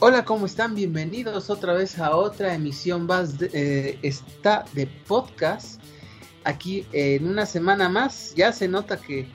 Hola, 0.00 0.24
¿cómo 0.24 0.46
están? 0.46 0.76
Bienvenidos 0.76 1.50
otra 1.50 1.72
vez 1.72 1.98
a 1.98 2.14
otra 2.14 2.54
emisión 2.54 3.06
más 3.06 3.36
de, 3.36 3.50
eh, 3.52 3.98
está 4.02 4.64
de 4.72 4.86
podcast. 4.86 5.82
Aquí 6.44 6.86
en 6.92 7.26
una 7.26 7.46
semana 7.46 7.88
más 7.88 8.32
ya 8.36 8.52
se 8.52 8.68
nota 8.68 8.96
que 8.98 9.26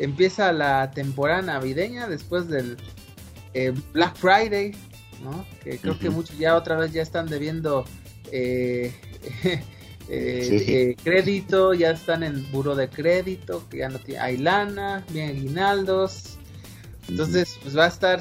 empieza 0.00 0.52
la 0.52 0.90
temporada 0.90 1.42
navideña 1.42 2.08
después 2.08 2.48
del 2.48 2.76
eh, 3.54 3.72
Black 3.92 4.16
Friday, 4.16 4.72
¿no? 5.22 5.46
Que 5.62 5.78
creo 5.78 5.96
que 5.96 6.10
muchos 6.10 6.36
ya 6.36 6.56
otra 6.56 6.76
vez 6.76 6.92
ya 6.92 7.02
están 7.02 7.28
debiendo 7.28 7.84
eh, 8.32 8.92
crédito, 11.04 11.72
ya 11.72 11.92
están 11.92 12.24
en 12.24 12.50
buro 12.50 12.74
de 12.74 12.88
crédito, 12.88 13.62
que 13.70 13.78
ya 13.78 13.88
no 13.88 14.00
tiene, 14.00 14.18
hay 14.18 14.38
lana, 14.38 15.04
bien 15.12 15.28
aguinaldos. 15.30 16.36
Entonces, 17.06 17.56
pues 17.62 17.78
va 17.78 17.84
a 17.84 17.88
estar 17.88 18.20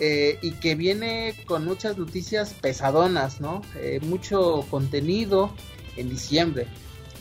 eh, 0.00 0.38
y 0.42 0.52
que 0.52 0.74
viene 0.74 1.34
con 1.46 1.64
muchas 1.64 1.96
noticias 1.96 2.52
pesadonas, 2.54 3.40
¿no? 3.40 3.62
Eh, 3.76 4.00
mucho 4.02 4.66
contenido 4.68 5.50
en 5.96 6.10
diciembre, 6.10 6.66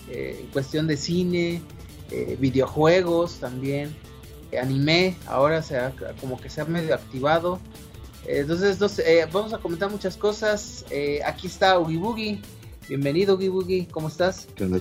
eh, 0.09 0.39
en 0.41 0.47
cuestión 0.47 0.87
de 0.87 0.97
cine, 0.97 1.61
videojuegos 2.37 3.39
también, 3.39 3.95
anime, 4.61 5.15
ahora 5.25 5.63
se 5.63 5.77
ha, 5.77 5.93
como 6.21 6.39
que 6.39 6.47
se 6.47 6.61
ha 6.61 6.65
medio 6.65 6.93
activado. 6.93 7.59
entonces, 8.27 8.77
vamos 9.31 9.51
a 9.51 9.57
comentar 9.57 9.89
muchas 9.89 10.15
cosas. 10.15 10.85
aquí 11.25 11.47
está 11.47 11.79
Ugi 11.79 11.97
Boogie. 11.97 12.39
Bienvenido, 12.87 13.33
Ugi 13.33 13.47
Boogie, 13.47 13.87
¿cómo 13.87 14.09
estás? 14.09 14.47
¿Qué 14.55 14.65
onda, 14.65 14.79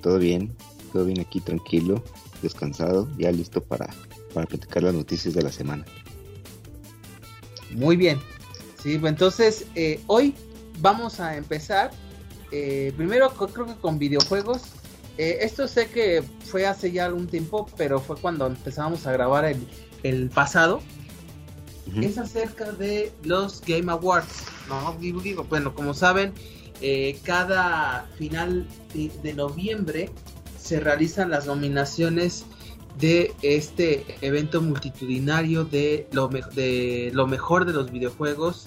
¿Todo 0.00 0.18
bien? 0.20 0.54
Todo 0.92 1.04
bien 1.04 1.18
aquí, 1.18 1.40
tranquilo, 1.40 2.04
descansado, 2.42 3.08
ya 3.18 3.32
listo 3.32 3.60
para, 3.60 3.92
para 4.32 4.46
platicar 4.46 4.84
las 4.84 4.94
noticias 4.94 5.34
de 5.34 5.42
la 5.42 5.50
semana. 5.50 5.84
Muy 7.70 7.96
bien. 7.96 8.18
Sí, 8.82 8.98
pues 8.98 9.12
entonces 9.12 9.66
eh, 9.74 10.00
hoy 10.06 10.34
vamos 10.80 11.20
a 11.20 11.36
empezar. 11.36 11.90
Eh, 12.50 12.92
primero 12.96 13.30
creo 13.30 13.66
que 13.66 13.74
con 13.74 13.98
videojuegos. 13.98 14.62
Eh, 15.18 15.38
esto 15.40 15.66
sé 15.66 15.88
que 15.88 16.22
fue 16.44 16.66
hace 16.66 16.92
ya 16.92 17.06
algún 17.06 17.26
tiempo, 17.26 17.66
pero 17.76 18.00
fue 18.00 18.16
cuando 18.16 18.46
empezamos 18.46 19.06
a 19.06 19.12
grabar 19.12 19.44
el, 19.44 19.66
el 20.02 20.30
pasado. 20.30 20.80
Es 22.02 22.18
acerca 22.18 22.70
de 22.72 23.12
los 23.24 23.62
Game 23.62 23.90
Awards. 23.90 24.44
¿no? 24.68 24.94
Digo, 25.00 25.44
bueno, 25.44 25.74
como 25.74 25.94
saben, 25.94 26.34
cada 27.24 28.06
final 28.18 28.66
de 28.94 29.32
noviembre 29.32 30.10
se 30.60 30.80
realizan 30.80 31.30
las 31.30 31.46
nominaciones 31.46 32.44
de 32.98 33.34
este 33.42 34.04
evento 34.20 34.60
multitudinario 34.60 35.64
de 35.64 36.08
lo, 36.12 36.28
de 36.28 37.10
lo 37.14 37.26
mejor 37.26 37.64
de 37.64 37.72
los 37.72 37.90
videojuegos, 37.90 38.66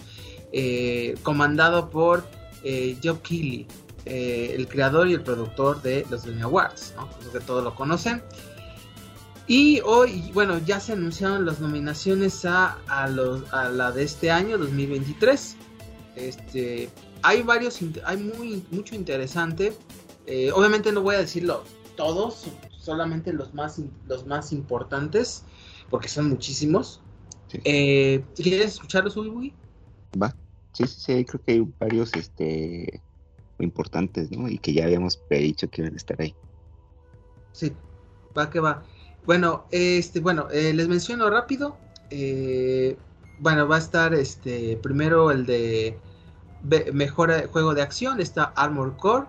eh, 0.53 1.15
comandado 1.23 1.89
por 1.89 2.25
eh, 2.63 2.97
Keighley, 3.01 3.67
eh, 4.05 4.53
el 4.57 4.67
creador 4.67 5.09
y 5.09 5.13
el 5.13 5.21
productor 5.21 5.81
de 5.81 6.05
los 6.09 6.25
Game 6.25 6.41
Awards, 6.41 6.93
que 7.31 7.39
todos 7.39 7.63
lo 7.63 7.75
conocen. 7.75 8.23
Y 9.47 9.81
hoy, 9.81 10.31
bueno, 10.33 10.59
ya 10.59 10.79
se 10.79 10.93
anunciaron 10.93 11.45
las 11.45 11.59
nominaciones 11.59 12.45
a, 12.45 12.77
a, 12.88 13.03
a 13.03 13.69
la 13.69 13.91
de 13.91 14.03
este 14.03 14.31
año, 14.31 14.57
2023. 14.57 15.57
Este, 16.16 16.89
hay 17.21 17.41
varios, 17.41 17.79
hay 18.05 18.17
muy, 18.17 18.63
mucho 18.71 18.95
interesante. 18.95 19.73
obviamente 20.53 20.91
no 20.93 21.01
voy 21.01 21.16
a 21.16 21.19
decirlo 21.19 21.63
todos, 21.97 22.45
solamente 22.81 23.31
los 23.31 23.53
más, 23.53 23.79
los 24.07 24.25
más 24.25 24.51
importantes, 24.51 25.43
porque 25.89 26.07
son 26.07 26.29
muchísimos. 26.29 26.99
Eh, 27.63 28.23
¿Quieres 28.35 28.73
escucharlos, 28.73 29.15
Uy? 29.17 29.53
Va, 30.21 30.35
sí, 30.73 30.88
sí, 30.88 30.95
sí, 30.97 31.25
creo 31.25 31.41
que 31.45 31.51
hay 31.51 31.67
varios 31.79 32.13
este, 32.15 33.01
importantes, 33.59 34.31
¿no? 34.31 34.49
Y 34.49 34.57
que 34.57 34.73
ya 34.73 34.85
habíamos 34.85 35.17
predicho 35.17 35.69
que 35.69 35.81
iban 35.81 35.93
a 35.93 35.97
estar 35.97 36.19
ahí. 36.19 36.33
Sí, 37.51 37.72
va 38.35 38.50
que 38.50 38.59
va. 38.59 38.83
Bueno, 39.25 39.66
este, 39.69 40.19
bueno, 40.19 40.47
eh, 40.51 40.73
les 40.73 40.88
menciono 40.88 41.29
rápido. 41.29 41.77
Eh, 42.09 42.97
bueno, 43.39 43.67
va 43.67 43.75
a 43.75 43.79
estar 43.79 44.13
este 44.16 44.77
primero 44.77 45.29
el 45.29 45.45
de 45.45 46.00
mejor 46.94 47.47
juego 47.47 47.75
de 47.75 47.83
acción. 47.83 48.19
Está 48.19 48.45
Armor 48.56 48.97
Core 48.97 49.27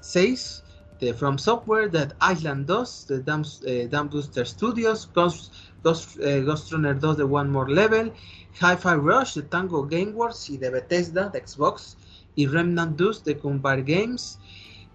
6 0.00 0.62
de 1.00 1.14
From 1.14 1.38
Software, 1.38 1.90
Dead 1.90 2.14
Island 2.20 2.66
2, 2.66 3.06
de 3.08 3.20
Dam, 3.20 3.42
eh, 3.64 3.88
Booster 4.10 4.46
Studios, 4.46 5.08
Ghost, 5.14 5.52
Ghost, 5.82 6.18
eh, 6.20 6.42
Ghost, 6.42 6.70
Runner 6.72 6.98
2 6.98 7.16
de 7.16 7.24
One 7.24 7.50
More 7.50 7.72
Level, 7.72 8.12
Hi-Fi 8.60 8.96
Rush 8.96 9.34
de 9.34 9.42
Tango 9.42 9.86
Gameworks 9.86 10.50
y 10.50 10.58
de 10.58 10.70
Bethesda 10.70 11.30
de 11.30 11.46
Xbox, 11.46 11.96
y 12.36 12.46
Remnant 12.46 12.96
2 12.96 13.24
de 13.24 13.38
Compare 13.38 13.82
Games. 13.82 14.38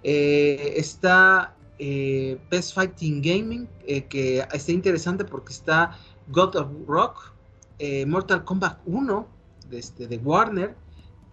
Eh, 0.03 0.73
está 0.77 1.55
eh, 1.79 2.39
Best 2.51 2.75
Fighting 2.75 3.22
Gaming, 3.22 3.67
que 4.09 4.45
está 4.53 4.72
interesante 4.72 5.25
porque 5.25 5.53
está 5.53 5.97
God 6.27 6.55
of 6.55 6.67
Rock, 6.87 7.33
Mortal 8.07 8.45
Kombat 8.45 8.79
1 8.85 9.27
de, 9.69 9.79
este, 9.79 10.07
de 10.07 10.17
Warner, 10.17 10.75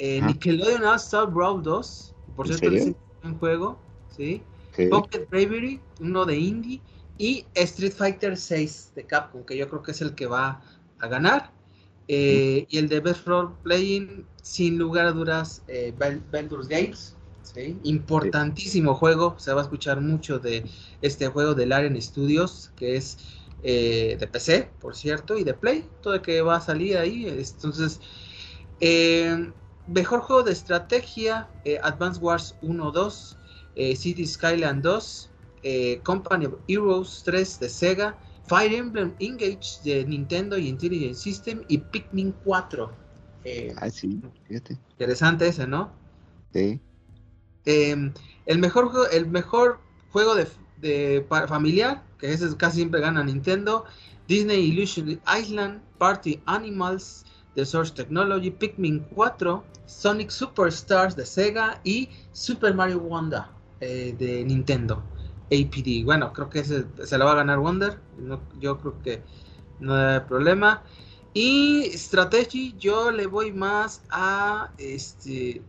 Nickelodeon 0.00 0.84
All 0.84 0.97
Star 0.97 1.31
Brawl 1.31 1.62
2, 1.62 2.15
por 2.34 2.49
cierto, 2.49 2.71
es 2.71 2.93
un 3.22 3.39
juego, 3.39 3.78
¿sí? 4.16 4.43
Pocket 4.91 5.27
Bravery, 5.31 5.81
uno 6.00 6.25
de 6.25 6.37
Indie, 6.37 6.81
y 7.19 7.47
Street 7.55 7.93
Fighter 7.93 8.37
6 8.37 8.93
de 8.94 9.05
Capcom, 9.05 9.44
que 9.44 9.56
yo 9.56 9.69
creo 9.69 9.83
que 9.83 9.93
es 9.93 10.00
el 10.00 10.15
que 10.15 10.27
va 10.27 10.62
a 10.99 11.06
ganar. 11.06 11.53
Eh, 12.09 12.66
y 12.69 12.78
el 12.78 12.88
de 12.88 13.00
Best 13.00 13.27
Role 13.27 13.55
Playing, 13.62 14.27
sin 14.43 14.77
lugar 14.78 15.06
a 15.06 15.12
dudas, 15.12 15.62
eh, 15.69 15.94
Baldur's 16.33 16.69
Gates. 16.69 17.16
Importantísimo 17.84 18.94
juego, 18.94 19.37
se 19.38 19.53
va 19.53 19.60
a 19.60 19.65
escuchar 19.65 20.00
mucho 20.00 20.38
de 20.38 20.65
este 21.00 21.28
juego 21.28 21.54
de 21.54 21.66
Laren 21.66 22.00
Studios, 22.00 22.72
que 22.77 22.97
es 22.97 23.19
eh, 23.62 24.16
de 24.19 24.27
PC, 24.27 24.71
por 24.81 24.97
cierto, 24.97 25.39
y 25.39 25.44
de 25.44 25.54
Play, 25.54 25.89
todo 26.03 26.21
que 26.22 26.41
va 26.43 26.56
a 26.56 26.60
salir 26.60 26.97
ahí. 26.97 27.27
Entonces, 27.28 28.00
eh, 28.81 29.53
mejor 29.87 30.21
juego 30.21 30.43
de 30.43 30.53
estrategia, 30.53 31.49
Advance 31.83 32.21
Wars 32.21 32.56
1-2, 32.62 33.37
eh, 33.77 33.97
City 33.97 34.27
Skyline 34.27 34.83
2, 34.83 35.31
eh, 35.62 36.00
Company 36.03 36.47
of 36.47 36.55
Heroes 36.69 37.22
3 37.25 37.60
de 37.60 37.69
Sega, 37.69 38.16
Fire 38.47 38.75
Emblem 38.75 39.15
Engage 39.21 39.81
de 39.84 40.05
Nintendo 40.05 40.59
y 40.59 40.69
Intelligent 40.69 41.15
System 41.15 41.62
y 41.69 41.78
Pikmin 41.78 42.33
4. 42.44 42.91
Eh, 43.44 43.75
ah, 43.78 43.91
sí, 43.91 44.21
fíjate. 44.47 44.78
Interesante 44.91 45.49
ese, 45.49 45.66
¿no? 45.66 45.93
Sí. 46.53 46.81
Em, 47.65 48.12
el, 48.47 48.59
mejor, 48.59 48.91
el 49.12 49.27
mejor 49.27 49.81
juego 50.10 50.34
de, 50.34 50.47
de 50.81 51.25
familiar, 51.49 52.03
que 52.19 52.33
ese 52.33 52.56
casi 52.56 52.78
siempre 52.78 53.00
gana 53.00 53.22
Nintendo, 53.25 53.84
Disney 54.28 54.66
Illusion 54.66 55.21
Island, 55.27 55.81
Party 55.99 56.41
Animals, 56.47 57.25
The 57.54 57.65
Source 57.65 57.93
Technology, 57.93 58.50
Pikmin 58.50 59.00
4, 59.15 59.62
Sonic 59.87 60.31
Superstars 60.31 61.15
de 61.16 61.27
Sega 61.27 61.81
y 61.84 62.09
Super 62.33 62.75
Mario 62.75 63.00
Wonder. 63.00 63.44
Eh, 63.84 64.15
de 64.16 64.44
Nintendo, 64.44 65.03
APD. 65.47 66.04
Bueno, 66.04 66.32
creo 66.32 66.48
que 66.48 66.62
se, 66.62 66.84
se 67.04 67.19
la 67.19 67.25
va 67.25 67.32
a 67.32 67.34
ganar 67.34 67.59
Wonder. 67.59 67.98
yo 68.60 68.78
creo 68.78 69.03
que 69.03 69.22
no 69.81 69.97
hay 69.97 70.20
problema. 70.20 70.84
Y 71.34 71.91
Strategy, 71.92 72.76
yo 72.78 73.10
le 73.10 73.26
voy 73.26 73.50
más 73.50 74.03
a 74.09 74.71
este. 74.78 75.62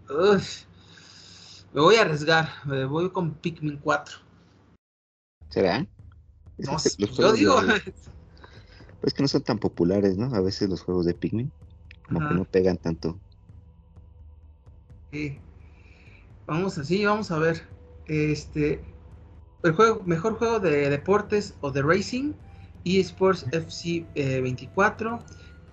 me 1.74 1.82
voy 1.82 1.96
a 1.96 2.02
arriesgar. 2.02 2.50
Me 2.66 2.86
voy 2.86 3.10
con 3.10 3.34
Pikmin 3.34 3.78
4. 3.78 4.18
¿Será? 5.50 5.88
No, 6.60 6.78
yo 7.18 7.34
digo. 7.34 7.56
Pues 9.02 9.14
que 9.14 9.22
no 9.22 9.28
son 9.28 9.42
tan 9.42 9.58
populares, 9.58 10.18
¿no? 10.18 10.34
A 10.34 10.40
veces 10.40 10.70
los 10.70 10.82
juegos 10.82 11.06
de 11.06 11.14
Pikmin. 11.14 11.52
Como 12.08 12.26
que 12.30 12.36
no 12.36 12.46
pegan 12.46 12.78
tanto. 12.78 13.20
Sí. 15.12 15.40
Vamos 16.46 16.78
así, 16.78 17.04
vamos 17.04 17.30
a 17.32 17.38
ver. 17.38 17.73
Este, 18.08 18.82
el 19.64 19.72
juego, 19.74 20.02
mejor 20.06 20.36
juego 20.36 20.60
de 20.60 20.90
deportes 20.90 21.56
o 21.62 21.72
de 21.72 21.82
racing, 21.82 22.34
eSports 22.84 23.46
FC 23.52 24.06
24, 24.16 25.24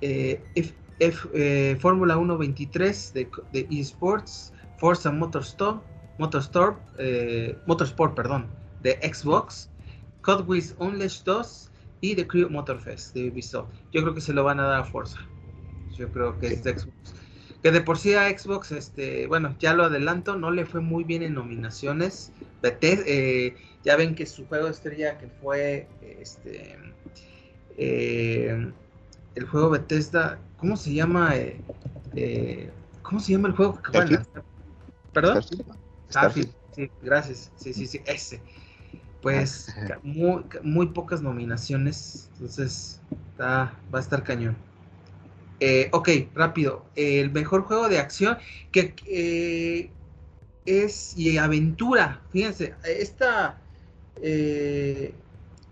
eh, 0.01 0.43
eh, 0.55 1.77
Fórmula 1.81 2.19
1 2.19 2.39
23 2.39 3.13
de, 3.15 3.31
de 3.53 3.67
eSports, 3.71 4.53
Forza 4.77 5.11
Motorsport, 5.11 5.83
Motorsport, 6.19 6.79
eh, 6.99 7.57
Motorsport 7.67 8.15
perdón, 8.15 8.47
de 8.83 8.99
Xbox, 9.03 9.71
Wheels 10.47 10.75
Unleashed 10.79 11.25
2 11.25 11.71
y 12.03 12.15
The 12.15 12.27
Crew 12.27 12.49
Motorfest 12.51 13.15
de 13.15 13.31
Ubisoft. 13.31 13.71
Yo 13.93 14.03
creo 14.03 14.15
que 14.15 14.21
se 14.21 14.33
lo 14.33 14.45
van 14.45 14.61
a 14.61 14.65
dar 14.65 14.81
a 14.81 14.85
Forza. 14.85 15.19
Yo 15.97 16.11
creo 16.11 16.39
que 16.39 16.49
es 16.49 16.63
de 16.63 16.79
Xbox. 16.79 17.15
Que 17.63 17.71
de 17.71 17.81
por 17.83 17.99
sí 17.99 18.15
a 18.15 18.29
Xbox, 18.29 18.73
este, 18.73 19.27
bueno, 19.27 19.55
ya 19.59 19.75
lo 19.75 19.85
adelanto, 19.85 20.37
no 20.37 20.51
le 20.51 20.65
fue 20.65 20.81
muy 20.81 21.05
bien 21.05 21.23
en 21.23 21.35
nominaciones. 21.35 22.33
Eh, 22.63 23.57
ya 23.85 23.97
ven 23.97 24.15
que 24.15 24.27
su 24.27 24.47
juego 24.47 24.69
estrella 24.69 25.19
que 25.19 25.29
fue 25.41 25.87
este 26.21 26.77
eh, 27.83 28.73
el 29.35 29.47
juego 29.47 29.71
Bethesda, 29.71 30.39
¿cómo 30.59 30.77
se 30.77 30.93
llama? 30.93 31.35
Eh, 31.35 31.61
eh, 32.15 32.71
¿Cómo 33.01 33.21
se 33.21 33.33
llama 33.33 33.49
el 33.49 33.55
juego 33.55 33.81
que 33.81 33.97
van? 33.97 34.27
¿Perdón? 35.15 35.43
Starfield. 36.11 36.53
Sí, 36.75 36.91
gracias. 37.03 37.51
Sí, 37.57 37.73
sí, 37.73 37.87
sí, 37.87 38.01
ese. 38.05 38.43
Pues 39.23 39.75
muy, 40.03 40.45
muy 40.63 40.89
pocas 40.89 41.23
nominaciones, 41.23 42.29
entonces 42.35 43.01
va 43.41 43.73
a 43.93 43.99
estar 43.99 44.23
cañón. 44.23 44.57
Eh, 45.61 45.91
ok, 45.93 46.09
rápido. 46.35 46.87
el 46.97 47.31
mejor 47.31 47.63
juego 47.63 47.89
de 47.91 47.99
acción 47.99 48.39
que 48.73 48.95
eh, 49.07 49.91
es 50.65 51.17
y 51.17 51.37
aventura. 51.37 52.23
Fíjense, 52.33 52.75
esta 52.85 53.61
eh, 54.23 55.15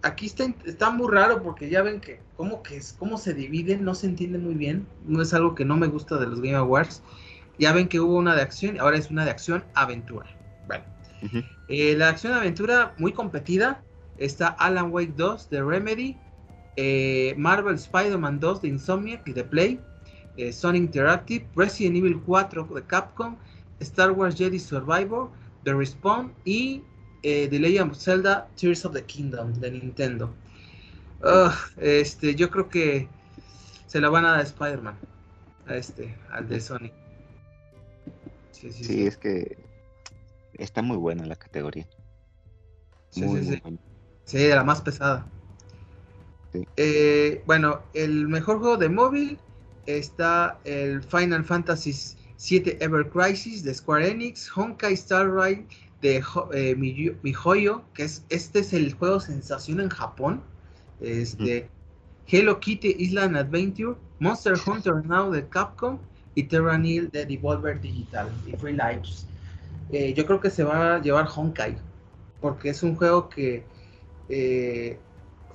aquí 0.03 0.27
está, 0.27 0.45
está 0.67 0.91
muy 0.91 1.11
raro 1.11 1.43
porque 1.43 1.71
ya 1.71 1.83
ven 1.83 2.01
que 2.01 2.21
cómo 2.37 2.63
que 2.63 2.77
es, 2.77 2.95
cómo 2.99 3.17
se 3.17 3.33
dividen, 3.33 3.83
no 3.83 3.95
se 3.95 4.07
entiende 4.07 4.39
muy 4.39 4.55
bien. 4.55 4.87
No 5.07 5.23
es 5.23 5.33
algo 5.33 5.55
que 5.55 5.65
no 5.65 5.77
me 5.77 5.87
gusta 5.87 6.19
de 6.19 6.27
los 6.27 6.41
Game 6.41 6.55
Awards. 6.55 7.03
Ya 7.59 7.73
ven 7.73 7.89
que 7.89 7.99
hubo 7.99 8.17
una 8.17 8.37
de 8.37 8.43
acción, 8.43 8.79
ahora 8.79 8.99
es 8.99 9.11
una 9.11 9.25
de 9.25 9.31
acción 9.31 9.65
aventura. 9.75 10.27
Bueno, 10.69 10.85
la 11.69 12.09
acción 12.11 12.35
aventura 12.35 12.95
muy 12.99 13.13
competida 13.13 13.83
está 14.19 14.49
Alan 14.49 14.93
Wake 14.93 15.15
2 15.17 15.51
de 15.51 15.63
Remedy, 15.63 16.17
eh, 16.81 17.35
Marvel 17.37 17.75
Spider-Man 17.75 18.39
2 18.39 18.63
de 18.63 18.69
Insomniac 18.69 19.27
y 19.27 19.33
de 19.33 19.43
Play, 19.43 19.81
eh, 20.37 20.53
Sonic 20.53 20.83
Interactive, 20.85 21.45
Resident 21.57 21.97
Evil 21.97 22.21
4 22.25 22.69
de 22.73 22.83
Capcom, 22.85 23.37
Star 23.81 24.13
Wars 24.13 24.37
Jedi 24.37 24.61
Survivor, 24.61 25.29
The 25.65 25.75
Respawn 25.75 26.33
y 26.45 26.85
eh, 27.25 27.49
The 27.51 27.59
Legend 27.59 27.91
of 27.91 27.99
Zelda 27.99 28.49
Tears 28.55 28.85
of 28.85 28.93
the 28.95 29.03
Kingdom 29.03 29.55
de 29.55 29.73
Nintendo. 29.73 30.33
este, 31.79 32.37
yo 32.37 32.49
creo 32.49 32.69
que 32.69 33.09
se 33.89 34.01
la 34.01 34.09
van 34.09 34.25
a 34.25 34.31
dar 34.31 34.39
a 34.39 34.43
Spider-Man, 34.45 34.97
a 35.67 35.75
este, 35.75 36.17
al 36.31 36.49
de 36.49 36.61
Sonic. 36.61 36.93
Sí, 38.53 39.05
es 39.05 39.17
que 39.17 39.59
está 40.55 40.81
muy 40.81 40.97
buena 40.97 41.27
la 41.27 41.35
categoría. 41.35 41.89
Sí, 43.11 43.23
sí, 43.23 43.61
sí, 44.27 44.39
de 44.39 44.55
la 44.55 44.63
más 44.63 44.81
pesada. 44.81 45.27
Eh, 46.77 47.43
bueno, 47.47 47.83
el 47.95 48.29
mejor 48.29 48.59
juego 48.59 48.77
de 48.77 48.89
móvil 48.89 49.39
está 49.87 50.59
el 50.65 51.03
Final 51.03 51.45
Fantasy 51.45 51.95
VII 52.39 52.77
Ever 52.81 53.09
Crisis 53.09 53.63
de 53.65 53.75
Square 53.75 54.11
Enix, 54.11 54.51
Honkai 54.55 54.95
Star 54.95 55.31
Rail 55.31 55.67
de 56.01 56.23
eh, 56.53 56.75
MiHoYo, 56.77 57.83
que 57.95 58.05
es 58.05 58.25
este 58.29 58.61
es 58.61 58.73
el 58.73 58.95
juego 58.95 59.21
sensación 59.21 59.81
en 59.81 59.89
Japón. 59.89 60.43
Este, 61.01 61.69
Hello 62.27 62.61
Kitty 62.61 62.97
Island 62.99 63.37
Adventure, 63.37 63.97
Monster 64.19 64.55
Hunter 64.67 65.05
Now 65.07 65.31
de 65.31 65.47
Capcom 65.49 65.99
y 66.35 66.45
Terranil 66.45 67.11
de 67.11 67.25
Devolver 67.25 67.81
Digital 67.81 68.29
y 68.47 68.53
Free 68.57 68.73
Lives. 68.73 69.27
Eh, 69.91 70.13
yo 70.15 70.27
creo 70.27 70.41
que 70.41 70.51
se 70.51 70.65
va 70.65 70.97
a 70.97 71.01
llevar 71.01 71.29
Honkai 71.35 71.77
porque 72.41 72.71
es 72.71 72.83
un 72.83 72.95
juego 72.95 73.29
que 73.29 73.65
eh, 74.29 74.99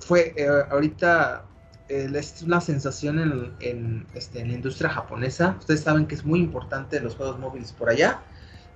fue 0.00 0.34
eh, 0.36 0.48
ahorita 0.70 1.44
es 1.88 2.42
una 2.42 2.60
sensación 2.60 3.18
en, 3.60 4.06
este, 4.14 4.40
en, 4.40 4.48
la 4.48 4.54
industria 4.54 4.90
japonesa. 4.90 5.56
Ustedes 5.58 5.82
saben 5.82 6.06
que 6.06 6.14
es 6.14 6.24
muy 6.24 6.40
importante 6.40 7.00
los 7.00 7.14
juegos 7.14 7.38
móviles 7.38 7.72
por 7.72 7.90
allá. 7.90 8.22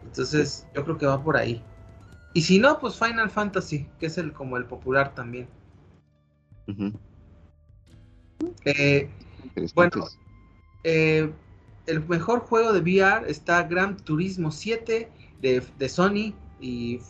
Entonces, 0.05 0.67
yo 0.75 0.85
creo 0.85 0.99
que 0.99 1.07
va 1.07 1.23
por 1.23 1.37
ahí. 1.37 1.63
Y 2.35 2.43
si 2.43 2.59
no, 2.59 2.79
pues 2.79 2.97
Final 2.97 3.31
Fantasy, 3.31 3.89
que 3.99 4.07
es 4.07 4.19
el 4.19 4.33
como 4.33 4.57
el 4.57 4.67
popular 4.67 5.15
también. 5.15 5.49
Eh, 8.65 9.11
bueno, 9.75 10.07
eh, 10.85 11.33
el 11.87 12.07
mejor 12.07 12.41
juego 12.41 12.73
de 12.73 12.81
VR 12.81 13.31
está 13.31 13.63
Gran 13.63 13.97
Turismo 13.97 14.51
7 14.51 15.11
de, 15.41 15.63
de 15.79 15.89
Sony 15.89 16.35
y 16.61 17.01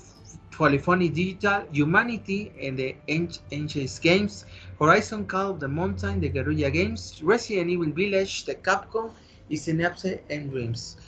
Polyphony 0.58 1.08
Digital, 1.08 1.68
Humanity 1.72 2.50
and 2.60 2.76
the 2.76 2.96
Ancients 3.06 4.00
Games, 4.00 4.44
Horizon 4.80 5.24
Call 5.24 5.52
of 5.52 5.60
the 5.60 5.68
Mountain 5.68 6.20
de 6.20 6.30
Guerrilla 6.30 6.68
Games, 6.68 7.20
Resident 7.22 7.70
Evil 7.70 7.92
Village 7.92 8.44
de 8.44 8.56
Capcom 8.56 9.12
y 9.48 9.56
Synapse 9.56 10.24
and 10.28 10.50
Dreams. 10.50 10.98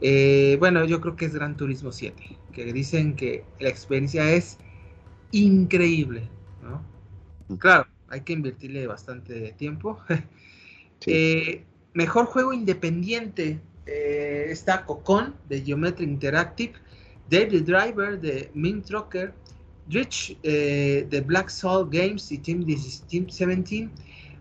Eh, 0.00 0.56
bueno, 0.58 0.86
yo 0.86 1.02
creo 1.02 1.16
que 1.16 1.26
es 1.26 1.34
Gran 1.34 1.54
Turismo 1.54 1.92
7, 1.92 2.38
que 2.52 2.72
dicen 2.72 3.14
que 3.14 3.44
la 3.60 3.68
experiencia 3.68 4.32
es 4.32 4.56
increíble, 5.32 6.28
¿no? 6.62 6.82
Mm. 7.48 7.58
Claro, 7.58 7.86
hay 8.08 8.22
que 8.22 8.32
invertirle 8.32 8.86
bastante 8.86 9.52
tiempo. 9.52 10.00
Eh, 11.06 11.66
mejor 11.92 12.24
juego 12.24 12.54
independiente 12.54 13.60
eh, 13.84 14.46
está 14.48 14.86
Cocon 14.86 15.34
de 15.50 15.60
Geometry 15.60 16.06
Interactive, 16.06 16.72
David 17.30 17.64
Driver 17.64 18.20
de 18.20 18.50
Mint 18.54 18.86
Trucker, 18.86 19.32
Rich 19.88 20.36
eh, 20.42 21.06
de 21.08 21.20
Black 21.20 21.48
Soul 21.48 21.88
Games 21.90 22.30
y 22.32 22.38
Team, 22.38 22.64
17, 22.64 23.90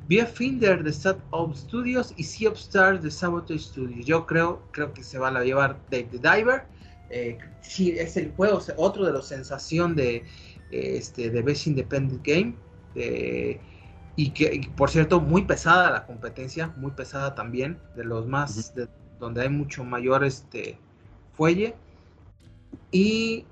Via 0.08 0.26
Finder 0.26 0.84
de 0.84 0.92
Sat 0.92 1.18
of 1.32 1.56
Studios 1.56 2.14
y 2.18 2.24
Sea 2.24 2.50
of 2.50 2.58
Stars 2.58 3.02
de 3.02 3.10
Sabotage 3.10 3.60
Studios. 3.60 4.06
Yo 4.06 4.26
creo, 4.26 4.62
creo 4.72 4.94
que 4.94 5.04
se 5.04 5.18
va 5.18 5.30
a 5.30 5.44
llevar 5.44 5.80
David 5.90 6.20
Driver. 6.22 6.66
Eh, 7.10 7.38
sí, 7.62 7.92
es 7.92 8.18
el 8.18 8.32
juego, 8.32 8.60
otro 8.78 9.06
de 9.06 9.14
los 9.14 9.28
sensación 9.28 9.96
de, 9.96 10.24
este, 10.72 11.30
de 11.30 11.42
Best 11.42 11.68
Independent 11.68 12.22
Game. 12.26 12.56
y 14.16 14.30
que, 14.32 14.70
por 14.76 14.90
cierto, 14.90 15.22
muy 15.22 15.44
pesada 15.44 15.90
la 15.90 16.06
competencia, 16.06 16.74
muy 16.78 16.92
pesada 16.92 17.34
también, 17.34 17.80
de 17.96 18.04
los 18.04 18.28
más, 18.28 18.74
donde 19.20 19.42
hay 19.42 19.50
mucho 19.50 19.84
mayor 19.86 20.24
este, 20.26 20.78
fuelle. 21.34 21.76
Y 22.92 23.46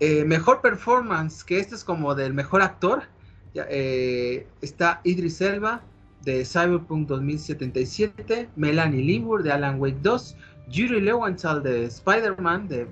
eh, 0.00 0.24
mejor 0.24 0.60
performance, 0.60 1.42
que 1.44 1.58
este 1.58 1.74
es 1.74 1.84
como 1.84 2.14
del 2.14 2.32
mejor 2.32 2.62
actor, 2.62 3.02
eh, 3.54 4.46
está 4.60 5.00
Idris 5.04 5.40
Elba 5.40 5.82
de 6.22 6.44
Cyberpunk 6.44 7.08
2077, 7.08 8.48
Melanie 8.56 9.02
Lindbergh 9.02 9.42
de 9.42 9.52
Alan 9.52 9.80
Wake 9.80 9.98
2, 10.02 10.36
Yuri 10.70 11.00
Lewanthal 11.00 11.62
de 11.62 11.86
Spider-Man, 11.86 12.68
de, 12.68 12.86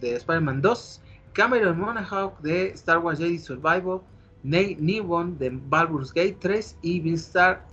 de 0.00 0.16
Spider-Man 0.16 0.60
2, 0.60 1.00
Cameron 1.32 1.78
Monaghan 1.78 2.30
de 2.42 2.68
Star 2.68 2.98
Wars 2.98 3.18
Jedi 3.18 3.38
Survival, 3.38 4.00
Nate 4.44 4.76
Newon 4.78 5.36
de 5.38 5.50
Baldur's 5.50 6.12
Gate 6.12 6.36
3 6.40 6.76
y 6.82 7.00
Vince 7.00 7.26
Star 7.26 7.66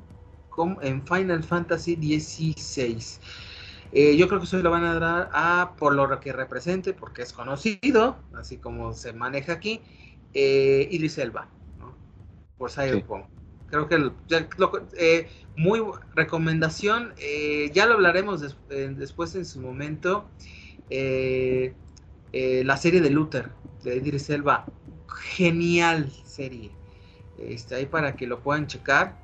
en 0.81 1.05
Final 1.05 1.43
Fantasy 1.43 1.95
16. 1.95 3.19
Eh, 3.93 4.15
yo 4.15 4.27
creo 4.27 4.39
que 4.39 4.45
eso 4.45 4.57
lo 4.57 4.71
van 4.71 4.85
a 4.85 4.99
dar 4.99 5.29
a, 5.33 5.73
por 5.77 5.93
lo 5.93 6.19
que 6.19 6.31
represente, 6.31 6.93
porque 6.93 7.23
es 7.23 7.33
conocido, 7.33 8.17
así 8.33 8.57
como 8.57 8.93
se 8.93 9.11
maneja 9.11 9.53
aquí, 9.53 9.81
eh, 10.33 10.87
Idris 10.91 11.17
Elba, 11.17 11.49
¿no? 11.77 11.93
por 12.57 12.71
Cyberpunk. 12.71 13.25
Creo 13.69 13.87
que 13.87 14.11
eh, 14.97 15.29
muy 15.55 15.81
recomendación, 16.13 17.13
eh, 17.17 17.71
ya 17.73 17.85
lo 17.85 17.93
hablaremos 17.93 18.41
después 18.69 19.35
en 19.35 19.45
su 19.45 19.61
momento, 19.61 20.25
la 20.89 22.77
serie 22.77 23.01
de 23.01 23.09
Luther, 23.09 23.49
de 23.83 23.95
Idris 23.97 24.29
Elba, 24.29 24.65
genial 25.07 26.11
serie, 26.25 26.71
está 27.37 27.75
ahí 27.75 27.85
para 27.85 28.15
que 28.15 28.27
lo 28.27 28.41
puedan 28.41 28.67
checar. 28.67 29.17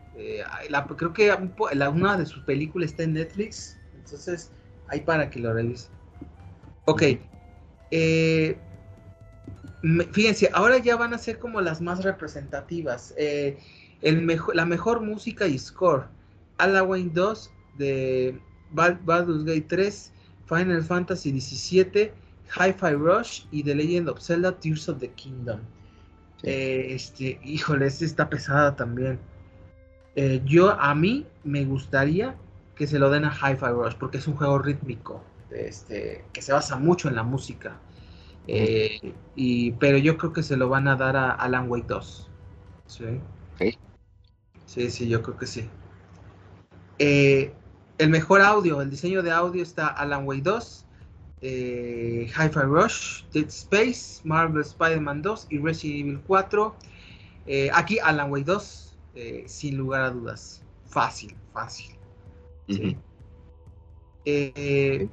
creo 0.97 1.13
que 1.13 1.31
una 1.93 2.17
de 2.17 2.25
sus 2.25 2.43
películas 2.43 2.91
está 2.91 3.03
en 3.03 3.13
Netflix, 3.13 3.77
entonces 3.95 4.51
ahí 4.89 5.01
para 5.01 5.29
que 5.29 5.39
lo. 5.39 5.53
Ok. 6.85 7.03
Eh, 7.91 8.57
fíjense, 10.11 10.49
ahora 10.53 10.77
ya 10.77 10.95
van 10.95 11.13
a 11.13 11.17
ser 11.17 11.39
como 11.39 11.61
las 11.61 11.81
más 11.81 12.03
representativas. 12.03 13.13
Eh, 13.17 13.57
el 14.01 14.27
la 14.53 14.65
mejor 14.65 15.01
música 15.01 15.47
y 15.47 15.57
score. 15.57 16.05
Halloween 16.59 17.13
2 17.13 17.51
de 17.77 18.39
Baldur's 18.71 19.43
Gate 19.43 19.65
3, 19.67 20.13
Final 20.47 20.83
Fantasy 20.83 21.31
17, 21.31 22.13
Hi-Fi 22.55 22.93
Rush 22.93 23.43
y 23.51 23.63
The 23.63 23.75
Legend 23.75 24.09
of 24.09 24.19
Zelda 24.19 24.57
Tears 24.57 24.89
of 24.89 24.99
the 24.99 25.09
Kingdom. 25.09 25.59
Eh, 26.43 26.87
este, 26.91 27.39
híjole, 27.43 27.87
esta 27.87 28.05
está 28.05 28.29
pesada 28.29 28.75
también. 28.75 29.19
yo 30.45 30.71
a 30.71 30.95
mí 30.95 31.27
me 31.43 31.63
gustaría 31.65 32.35
que 32.77 32.87
se 32.87 32.99
lo 32.99 33.09
den 33.09 33.25
a 33.25 33.31
Hi-Fi 33.31 33.71
Rush, 33.71 33.95
porque 33.95 34.17
es 34.17 34.27
un 34.27 34.35
juego 34.35 34.59
rítmico, 34.59 35.23
este, 35.51 36.25
que 36.31 36.41
se 36.41 36.53
basa 36.53 36.77
mucho 36.77 37.09
en 37.09 37.15
la 37.15 37.23
música. 37.23 37.77
Eh, 38.47 39.13
y, 39.35 39.71
pero 39.73 39.97
yo 39.97 40.17
creo 40.17 40.31
que 40.31 40.43
se 40.43 40.55
lo 40.55 40.69
van 40.69 40.87
a 40.87 40.95
dar 40.95 41.17
a 41.17 41.31
Alan 41.31 41.69
Wake 41.69 41.87
2. 41.87 42.29
¿Sí? 42.85 43.05
Sí, 44.65 44.89
sí, 44.91 45.07
yo 45.07 45.21
creo 45.21 45.37
que 45.37 45.47
sí. 45.47 45.69
Eh, 46.99 47.53
el 47.97 48.09
mejor 48.09 48.41
audio, 48.41 48.81
el 48.81 48.89
diseño 48.89 49.23
de 49.23 49.31
audio 49.31 49.63
está 49.63 49.87
Alan 49.87 50.25
Wake 50.25 50.41
2, 50.43 50.85
eh, 51.41 52.27
Hi-Fi 52.29 52.59
Rush, 52.59 53.23
Dead 53.33 53.47
Space, 53.47 54.21
Marvel 54.23 54.61
Spider-Man 54.61 55.21
2 55.21 55.47
y 55.49 55.59
Resident 55.59 55.99
Evil 56.01 56.21
4. 56.27 56.75
aquí 57.73 57.97
Alan 57.99 58.31
Wake 58.31 58.45
2, 58.45 58.97
sin 59.45 59.77
lugar 59.77 60.01
a 60.01 60.09
dudas. 60.11 60.61
fácil, 60.85 61.35
fácil. 61.53 61.96
Eh, 64.25 65.07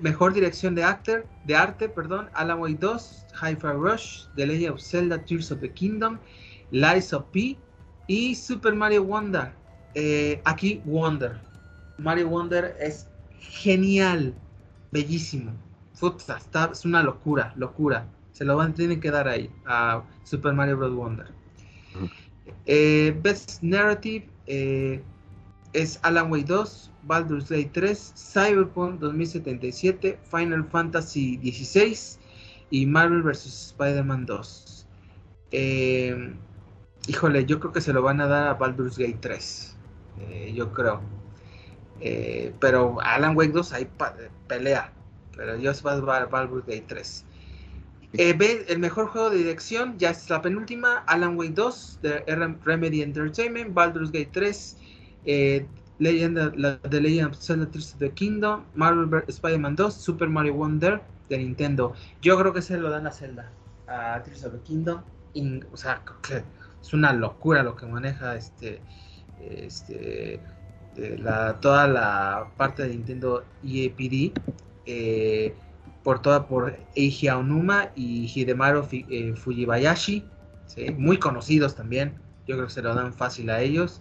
mejor 0.00 0.32
dirección 0.32 0.74
de 0.74 0.82
actor, 0.82 1.26
de 1.44 1.54
arte, 1.54 1.88
perdón, 1.88 2.30
Alan 2.32 2.58
Wake 2.58 2.78
2, 2.80 3.26
Hi-Fi 3.42 3.72
Rush, 3.74 4.24
The 4.34 4.46
Legend 4.46 4.74
of 4.74 4.80
Zelda, 4.80 5.22
Tears 5.22 5.50
of 5.52 5.60
the 5.60 5.70
Kingdom, 5.70 6.18
Lies 6.70 7.12
of 7.12 7.24
P 7.32 7.58
y 8.06 8.34
Super 8.34 8.74
Mario 8.74 9.04
Wonder. 9.04 9.52
Eh, 9.94 10.40
aquí 10.44 10.80
Wonder. 10.84 11.38
Mario 11.98 12.28
Wonder 12.28 12.76
es 12.80 13.08
genial, 13.40 14.34
bellísimo. 14.90 15.52
está, 15.92 16.70
es 16.72 16.84
una 16.84 17.02
locura, 17.02 17.52
locura. 17.56 18.06
Se 18.32 18.44
lo 18.44 18.56
van, 18.56 18.74
tienen 18.74 19.00
que 19.00 19.10
dar 19.10 19.28
ahí 19.28 19.50
a 19.64 20.02
Super 20.24 20.52
Mario 20.52 20.76
Bros. 20.76 20.94
Wonder. 20.94 21.26
Eh, 22.66 23.18
Best 23.22 23.62
Narrative 23.62 24.28
eh, 24.46 25.02
es 25.72 25.98
Alan 26.02 26.30
Wake 26.30 26.46
2, 26.46 26.92
Baldur's 27.02 27.48
Gate 27.48 27.70
3, 27.72 28.14
Cyberpunk 28.16 29.00
2077, 29.00 30.18
Final 30.30 30.64
Fantasy 30.64 31.38
XVI 31.38 32.18
y 32.70 32.86
Marvel 32.86 33.22
vs. 33.22 33.72
Spider-Man 33.72 34.26
2. 34.26 34.86
Eh, 35.52 36.34
híjole, 37.06 37.44
yo 37.46 37.60
creo 37.60 37.72
que 37.72 37.80
se 37.80 37.92
lo 37.92 38.02
van 38.02 38.20
a 38.20 38.26
dar 38.26 38.48
a 38.48 38.54
Baldur's 38.54 38.98
Gate 38.98 39.18
3. 39.20 39.76
yo 40.54 40.72
creo. 40.72 41.00
pero 42.60 43.00
Alan 43.00 43.36
Wake 43.36 43.52
2 43.52 43.72
ahí 43.72 43.88
pelea. 44.48 44.92
Pero 45.36 45.56
yo 45.58 45.72
va 45.84 46.16
a 46.16 46.26
Baldur's 46.26 46.66
Gate 46.66 46.84
3. 46.88 47.26
Eh, 48.18 48.64
el 48.68 48.78
mejor 48.78 49.08
juego 49.08 49.30
de 49.30 49.38
dirección, 49.38 49.98
ya 49.98 50.10
es 50.10 50.30
la 50.30 50.40
penúltima, 50.40 51.04
Alan 51.06 51.36
Wake 51.36 51.52
2, 51.52 51.98
de 52.02 52.24
Remedy 52.64 53.02
Entertainment, 53.02 53.74
Baldur's 53.74 54.10
Gate 54.10 54.30
3, 54.32 54.76
eh, 55.26 55.66
Legend, 55.98 56.54
la, 56.56 56.78
The 56.78 57.00
Legend 57.00 57.32
of 57.32 57.40
Zelda 57.40 57.64
of 57.64 57.98
the 57.98 58.10
Kingdom, 58.10 58.64
Marvel 58.74 59.24
Spider-Man 59.28 59.76
2, 59.76 59.90
Super 59.90 60.28
Mario 60.28 60.54
Wonder 60.54 61.02
de 61.28 61.38
Nintendo. 61.38 61.94
Yo 62.22 62.38
creo 62.38 62.52
que 62.52 62.62
se 62.62 62.76
lo 62.78 62.90
dan 62.90 63.06
a 63.06 63.10
Zelda, 63.10 63.50
a 63.88 64.22
Tears 64.22 64.44
of 64.44 64.52
the 64.52 64.60
Kingdom. 64.60 65.02
o 65.72 65.76
sea, 65.76 66.02
es 66.80 66.92
una 66.94 67.12
locura 67.12 67.62
lo 67.62 67.76
que 67.76 67.86
maneja 67.86 68.36
este, 68.36 68.80
este, 69.40 70.40
la, 70.96 71.58
toda 71.60 71.88
la 71.88 72.52
parte 72.56 72.84
de 72.84 72.90
Nintendo 72.90 73.44
EAPD. 73.64 74.32
Eh, 74.86 75.54
por 76.06 76.22
toda 76.22 76.46
por 76.46 76.78
Eiji 76.94 77.26
Aonuma 77.26 77.90
y 77.96 78.30
Hidemaru 78.32 78.86
eh, 78.92 79.34
Fujibayashi, 79.34 80.24
muy 80.96 81.18
conocidos 81.18 81.74
también, 81.74 82.14
yo 82.46 82.54
creo 82.54 82.68
que 82.68 82.72
se 82.72 82.80
lo 82.80 82.94
dan 82.94 83.12
fácil 83.12 83.50
a 83.50 83.60
ellos. 83.60 84.00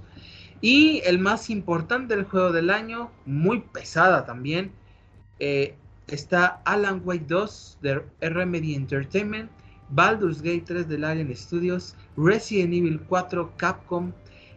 Y 0.66 1.04
el 1.06 1.20
más 1.20 1.52
importante 1.52 2.16
del 2.16 2.26
juego 2.26 2.52
del 2.52 2.72
año, 2.72 3.12
muy 3.28 3.60
pesada 3.60 4.26
también, 4.26 4.72
eh, 5.38 5.76
está 6.08 6.64
Alan 6.66 7.04
Wake 7.06 7.26
2 7.28 7.78
de 7.84 8.02
Remedy 8.20 8.74
Entertainment, 8.74 9.52
Baldur's 9.90 10.42
Gate 10.42 10.64
3 10.66 10.88
de 10.88 10.98
Larian 10.98 11.36
Studios, 11.36 11.96
Resident 12.18 12.74
Evil 12.74 13.00
4 13.02 13.54
Capcom, 13.58 14.12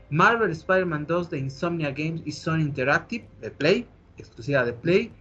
Marvel 0.09 0.51
Spider-Man 0.51 1.05
2 1.07 1.29
de 1.29 1.41
Insomnia 1.41 1.91
Games 1.91 2.23
y 2.25 2.33
Sony 2.33 2.61
Interactive 2.61 3.29
de 3.43 3.51
Play, 3.51 3.87
exclusiva 4.17 4.65
de 4.65 4.73
Play, 4.73 5.13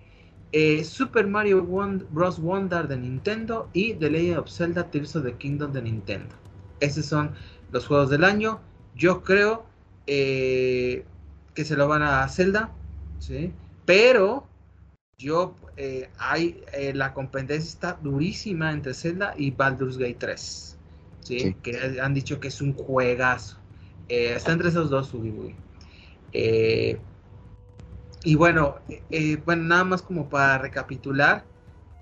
eh, 0.53 0.86
Super 0.86 1.27
Mario 1.27 1.65
Bros. 1.65 2.39
Wonder 2.39 2.88
de 2.88 2.96
Nintendo 2.96 3.70
y 3.74 3.94
The 3.96 4.10
Legend 4.10 4.38
of 4.38 4.50
Zelda 4.50 4.89
Tears 4.89 5.17
of 5.17 5.25
the 5.25 5.34
Kingdom 5.34 5.74
de 5.74 5.82
Nintendo. 5.82 6.34
Esos 6.79 7.08
son 7.08 7.34
los 7.74 7.86
juegos 7.86 8.10
del 8.10 8.24
año. 8.24 8.62
Yo 8.96 9.22
creo 9.22 9.67
eh, 10.07 11.05
que 11.53 11.65
se 11.65 11.75
lo 11.75 11.87
van 11.87 12.01
a 12.01 12.27
Zelda, 12.29 12.71
¿sí? 13.19 13.51
pero 13.85 14.47
yo 15.17 15.55
eh, 15.77 16.09
hay 16.17 16.61
la 16.93 17.13
competencia 17.13 17.69
está 17.69 17.99
durísima 18.01 18.71
entre 18.71 18.93
Zelda 18.93 19.33
y 19.37 19.51
Baldur's 19.51 19.97
Gate 19.97 20.17
3, 20.19 20.77
¿sí? 21.21 21.55
que 21.61 21.99
han 22.01 22.13
dicho 22.13 22.39
que 22.39 22.47
es 22.47 22.61
un 22.61 22.73
juegazo. 22.73 23.57
está 24.07 24.51
entre 24.53 24.69
esos 24.69 24.89
dos, 24.89 25.13
Ubi 25.13 25.55
y 28.27 28.35
bueno, 28.35 28.75
eh, 29.09 29.37
bueno, 29.45 29.63
nada 29.63 29.85
más 29.85 30.01
como 30.01 30.27
para 30.27 30.57
recapitular, 30.57 31.45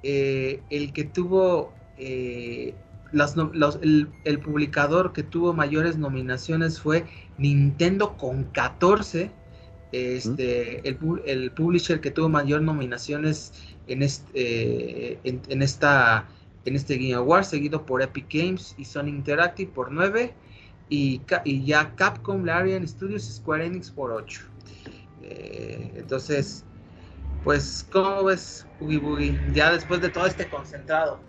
eh, 0.01 0.61
el 0.71 0.91
que 0.91 1.03
tuvo, 1.03 1.73
eh, 1.99 2.73
el, 3.11 4.39
publicador 4.39 5.13
que 5.13 5.21
tuvo 5.21 5.53
mayores 5.53 5.97
nominaciones 5.97 6.79
fue 6.79 7.05
Nintendo 7.37 8.17
con 8.17 8.45
14. 8.45 9.31
Este, 9.91 10.87
el, 10.87 10.97
el, 11.25 11.51
publisher 11.51 12.01
que 12.01 12.11
tuvo 12.11 12.27
mayor 12.27 12.61
nominaciones 12.61 13.53
en 13.87 14.03
este, 14.03 15.19
en, 15.23 15.61
esta, 15.61 16.27
en 16.65 16.75
este 16.75 16.97
Game 16.97 17.13
Award, 17.13 17.45
seguido 17.45 17.85
por 17.85 18.01
Epic 18.01 18.25
Games 18.29 18.75
y 18.77 18.83
Sony 18.83 19.07
Interactive 19.07 19.71
por 19.71 19.91
9, 19.93 20.33
y, 20.89 21.21
y 21.45 21.65
ya 21.65 21.95
Capcom, 21.95 22.43
Larian 22.43 22.85
Studios 22.85 23.29
y 23.29 23.33
Square 23.33 23.67
Enix 23.67 23.89
por 23.89 24.11
8. 24.11 24.41
Eh, 25.23 25.91
entonces, 25.95 26.65
pues, 27.43 27.87
¿cómo 27.91 28.25
ves, 28.25 28.67
Boogie 28.79 28.99
Boogie? 28.99 29.39
Ya 29.53 29.71
después 29.71 30.01
de 30.01 30.09
todo 30.09 30.25
este 30.25 30.49
concentrado 30.49 31.19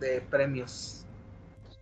de 0.00 0.20
premios. 0.22 1.06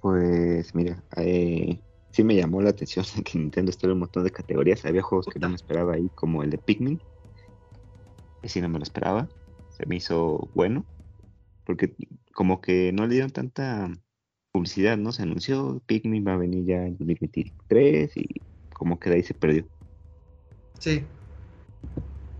Pues, 0.00 0.74
mira, 0.74 1.02
eh, 1.16 1.80
sí 2.12 2.24
me 2.24 2.36
llamó 2.36 2.62
la 2.62 2.70
atención 2.70 3.04
que 3.24 3.38
Nintendo 3.38 3.70
estuvo 3.70 3.90
en 3.90 3.94
un 3.94 4.00
montón 4.00 4.24
de 4.24 4.30
categorías. 4.30 4.84
Había 4.84 5.02
juegos 5.02 5.26
que 5.26 5.38
no 5.38 5.48
me 5.48 5.56
esperaba 5.56 5.94
ahí, 5.94 6.08
como 6.14 6.42
el 6.42 6.50
de 6.50 6.58
Pikmin. 6.58 7.00
Ese 8.42 8.60
no 8.60 8.68
me 8.68 8.78
lo 8.78 8.82
esperaba. 8.84 9.28
Se 9.70 9.86
me 9.86 9.96
hizo 9.96 10.48
bueno. 10.54 10.84
Porque 11.64 11.94
como 12.34 12.60
que 12.60 12.92
no 12.92 13.06
le 13.06 13.14
dieron 13.14 13.30
tanta 13.30 13.90
publicidad, 14.52 14.98
¿no? 14.98 15.12
Se 15.12 15.22
anunció, 15.22 15.80
Pikmin 15.86 16.26
va 16.26 16.34
a 16.34 16.38
venir 16.38 16.64
ya 16.66 16.84
en 16.84 16.98
2023 16.98 18.16
y 18.16 18.42
como 18.74 18.98
que 18.98 19.10
de 19.10 19.16
ahí 19.16 19.22
se 19.22 19.34
perdió. 19.34 19.66
Sí. 20.78 21.04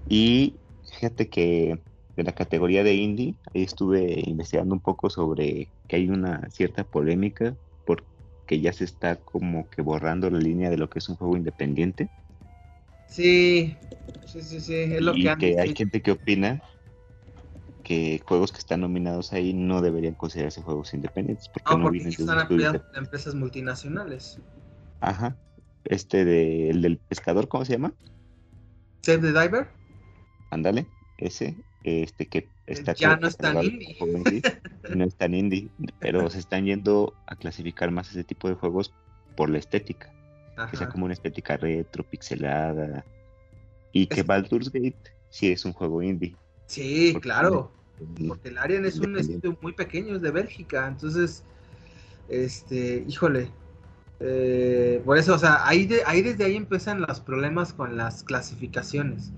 Y 0.08 0.56
fíjate 0.84 1.28
que 1.28 1.80
de 2.16 2.22
la 2.24 2.32
categoría 2.32 2.82
de 2.84 2.94
indie, 2.94 3.36
ahí 3.54 3.62
estuve 3.62 4.22
investigando 4.26 4.74
un 4.74 4.80
poco 4.80 5.08
sobre 5.08 5.70
que 5.88 5.96
hay 5.96 6.08
una 6.08 6.50
cierta 6.50 6.84
polémica 6.84 7.56
porque 8.52 8.61
ya 8.61 8.73
se 8.75 8.85
está 8.85 9.16
como 9.16 9.66
que 9.71 9.80
borrando 9.80 10.28
la 10.28 10.38
línea 10.38 10.68
de 10.68 10.76
lo 10.76 10.90
que 10.90 10.99
es 10.99 11.09
un 11.09 11.16
juego 11.16 11.38
independiente. 11.38 12.11
Sí, 13.06 13.75
sí, 14.26 14.42
sí, 14.42 14.61
sí, 14.61 14.75
es 14.75 15.00
lo 15.00 15.16
y 15.16 15.25
que, 15.38 15.59
hay 15.59 15.75
gente 15.75 16.02
que 16.02 16.11
opina 16.11 16.62
que 17.82 18.21
juegos 18.26 18.52
que 18.52 18.59
están 18.59 18.82
nominados 18.82 19.32
ahí 19.32 19.54
no 19.54 19.80
deberían 19.80 20.14
considerarse 20.14 20.61
juegos 20.61 20.92
independientes 20.92 21.49
porque 21.49 21.76
no, 21.78 21.90
vienen 21.90 22.12
de 22.12 22.80
empresas 22.94 23.35
multinacionales. 23.35 24.38
Ajá. 25.00 25.35
Este 25.85 26.26
de, 26.26 26.68
el 26.68 26.82
del 26.82 26.99
pescador, 26.99 27.49
¿cómo 27.49 27.64
se 27.64 27.73
llama? 27.73 27.94
Save 29.00 29.32
the 29.32 29.40
Diver. 29.40 29.68
Ándale, 30.50 30.87
ese, 31.16 31.56
este 31.84 32.26
que 32.26 32.48
está 32.66 32.94
ya 32.94 33.16
no 33.16 33.28
es 33.28 33.36
tan 33.36 33.62
indie. 33.62 33.96
no 34.94 35.04
es 35.04 35.14
tan 35.16 35.34
indie, 35.34 35.70
pero 35.98 36.28
se 36.30 36.38
están 36.38 36.64
yendo 36.64 37.14
a 37.26 37.36
clasificar 37.36 37.90
más 37.90 38.10
ese 38.10 38.24
tipo 38.24 38.48
de 38.48 38.54
juegos 38.54 38.92
por 39.36 39.50
la 39.50 39.58
estética, 39.58 40.12
que 40.70 40.76
sea 40.76 40.88
como 40.88 41.06
una 41.06 41.14
estética 41.14 41.56
retro, 41.56 42.04
pixelada, 42.04 43.04
y 43.92 44.06
que 44.06 44.22
Baldur's 44.22 44.70
Gate 44.70 44.96
sí 45.30 45.50
es 45.50 45.64
un 45.64 45.72
juego 45.72 46.02
indie. 46.02 46.36
Sí, 46.66 47.14
claro, 47.20 47.72
porque 48.28 48.48
el 48.48 48.58
Arian 48.58 48.84
es 48.84 48.98
un 48.98 49.16
estudio 49.16 49.56
muy 49.60 49.72
pequeño, 49.72 50.16
es 50.16 50.22
de 50.22 50.30
Bélgica, 50.30 50.86
entonces, 50.86 51.42
este, 52.28 53.04
híjole, 53.08 53.50
eh, 54.20 55.02
por 55.04 55.18
eso, 55.18 55.34
o 55.34 55.38
sea, 55.38 55.66
ahí, 55.66 55.88
ahí 56.06 56.22
desde 56.22 56.44
ahí 56.44 56.56
empiezan 56.56 57.00
los 57.00 57.20
problemas 57.20 57.72
con 57.72 57.96
las 57.96 58.22
clasificaciones. 58.22 59.32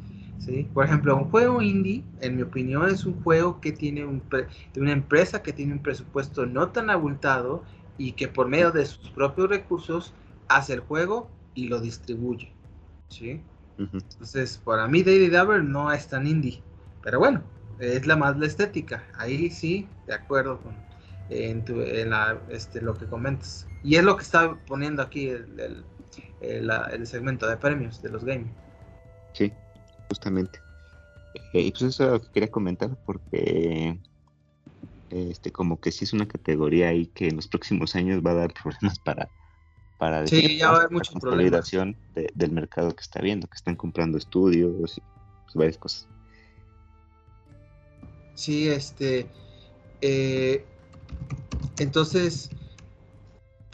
¿Sí? 0.45 0.69
Por 0.73 0.85
ejemplo, 0.85 1.17
un 1.17 1.31
juego 1.31 1.63
indie, 1.63 2.05
en 2.21 2.37
mi 2.37 2.43
opinión, 2.43 2.89
es 2.89 3.05
un 3.05 3.23
juego 3.23 3.61
que 3.61 3.73
tiene 3.73 4.05
un 4.05 4.23
de 4.31 4.81
una 4.81 4.93
empresa 4.93 5.43
que 5.43 5.53
tiene 5.53 5.73
un 5.73 5.83
presupuesto 5.83 6.47
no 6.47 6.69
tan 6.71 6.91
abultado 6.91 7.63
y 7.99 8.13
que 8.13 8.29
por 8.29 8.49
medio 8.49 8.71
de 8.71 8.87
sus 8.87 9.11
propios 9.11 9.49
recursos 9.49 10.15
hace 10.49 10.75
el 10.75 10.81
juego 10.81 11.31
y 11.55 11.69
lo 11.69 11.81
distribuye. 11.81 12.53
¿sí? 13.09 13.41
Entonces, 13.79 14.61
para 14.65 14.87
mí, 14.87 15.03
Daily 15.03 15.31
Dabber 15.31 15.65
no 15.65 15.93
es 15.93 16.09
tan 16.09 16.27
indie. 16.27 16.63
Pero 17.03 17.19
bueno, 17.19 17.43
es 17.79 18.07
la 18.07 18.17
más 18.17 18.37
la 18.39 18.47
estética. 18.47 19.05
Ahí 19.17 19.51
sí, 19.51 19.89
de 20.07 20.15
acuerdo 20.15 20.61
con 20.61 20.75
en, 21.31 21.65
en 21.69 22.11
la, 22.11 22.39
este, 22.51 22.81
lo 22.81 22.95
que 22.95 23.07
comentas. 23.07 23.67
Y 23.83 23.97
es 23.97 24.05
lo 24.05 24.17
que 24.17 24.23
está 24.23 24.57
poniendo 24.67 25.03
aquí 25.03 25.29
el, 25.29 25.85
el, 26.41 27.07
segmento 27.07 27.47
de 27.47 27.57
premios 27.57 28.03
de 28.03 28.11
los 28.11 28.25
gaming. 28.25 28.53
Sí, 29.33 29.53
justamente. 30.15 30.61
Eh, 31.53 31.61
y 31.63 31.71
pues 31.73 31.83
eso 31.83 32.05
es 32.05 32.11
lo 32.13 32.21
que 32.21 32.29
quería 32.29 32.51
comentar 32.51 32.97
porque 33.05 33.99
este 35.11 35.53
como 35.53 35.81
que 35.81 35.93
sí 35.93 36.05
es 36.05 36.13
una 36.13 36.27
categoría 36.27 36.89
ahí 36.89 37.07
que 37.07 37.29
en 37.29 37.37
los 37.37 37.49
próximos 37.49 37.95
años 37.95 38.23
va 38.25 38.31
a 38.33 38.35
dar 38.35 38.55
problemas 38.63 38.99
para 38.99 39.29
para 39.99 40.23
decir 40.23 40.57
ya 40.57 40.71
va 40.71 40.77
a 40.77 40.79
haber 40.81 40.91
mucho 40.91 41.13
consolidación 41.13 41.97
del 42.15 42.53
mercado 42.53 42.95
que 42.95 43.03
está 43.03 43.21
viendo, 43.21 43.47
que 43.47 43.57
están 43.57 43.77
comprando 43.77 44.19
estudios 44.19 44.99
y 44.99 45.01
pues, 45.01 45.55
varias 45.55 45.79
cosas. 45.79 46.09
Sí, 48.35 48.69
este, 48.69 49.29
eh, 50.01 50.65
entonces, 51.79 52.51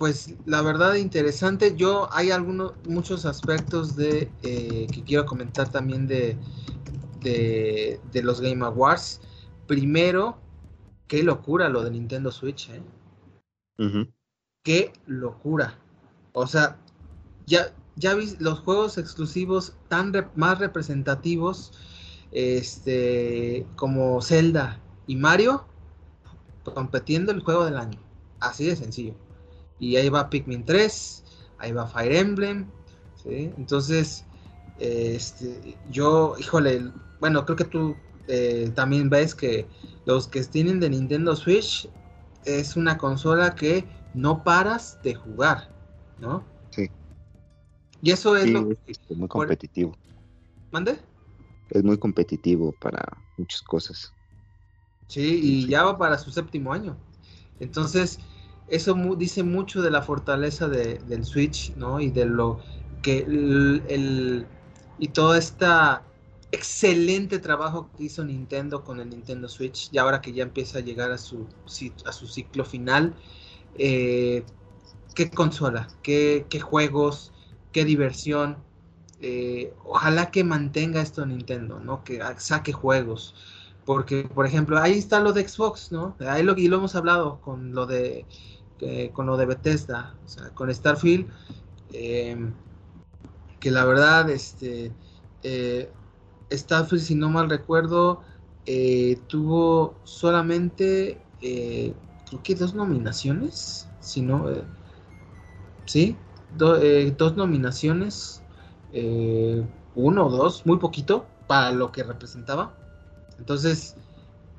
pues 0.00 0.34
la 0.46 0.62
verdad 0.62 0.94
interesante. 0.94 1.76
Yo 1.76 2.08
hay 2.10 2.30
algunos, 2.30 2.72
muchos 2.88 3.26
aspectos 3.26 3.96
de 3.96 4.32
eh, 4.42 4.86
que 4.90 5.04
quiero 5.04 5.26
comentar 5.26 5.70
también 5.70 6.06
de, 6.06 6.38
de, 7.20 8.22
los 8.22 8.40
Game 8.40 8.64
Awards. 8.64 9.20
Primero, 9.66 10.38
qué 11.06 11.22
locura 11.22 11.68
lo 11.68 11.84
de 11.84 11.90
Nintendo 11.90 12.32
Switch, 12.32 12.70
¿eh? 12.70 12.82
Qué 14.64 14.90
locura. 15.06 15.78
O 16.32 16.46
sea, 16.46 16.78
ya, 17.44 17.74
ya 17.96 18.14
vi 18.14 18.34
los 18.38 18.60
juegos 18.60 18.96
exclusivos 18.96 19.76
tan 19.88 20.14
más 20.34 20.58
representativos 20.60 21.72
este, 22.32 23.66
como 23.76 24.22
Zelda 24.22 24.80
y 25.06 25.16
Mario 25.16 25.66
competiendo 26.64 27.32
el 27.32 27.42
juego 27.42 27.66
del 27.66 27.76
año. 27.76 27.98
Así 28.40 28.64
de 28.64 28.76
sencillo. 28.76 29.14
Y 29.80 29.96
ahí 29.96 30.08
va 30.08 30.30
Pikmin 30.30 30.64
3, 30.64 31.24
ahí 31.58 31.72
va 31.72 31.86
Fire 31.86 32.12
Emblem. 32.12 32.70
Entonces, 33.24 34.24
este, 34.78 35.76
yo, 35.90 36.36
híjole, 36.38 36.92
bueno, 37.18 37.44
creo 37.44 37.56
que 37.56 37.64
tú 37.64 37.96
eh, 38.28 38.70
también 38.74 39.10
ves 39.10 39.34
que 39.34 39.66
los 40.04 40.28
que 40.28 40.42
tienen 40.44 40.80
de 40.80 40.90
Nintendo 40.90 41.34
Switch 41.34 41.88
es 42.44 42.76
una 42.76 42.96
consola 42.96 43.54
que 43.54 43.86
no 44.14 44.42
paras 44.44 44.98
de 45.02 45.14
jugar, 45.14 45.68
¿no? 46.18 46.44
Sí. 46.70 46.88
Y 48.02 48.10
eso 48.10 48.36
es 48.36 48.50
lo 48.50 48.70
es 48.86 48.98
muy 49.10 49.28
competitivo. 49.28 49.96
¿Mande? 50.70 50.98
Es 51.70 51.84
muy 51.84 51.98
competitivo 51.98 52.72
para 52.80 53.02
muchas 53.36 53.62
cosas. 53.62 54.12
Sí, 55.08 55.40
y 55.42 55.66
ya 55.66 55.84
va 55.84 55.98
para 55.98 56.18
su 56.18 56.30
séptimo 56.30 56.72
año. 56.72 56.96
Entonces, 57.58 58.20
eso 58.70 58.94
dice 59.16 59.42
mucho 59.42 59.82
de 59.82 59.90
la 59.90 60.02
fortaleza 60.02 60.68
del 60.68 61.24
Switch, 61.24 61.74
¿no? 61.76 62.00
Y 62.00 62.10
de 62.10 62.24
lo 62.26 62.60
que 63.02 63.18
el, 63.18 64.46
y 64.98 65.08
todo 65.08 65.34
este 65.34 65.66
excelente 66.52 67.38
trabajo 67.38 67.90
que 67.96 68.04
hizo 68.04 68.24
Nintendo 68.24 68.84
con 68.84 69.00
el 69.00 69.10
Nintendo 69.10 69.48
Switch, 69.48 69.88
y 69.92 69.98
ahora 69.98 70.20
que 70.20 70.32
ya 70.32 70.42
empieza 70.42 70.78
a 70.78 70.82
llegar 70.82 71.10
a 71.12 71.18
su, 71.18 71.46
a 72.04 72.12
su 72.12 72.26
ciclo 72.26 72.64
final, 72.64 73.14
eh, 73.78 74.44
qué 75.14 75.30
consola, 75.30 75.88
qué, 76.02 76.44
juegos, 76.62 77.32
qué 77.72 77.84
diversión. 77.84 78.58
Eh, 79.20 79.74
ojalá 79.84 80.30
que 80.30 80.44
mantenga 80.44 81.02
esto 81.02 81.26
Nintendo, 81.26 81.80
¿no? 81.80 82.04
Que 82.04 82.20
saque 82.38 82.72
juegos. 82.72 83.34
Porque, 83.84 84.24
por 84.24 84.46
ejemplo, 84.46 84.78
ahí 84.78 84.98
está 84.98 85.20
lo 85.20 85.32
de 85.32 85.46
Xbox, 85.48 85.90
¿no? 85.92 86.16
Ahí 86.20 86.42
lo, 86.42 86.56
y 86.56 86.68
lo 86.68 86.76
hemos 86.78 86.94
hablado 86.94 87.40
con 87.40 87.72
lo 87.74 87.86
de 87.86 88.26
con 89.12 89.26
lo 89.26 89.36
de 89.36 89.46
Bethesda, 89.46 90.14
o 90.24 90.28
sea, 90.28 90.50
con 90.50 90.74
Starfield, 90.74 91.28
em, 91.92 92.52
que 93.58 93.70
la 93.70 93.84
verdad, 93.84 94.30
este, 94.30 94.92
eh, 95.42 95.90
Starfield, 96.50 97.02
si 97.02 97.14
no 97.14 97.28
mal 97.30 97.50
recuerdo, 97.50 98.22
eh, 98.66 99.18
tuvo 99.28 99.94
solamente, 100.04 101.20
eh, 101.42 101.94
creo 102.28 102.42
que 102.42 102.54
dos 102.54 102.74
nominaciones, 102.74 103.88
si 104.00 104.22
no, 104.22 104.46
sí, 105.86 106.16
dos 106.56 107.36
nominaciones, 107.36 108.42
uno 109.94 110.26
o 110.26 110.30
dos, 110.30 110.64
muy 110.66 110.78
poquito 110.78 111.26
para 111.46 111.72
lo 111.72 111.92
que 111.92 112.02
representaba. 112.02 112.72
Entonces, 113.38 113.96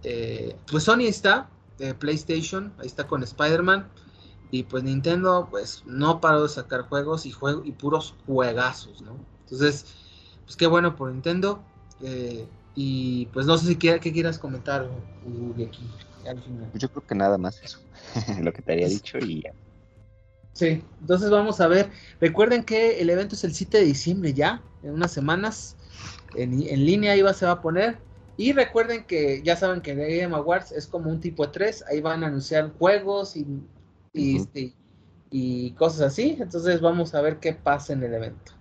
eh, 0.03 0.55
pues 0.69 0.83
Sony 0.83 1.01
está, 1.01 1.47
eh, 1.79 1.93
PlayStation, 1.93 2.73
ahí 2.79 2.87
está 2.87 3.07
con 3.07 3.23
Spider-Man. 3.23 3.87
Y 4.51 4.63
pues 4.63 4.83
Nintendo, 4.83 5.47
pues 5.49 5.83
no 5.85 6.19
paró 6.19 6.43
de 6.43 6.49
sacar 6.49 6.81
juegos 6.81 7.25
y, 7.25 7.31
juego, 7.31 7.63
y 7.63 7.71
puros 7.71 8.15
juegazos, 8.25 9.01
¿no? 9.01 9.15
Entonces, 9.45 9.85
pues 10.43 10.57
qué 10.57 10.67
bueno 10.67 10.97
por 10.97 11.09
Nintendo. 11.09 11.63
Eh, 12.01 12.45
y 12.75 13.27
pues 13.27 13.45
no 13.45 13.57
sé 13.57 13.67
si 13.67 13.75
qué 13.77 13.99
quieras 13.99 14.37
comentar, 14.37 14.89
aquí, 15.53 15.87
al 16.27 16.41
final. 16.41 16.69
Yo 16.73 16.89
creo 16.89 17.05
que 17.05 17.15
nada 17.15 17.37
más 17.37 17.61
eso, 17.63 17.79
lo 18.41 18.51
que 18.51 18.61
te 18.61 18.73
había 18.73 18.87
dicho 18.87 19.17
y 19.19 19.41
ya. 19.43 19.53
Sí, 20.53 20.83
entonces 20.99 21.29
vamos 21.29 21.61
a 21.61 21.67
ver. 21.67 21.89
Recuerden 22.19 22.63
que 22.63 22.99
el 22.99 23.09
evento 23.09 23.35
es 23.35 23.43
el 23.45 23.53
7 23.53 23.77
de 23.77 23.85
diciembre 23.85 24.33
ya, 24.33 24.61
en 24.83 24.91
unas 24.91 25.11
semanas. 25.11 25.77
En, 26.35 26.61
en 26.67 26.85
línea 26.85 27.13
ahí 27.13 27.21
va, 27.21 27.33
se 27.33 27.45
va 27.45 27.53
a 27.53 27.61
poner. 27.61 27.99
Y 28.35 28.53
recuerden 28.53 29.05
que 29.05 29.41
ya 29.43 29.55
saben 29.55 29.81
que 29.81 29.95
Game 29.95 30.35
Awards 30.35 30.71
es 30.71 30.87
como 30.87 31.09
un 31.09 31.19
tipo 31.19 31.49
3, 31.51 31.85
ahí 31.87 32.01
van 32.01 32.23
a 32.23 32.27
anunciar 32.27 32.71
juegos 32.77 33.35
y, 33.35 33.45
este, 34.13 34.73
y, 35.29 35.71
cosas 35.71 36.01
así. 36.01 36.37
Entonces 36.39 36.81
vamos 36.81 37.15
a 37.15 37.21
ver 37.21 37.39
qué 37.39 37.53
pasa 37.53 37.93
en 37.93 38.03
el 38.03 38.13
evento. 38.13 38.53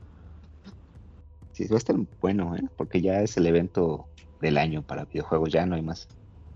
Sí, 1.53 1.67
va 1.67 1.77
a 1.77 1.79
estar 1.79 1.97
bueno, 2.21 2.57
¿eh? 2.57 2.63
porque 2.77 3.01
ya 3.01 3.21
es 3.23 3.37
el 3.37 3.47
evento 3.47 4.07
del 4.41 4.57
año 4.59 4.83
para 4.83 5.05
videojuegos, 5.05 5.53
ya 5.53 5.67
no 5.67 5.75
hay 5.75 5.83
más. 5.83 6.09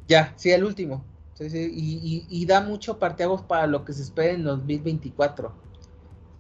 Ya, 0.09 0.33
sí, 0.37 0.51
el 0.51 0.65
último. 0.65 1.05
Sí, 1.35 1.51
sí, 1.51 1.71
y, 1.73 2.27
y, 2.29 2.47
da 2.47 2.61
mucho 2.61 2.99
parteagos 2.99 3.43
para 3.43 3.67
lo 3.67 3.85
que 3.85 3.93
se 3.93 4.03
espera 4.03 4.33
en 4.33 4.45
2024. 4.45 5.53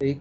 ¿sí? 0.00 0.20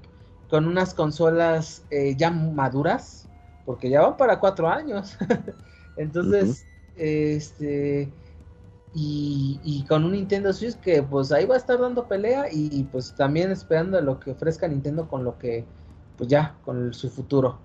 Con 0.50 0.68
unas 0.68 0.96
consolas 0.96 1.86
eh, 1.92 2.16
ya 2.18 2.32
maduras, 2.32 3.30
porque 3.66 3.90
ya 3.90 4.02
van 4.02 4.18
para 4.18 4.40
cuatro 4.40 4.68
años. 4.68 5.16
Entonces, 5.98 6.66
este, 6.96 8.12
y, 8.96 9.86
con 9.88 10.04
un 10.04 10.12
Nintendo 10.12 10.54
Switch 10.54 10.76
que 10.76 11.02
pues 11.02 11.32
ahí 11.32 11.46
va 11.46 11.56
a 11.56 11.58
estar 11.58 11.80
dando 11.80 12.08
pelea 12.08 12.46
y 12.52 12.84
pues 12.92 13.16
también 13.16 13.52
esperando 13.52 14.00
lo 14.02 14.20
que 14.20 14.32
ofrezca 14.32 14.68
Nintendo 14.68 15.08
con 15.08 15.24
lo 15.24 15.38
que, 15.38 15.66
pues 16.18 16.30
ya, 16.30 16.56
con 16.64 16.94
su 16.94 17.10
futuro. 17.10 17.60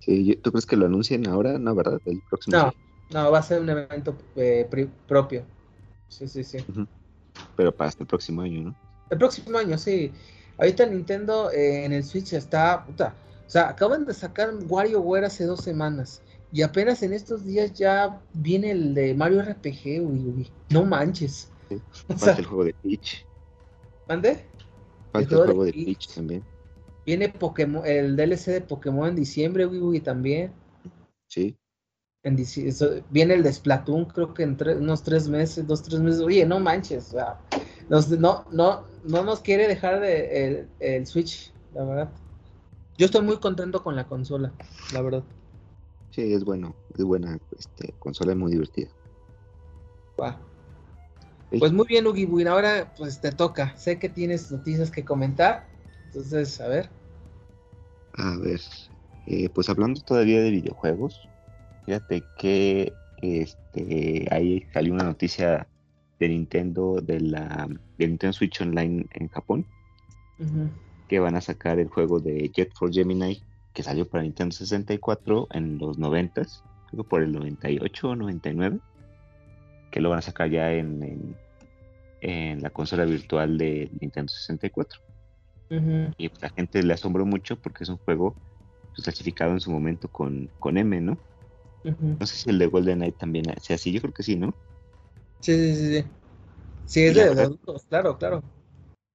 Sí, 0.00 0.36
¿tú 0.42 0.50
crees 0.50 0.66
que 0.66 0.76
lo 0.76 0.86
anuncien 0.86 1.26
ahora? 1.26 1.58
No, 1.58 1.74
¿verdad? 1.74 2.00
El 2.04 2.22
próximo 2.28 2.56
no, 2.56 2.72
no, 3.12 3.30
va 3.30 3.38
a 3.38 3.42
ser 3.42 3.60
un 3.60 3.70
evento 3.70 4.14
eh, 4.36 4.68
propio. 5.06 5.44
Sí, 6.08 6.28
sí, 6.28 6.44
sí. 6.44 6.58
Pero 7.56 7.74
para 7.74 7.90
este 7.90 8.04
próximo 8.04 8.42
año, 8.42 8.62
¿no? 8.62 8.74
El 9.10 9.18
próximo 9.18 9.56
año, 9.58 9.78
sí. 9.78 10.12
Ahorita 10.58 10.84
Nintendo 10.86 11.50
eh, 11.50 11.84
en 11.84 11.92
el 11.92 12.04
Switch 12.04 12.32
está, 12.34 12.84
puta, 12.84 13.14
o 13.46 13.50
sea, 13.50 13.68
acaban 13.68 14.04
de 14.04 14.14
sacar 14.14 14.54
WarioWare 14.68 15.24
hace 15.24 15.44
dos 15.44 15.60
semanas. 15.60 16.22
Y 16.52 16.62
apenas 16.62 17.02
en 17.02 17.12
estos 17.12 17.44
días 17.44 17.72
ya 17.74 18.20
viene 18.32 18.72
el 18.72 18.94
de 18.94 19.14
Mario 19.14 19.42
RPG, 19.42 20.02
uy, 20.02 20.50
No 20.70 20.84
manches. 20.84 21.50
Falta 22.08 22.38
el 22.38 22.46
juego 22.46 22.64
de 22.64 22.74
Peach. 22.74 23.26
¿Mande? 24.08 24.44
Falta 25.12 25.34
el 25.36 25.44
juego, 25.44 25.64
de, 25.64 25.72
Peach. 25.72 26.14
también. 26.14 26.44
Viene 27.06 27.28
Pokémon, 27.28 27.86
el 27.86 28.16
DLC 28.16 28.46
de 28.46 28.60
Pokémon 28.60 29.08
en 29.08 29.16
diciembre, 29.16 29.66
uy, 29.66 30.00
también. 30.00 30.52
Sí. 31.28 31.56
En 32.22 32.36
viene 33.10 33.34
el 33.34 33.42
de 33.42 33.52
Splatoon, 33.52 34.04
creo 34.06 34.34
que 34.34 34.42
en 34.42 34.58
unos 34.78 35.02
tres 35.02 35.28
meses, 35.28 35.66
dos, 35.66 35.82
tres 35.82 36.00
meses. 36.00 36.20
Oye, 36.20 36.44
no 36.44 36.60
manches. 36.60 37.14
no, 37.88 38.44
no, 38.50 38.84
no 39.04 39.24
nos 39.24 39.40
quiere 39.40 39.68
dejar 39.68 40.00
de, 40.00 40.46
el, 40.46 40.68
el 40.80 41.06
Switch, 41.06 41.52
la 41.72 41.84
verdad. 41.84 42.10
Yo 42.98 43.06
estoy 43.06 43.22
muy 43.22 43.38
contento 43.38 43.82
con 43.82 43.96
la 43.96 44.06
consola, 44.06 44.52
la 44.92 45.00
verdad. 45.00 45.24
Sí, 46.10 46.32
es 46.32 46.44
bueno, 46.44 46.74
es 46.96 47.04
buena 47.04 47.38
este, 47.56 47.94
consola, 47.98 48.32
es 48.32 48.38
muy 48.38 48.52
divertida. 48.52 48.88
Pues 51.58 51.72
muy 51.72 51.86
bien, 51.88 52.06
Ugi 52.06 52.28
ahora 52.46 52.92
pues 52.96 53.20
te 53.20 53.32
toca. 53.32 53.76
Sé 53.76 53.98
que 53.98 54.08
tienes 54.08 54.50
noticias 54.52 54.90
que 54.90 55.04
comentar, 55.04 55.66
entonces, 56.06 56.60
a 56.60 56.68
ver. 56.68 56.90
A 58.14 58.36
ver, 58.38 58.60
eh, 59.26 59.48
pues 59.48 59.68
hablando 59.68 60.00
todavía 60.00 60.42
de 60.42 60.50
videojuegos, 60.50 61.28
fíjate 61.86 62.22
que 62.38 62.92
este, 63.22 64.28
ahí 64.30 64.66
salió 64.72 64.92
una 64.92 65.04
noticia 65.04 65.66
de 66.18 66.28
Nintendo, 66.28 67.00
de 67.00 67.20
la 67.20 67.68
de 67.98 68.08
Nintendo 68.08 68.32
Switch 68.32 68.60
Online 68.60 69.06
en 69.12 69.28
Japón, 69.28 69.66
que 71.08 71.18
van 71.18 71.34
a 71.34 71.40
sacar 71.40 71.78
el 71.78 71.88
juego 71.88 72.20
de 72.20 72.50
Jet 72.54 72.72
for 72.74 72.92
Gemini 72.92 73.42
que 73.72 73.82
salió 73.82 74.08
para 74.08 74.22
Nintendo 74.22 74.52
64 74.52 75.48
en 75.52 75.78
los 75.78 75.98
90, 75.98 76.42
creo 76.90 77.04
por 77.04 77.22
el 77.22 77.32
98 77.32 78.08
o 78.08 78.16
99, 78.16 78.78
que 79.90 80.00
lo 80.00 80.10
van 80.10 80.18
a 80.18 80.22
sacar 80.22 80.50
ya 80.50 80.72
en, 80.72 81.36
en, 82.20 82.62
la 82.62 82.70
consola 82.70 83.04
virtual 83.04 83.58
de 83.58 83.90
Nintendo 84.00 84.32
64. 84.32 85.00
Y 86.18 86.28
pues, 86.28 86.42
la 86.42 86.50
gente 86.50 86.82
le 86.82 86.94
asombró 86.94 87.24
mucho 87.24 87.56
porque 87.56 87.84
es 87.84 87.90
un 87.90 87.98
juego 87.98 88.34
pues, 88.88 89.04
clasificado 89.04 89.52
en 89.52 89.60
su 89.60 89.70
momento 89.70 90.08
con, 90.08 90.50
con 90.58 90.76
M, 90.76 91.00
¿no? 91.00 91.16
No 91.84 92.26
sé 92.26 92.36
si 92.36 92.50
el 92.50 92.58
de 92.58 92.66
Golden 92.66 92.98
Knight 92.98 93.16
también 93.16 93.46
sea 93.60 93.76
así, 93.76 93.92
yo 93.92 94.00
creo 94.00 94.12
que 94.12 94.22
sí, 94.22 94.36
¿no? 94.36 94.52
Sí, 95.40 95.54
sí, 95.74 95.74
sí. 95.74 96.04
Sí, 96.84 97.04
es 97.04 97.14
de, 97.14 97.22
adultos, 97.22 97.84
claro, 97.88 98.18
claro. 98.18 98.42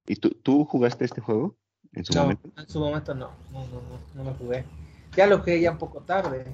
¿Y 0.08 0.16
tú, 0.16 0.30
tú 0.30 0.64
jugaste 0.66 1.04
este 1.06 1.22
juego? 1.22 1.58
En 1.96 2.06
su 2.06 2.14
no, 2.14 2.22
momento. 2.24 2.50
En 2.58 2.70
su 2.70 2.80
momento 2.80 3.14
no, 3.16 3.32
no, 3.52 3.60
no, 3.68 3.82
no, 3.82 4.00
no 4.16 4.24
lo 4.24 4.34
jugué. 4.36 4.64
Ya 5.16 5.28
lo 5.28 5.40
jugué 5.40 5.62
ya 5.62 5.72
un 5.72 5.78
poco 5.78 6.02
tarde. 6.02 6.46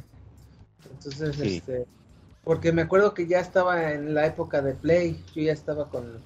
Entonces, 0.89 1.35
Sí. 1.35 1.57
este, 1.57 1.85
porque 2.43 2.71
me 2.71 2.83
acuerdo 2.83 3.13
que 3.13 3.27
ya 3.27 3.39
estaba 3.39 3.91
en 3.91 4.13
la 4.13 4.25
época 4.25 4.61
de 4.61 4.73
Play, 4.73 5.23
yo 5.35 5.43
ya 5.43 5.53
estaba 5.53 5.89
con, 5.89 6.19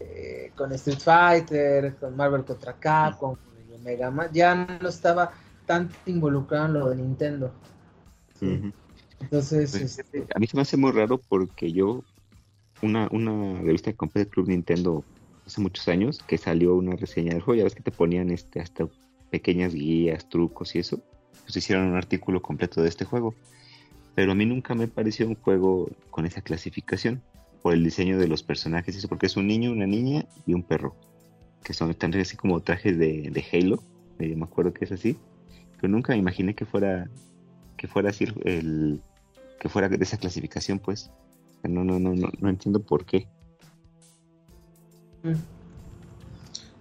eh, 0.00 0.52
con 0.56 0.72
Street 0.72 0.98
Fighter, 0.98 1.96
con 1.96 2.16
Marvel 2.16 2.44
contra 2.44 2.74
Capcom, 2.74 3.36
con 3.36 3.82
Mega 3.82 4.10
Man, 4.10 4.28
ya 4.32 4.54
no 4.54 4.88
estaba 4.88 5.32
tan 5.66 5.90
involucrado 6.06 6.66
en 6.66 6.72
lo 6.74 6.90
de 6.90 6.96
Nintendo. 6.96 7.52
Sí. 8.38 8.72
Entonces, 9.20 9.70
Pues, 9.70 9.98
este, 9.98 10.26
A 10.34 10.38
mí 10.38 10.46
se 10.46 10.56
me 10.56 10.62
hace 10.62 10.76
muy 10.76 10.92
raro 10.92 11.18
porque 11.18 11.72
yo, 11.72 12.02
una, 12.82 13.08
una 13.12 13.60
revista 13.60 13.90
que 13.90 13.96
compré 13.96 14.26
Club 14.26 14.48
Nintendo 14.48 15.04
hace 15.52 15.60
muchos 15.60 15.86
años, 15.88 16.18
que 16.26 16.38
salió 16.38 16.74
una 16.74 16.96
reseña 16.96 17.32
del 17.32 17.42
juego, 17.42 17.58
ya 17.58 17.64
ves 17.64 17.74
que 17.74 17.82
te 17.82 17.90
ponían 17.90 18.30
este 18.30 18.60
hasta 18.60 18.88
pequeñas 19.30 19.74
guías, 19.74 20.28
trucos 20.28 20.74
y 20.74 20.78
eso, 20.78 21.00
pues 21.42 21.56
hicieron 21.56 21.88
un 21.88 21.96
artículo 21.96 22.40
completo 22.40 22.82
de 22.82 22.88
este 22.88 23.04
juego. 23.04 23.34
Pero 24.14 24.32
a 24.32 24.34
mí 24.34 24.46
nunca 24.46 24.74
me 24.74 24.88
pareció 24.88 25.26
un 25.28 25.36
juego 25.36 25.90
con 26.10 26.26
esa 26.26 26.40
clasificación, 26.42 27.22
por 27.62 27.74
el 27.74 27.84
diseño 27.84 28.18
de 28.18 28.28
los 28.28 28.42
personajes, 28.42 28.96
eso 28.96 29.08
porque 29.08 29.26
es 29.26 29.36
un 29.36 29.46
niño, 29.46 29.70
una 29.72 29.86
niña 29.86 30.24
y 30.46 30.54
un 30.54 30.62
perro, 30.62 30.96
que 31.62 31.74
son 31.74 31.94
tan 31.94 32.14
así 32.14 32.36
como 32.36 32.60
trajes 32.60 32.98
de, 32.98 33.30
de 33.30 33.44
Halo, 33.52 33.82
eh, 34.18 34.34
me 34.34 34.44
acuerdo 34.44 34.72
que 34.72 34.84
es 34.84 34.92
así, 34.92 35.16
pero 35.80 35.92
nunca 35.92 36.12
me 36.12 36.18
imaginé 36.18 36.54
que 36.54 36.64
fuera 36.64 37.08
que 37.76 37.88
fuera 37.88 38.10
así 38.10 38.26
el 38.44 39.00
que 39.60 39.68
fuera 39.68 39.88
de 39.88 40.02
esa 40.02 40.16
clasificación, 40.16 40.78
pues. 40.78 41.10
No, 41.62 41.84
no, 41.84 42.00
no, 42.00 42.14
no, 42.14 42.28
no 42.40 42.48
entiendo 42.48 42.82
por 42.82 43.04
qué. 43.04 43.28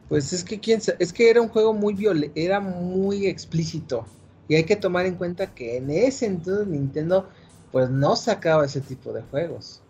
Pues 0.10 0.34
es 0.34 0.44
que 0.44 0.60
quién 0.60 0.82
es 1.00 1.14
que 1.14 1.30
era 1.30 1.42
un 1.42 1.48
juego 1.48 1.74
muy 1.74 1.94
viol 1.94 2.32
era 2.36 2.60
muy 2.60 3.28
explícito. 3.28 4.06
Y 4.48 4.56
hay 4.56 4.66
que 4.66 4.76
tomar 4.76 5.06
en 5.06 5.16
cuenta 5.16 5.54
que 5.54 5.78
en 5.78 5.90
ese 5.90 6.26
entonces 6.26 6.68
Nintendo 6.68 7.30
pues 7.72 7.90
no 7.90 8.16
sacaba 8.16 8.66
ese 8.66 8.82
tipo 8.82 9.14
de 9.14 9.22
juegos. 9.22 9.82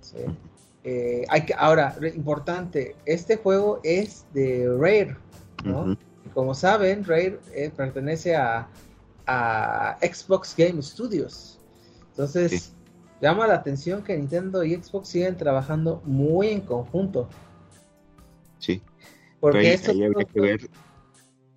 ¿sí? 0.00 0.18
Eh, 0.84 1.24
hay 1.28 1.44
que, 1.44 1.52
ahora, 1.54 1.96
importante, 2.14 2.94
este 3.04 3.36
juego 3.36 3.80
es 3.82 4.24
de 4.32 4.68
Rare, 4.78 5.16
Como 6.32 6.54
saben, 6.54 7.04
Rare 7.04 7.38
eh, 7.54 7.70
pertenece 7.76 8.36
a, 8.36 8.68
a 9.26 9.98
Xbox 10.00 10.54
Game 10.56 10.80
Studios. 10.80 11.58
Entonces, 12.10 12.50
Sí. 12.50 12.70
llama 13.20 13.46
la 13.46 13.54
atención 13.54 14.02
que 14.02 14.16
Nintendo 14.16 14.62
y 14.64 14.76
Xbox 14.76 15.08
siguen 15.08 15.36
trabajando 15.36 16.00
muy 16.04 16.48
en 16.48 16.60
conjunto. 16.60 17.28
Sí. 18.58 18.82
Porque 19.40 19.58
ahí, 19.58 20.02
habría 20.04 20.24
que 20.24 20.40
ver. 20.40 20.70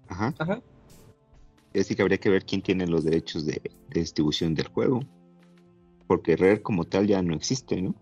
Ajá. 0.07 0.33
Ajá. 0.38 0.62
Es 1.73 1.81
decir, 1.81 1.97
que 1.97 2.03
habría 2.03 2.17
que 2.17 2.29
ver 2.29 2.45
quién 2.45 2.62
tiene 2.62 2.88
los 2.88 3.03
derechos 3.03 3.45
de, 3.45 3.62
de 3.89 3.99
distribución 3.99 4.55
del 4.55 4.67
juego. 4.67 5.01
Porque 6.07 6.35
Rare 6.35 6.62
como 6.62 6.83
tal 6.85 7.07
ya 7.07 7.21
no 7.21 7.35
existe, 7.35 7.81
¿no? 7.81 7.95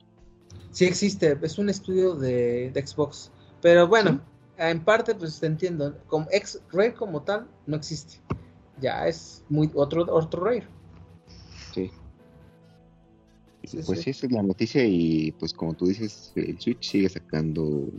Sí 0.71 0.85
existe, 0.85 1.37
es 1.41 1.57
un 1.57 1.69
estudio 1.69 2.15
de, 2.15 2.71
de 2.71 2.87
Xbox. 2.87 3.31
Pero 3.61 3.87
bueno, 3.87 4.21
en 4.57 4.83
parte 4.83 5.13
pues 5.15 5.39
te 5.39 5.47
entiendo. 5.47 5.97
Como 6.07 6.27
ex 6.31 6.61
Rare 6.71 6.93
como 6.93 7.23
tal 7.23 7.47
no 7.65 7.75
existe. 7.75 8.21
Ya 8.79 9.07
es 9.07 9.43
muy 9.49 9.69
otro 9.73 10.05
otro 10.09 10.45
Rare. 10.45 10.67
Sí. 11.73 11.91
Sí, 13.63 13.79
pues 13.85 13.99
sí. 13.99 14.03
sí, 14.05 14.09
esa 14.11 14.27
es 14.27 14.31
la 14.31 14.43
noticia 14.43 14.85
y 14.85 15.33
pues 15.33 15.51
como 15.51 15.73
tú 15.73 15.87
dices, 15.87 16.31
el 16.35 16.57
Switch 16.61 16.89
sigue 16.89 17.09
sacando 17.09 17.89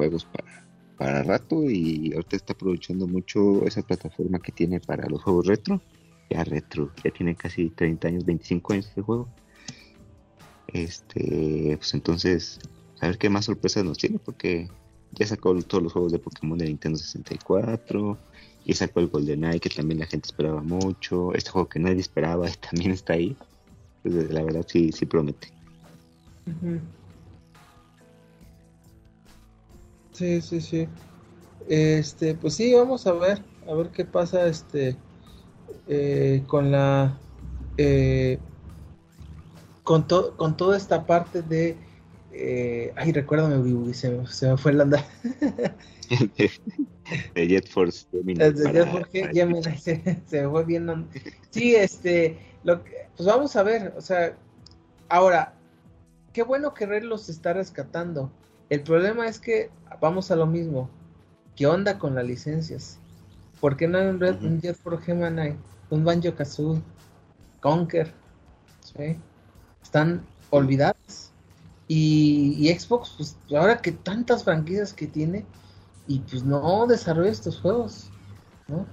juegos 0.00 0.24
para, 0.24 0.66
para 0.96 1.22
rato 1.22 1.70
y 1.70 2.12
ahorita 2.14 2.36
está 2.36 2.52
aprovechando 2.54 3.06
mucho 3.06 3.66
esa 3.66 3.82
plataforma 3.82 4.38
que 4.40 4.50
tiene 4.52 4.80
para 4.80 5.06
los 5.08 5.22
juegos 5.22 5.46
retro. 5.46 5.82
Ya 6.30 6.42
retro, 6.44 6.90
ya 7.04 7.10
tiene 7.10 7.34
casi 7.34 7.68
30 7.70 8.08
años, 8.08 8.24
25 8.24 8.72
años 8.72 8.86
ese 8.86 9.02
juego. 9.02 9.28
Este, 10.68 11.76
pues 11.76 11.92
entonces, 11.92 12.58
a 13.00 13.08
ver 13.08 13.18
qué 13.18 13.28
más 13.28 13.44
sorpresas 13.44 13.84
nos 13.84 13.98
tiene 13.98 14.18
porque 14.18 14.68
ya 15.12 15.26
sacó 15.26 15.54
todos 15.62 15.82
los 15.82 15.92
juegos 15.92 16.12
de 16.12 16.18
Pokémon 16.18 16.56
de 16.56 16.66
Nintendo 16.66 16.96
64 16.96 18.16
y 18.64 18.72
sacó 18.74 19.00
el 19.00 19.08
GoldenEye 19.08 19.60
que 19.60 19.68
también 19.68 20.00
la 20.00 20.06
gente 20.06 20.28
esperaba 20.28 20.62
mucho. 20.62 21.34
Este 21.34 21.50
juego 21.50 21.68
que 21.68 21.80
nadie 21.80 22.00
esperaba 22.00 22.48
también 22.70 22.92
está 22.92 23.14
ahí. 23.14 23.36
Pues, 24.02 24.30
la 24.30 24.42
verdad 24.42 24.64
sí, 24.66 24.92
sí 24.92 25.04
promete. 25.04 25.48
Sí, 30.20 30.42
sí, 30.42 30.60
sí. 30.60 30.86
Este, 31.66 32.34
pues 32.34 32.52
sí, 32.52 32.74
vamos 32.74 33.06
a 33.06 33.14
ver, 33.14 33.42
a 33.66 33.72
ver 33.72 33.88
qué 33.88 34.04
pasa, 34.04 34.46
este, 34.46 34.94
eh, 35.88 36.42
con 36.46 36.70
la, 36.70 37.18
eh, 37.78 38.38
con 39.82 40.06
to- 40.06 40.36
con 40.36 40.58
toda 40.58 40.76
esta 40.76 41.06
parte 41.06 41.40
de, 41.40 41.78
eh, 42.32 42.92
ay, 42.96 43.12
recuérdame, 43.12 43.94
se, 43.94 44.10
me- 44.10 44.26
se 44.26 44.50
me 44.50 44.58
fue 44.58 44.72
el 44.72 44.82
andar. 44.82 45.06
de 47.34 47.48
Jet 47.48 47.66
Force 47.70 48.06
Gemini 48.12 48.40
Desde 48.40 48.64
para- 48.64 49.32
ya 49.32 49.46
se, 49.78 50.22
se 50.26 50.42
me 50.42 50.50
fue 50.50 50.64
bien. 50.66 51.08
Sí, 51.48 51.76
este, 51.76 52.38
lo 52.62 52.84
que- 52.84 53.08
pues 53.16 53.26
vamos 53.26 53.56
a 53.56 53.62
ver, 53.62 53.94
o 53.96 54.02
sea, 54.02 54.36
ahora, 55.08 55.54
qué 56.34 56.42
bueno 56.42 56.74
que 56.74 56.84
Red 56.84 57.04
los 57.04 57.30
está 57.30 57.54
rescatando. 57.54 58.30
El 58.70 58.82
problema 58.82 59.26
es 59.26 59.38
que 59.38 59.70
vamos 60.00 60.30
a 60.30 60.36
lo 60.36 60.46
mismo. 60.46 60.88
¿Qué 61.56 61.66
onda 61.66 61.98
con 61.98 62.14
las 62.14 62.24
licencias? 62.24 62.98
¿Por 63.60 63.76
qué 63.76 63.86
no 63.86 63.98
hay 63.98 64.06
un, 64.06 64.20
Red, 64.20 64.36
Ujú. 64.36 64.46
un 64.46 64.60
Jet 64.60 64.76
for 64.76 65.02
Gemini, 65.02 65.56
un 65.90 66.04
Banjo 66.04 66.34
Kazooie, 66.34 66.80
Conker? 67.60 68.14
¿sí? 68.80 69.18
Están 69.82 70.24
olvidadas. 70.50 71.32
Y, 71.88 72.54
y 72.58 72.72
Xbox, 72.78 73.14
pues 73.16 73.36
ahora 73.50 73.82
que 73.82 73.90
tantas 73.90 74.44
franquicias 74.44 74.92
que 74.92 75.08
tiene, 75.08 75.44
y 76.06 76.20
pues 76.20 76.44
no 76.44 76.86
desarrolla 76.86 77.30
estos 77.30 77.60
juegos, 77.60 78.10
¿no? 78.68 78.86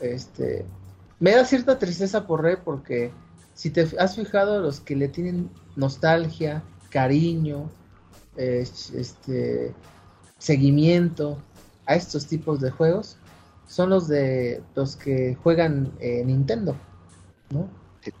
Este, 0.00 0.64
me 1.20 1.32
da 1.32 1.44
cierta 1.44 1.78
tristeza 1.78 2.26
por 2.26 2.42
Rey 2.42 2.56
porque 2.64 3.12
si 3.54 3.70
te 3.70 3.86
has 3.98 4.16
fijado 4.16 4.60
los 4.60 4.80
que 4.80 4.96
le 4.96 5.08
tienen 5.08 5.50
nostalgia, 5.76 6.62
cariño, 6.90 7.70
eh, 8.38 8.64
este, 8.94 9.74
seguimiento 10.38 11.38
a 11.86 11.94
estos 11.94 12.26
tipos 12.26 12.60
de 12.60 12.70
juegos, 12.70 13.18
son 13.66 13.90
los 13.90 14.08
de 14.08 14.62
los 14.74 14.96
que 14.96 15.36
juegan 15.42 15.92
eh, 16.00 16.22
Nintendo, 16.24 16.74
¿no? 17.50 17.68
Sí. 18.00 18.12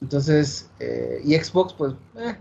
Entonces, 0.00 0.70
eh, 0.78 1.20
y 1.24 1.34
Xbox, 1.34 1.74
pues, 1.74 1.94
eh, 2.16 2.36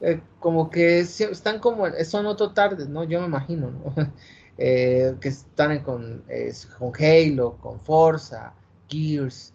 eh, 0.00 0.20
como 0.38 0.70
que 0.70 1.00
están 1.00 1.58
como, 1.58 1.86
son 2.04 2.26
otro 2.26 2.52
tarde, 2.52 2.86
¿no? 2.88 3.04
Yo 3.04 3.20
me 3.20 3.26
imagino, 3.26 3.70
¿no? 3.70 3.94
Que 4.56 5.18
están 5.24 5.82
con, 5.82 6.22
con 6.78 6.92
Halo, 6.96 7.56
con 7.60 7.80
Forza, 7.80 8.52
Gears, 8.88 9.52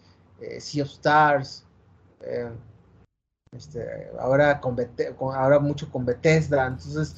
Sea 0.58 0.82
of 0.82 0.90
Stars, 0.90 1.64
eh, 2.22 2.50
este, 3.52 3.84
ahora, 4.20 4.60
con 4.60 4.76
ahora 5.34 5.58
mucho 5.58 5.90
con 5.90 6.04
Bethesda, 6.06 6.66
entonces 6.66 7.16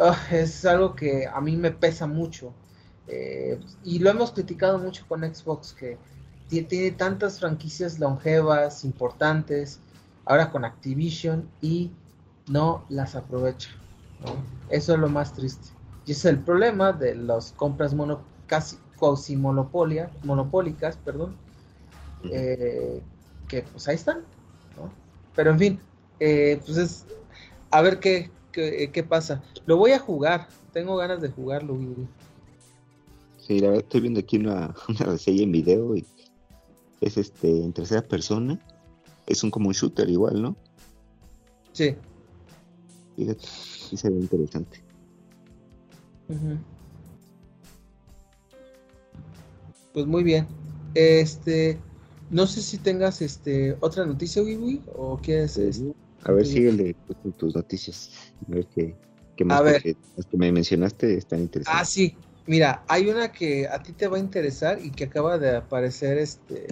ah, 0.00 0.16
es 0.30 0.64
algo 0.64 0.94
que 0.94 1.26
a 1.26 1.40
mí 1.40 1.56
me 1.56 1.70
pesa 1.72 2.06
mucho. 2.06 2.52
Eh, 3.08 3.58
y 3.84 3.98
lo 3.98 4.10
hemos 4.10 4.32
criticado 4.32 4.78
mucho 4.78 5.04
con 5.08 5.22
Xbox, 5.22 5.72
que 5.72 5.98
ti- 6.48 6.62
tiene 6.62 6.92
tantas 6.92 7.40
franquicias 7.40 7.98
longevas, 7.98 8.84
importantes, 8.84 9.80
ahora 10.26 10.50
con 10.50 10.64
Activision, 10.64 11.48
y 11.60 11.90
no 12.48 12.84
las 12.88 13.16
aprovecha. 13.16 13.70
¿no? 14.24 14.36
Eso 14.70 14.92
es 14.94 14.98
lo 15.00 15.08
más 15.08 15.32
triste. 15.32 15.68
Y 16.06 16.12
es 16.12 16.24
el 16.24 16.38
problema 16.38 16.92
de 16.92 17.14
las 17.16 17.52
compras 17.52 17.94
mono, 17.94 18.20
casi, 18.46 18.78
monopólicas, 20.22 20.96
perdón, 20.98 21.34
eh, 22.30 23.02
que 23.48 23.62
pues 23.62 23.88
ahí 23.88 23.94
están, 23.96 24.18
¿no? 24.76 25.07
Pero 25.38 25.52
en 25.52 25.58
fin, 25.60 25.80
eh, 26.18 26.60
pues 26.66 26.76
es 26.78 27.06
a 27.70 27.80
ver 27.80 28.00
qué, 28.00 28.28
qué, 28.50 28.90
qué 28.92 29.04
pasa. 29.04 29.40
Lo 29.66 29.76
voy 29.76 29.92
a 29.92 30.00
jugar, 30.00 30.48
tengo 30.72 30.96
ganas 30.96 31.20
de 31.20 31.28
jugarlo. 31.28 31.78
Sí, 33.38 33.60
la 33.60 33.68
verdad 33.68 33.84
estoy 33.84 34.00
viendo 34.00 34.18
aquí 34.18 34.36
una, 34.36 34.74
una 34.88 35.12
reseña 35.12 35.44
en 35.44 35.52
video 35.52 35.94
y 35.94 36.04
es 37.00 37.18
este 37.18 37.48
en 37.48 37.72
tercera 37.72 38.02
persona. 38.02 38.58
Es 39.28 39.44
un 39.44 39.52
como 39.52 39.68
un 39.68 39.74
shooter 39.74 40.10
igual, 40.10 40.42
¿no? 40.42 40.56
Sí. 41.70 41.94
Fíjate, 43.14 43.46
sí 43.46 43.96
se 43.96 44.10
ve 44.10 44.16
interesante. 44.16 44.82
Pues 49.92 50.04
muy 50.04 50.24
bien. 50.24 50.48
Este, 50.94 51.78
no 52.30 52.46
sé 52.46 52.62
si 52.62 52.78
tengas 52.78 53.22
este 53.22 53.76
otra 53.80 54.04
noticia, 54.04 54.42
Wiwi, 54.42 54.82
o 54.94 55.18
quieres 55.18 55.56
este, 55.56 55.92
A 56.24 56.32
ver, 56.32 56.46
Sí. 56.46 56.54
síguele 56.54 56.96
pues, 57.06 57.18
con 57.22 57.32
tus 57.32 57.54
noticias. 57.54 58.10
A 58.48 58.54
ver 58.54 58.66
qué, 58.74 58.96
qué 59.36 59.44
más, 59.44 59.60
A 59.60 59.62
ver. 59.62 59.74
porque 59.82 59.96
las 60.16 60.26
que 60.26 60.36
me 60.36 60.52
mencionaste 60.52 61.16
están 61.16 61.38
Ah, 61.38 61.42
interesantes. 61.42 61.88
sí. 61.88 62.16
Mira, 62.46 62.82
hay 62.88 63.08
una 63.10 63.30
que 63.30 63.68
a 63.68 63.82
ti 63.82 63.92
te 63.92 64.08
va 64.08 64.16
a 64.16 64.20
interesar 64.20 64.78
y 64.82 64.90
que 64.90 65.04
acaba 65.04 65.38
de 65.38 65.56
aparecer 65.56 66.16
este 66.16 66.66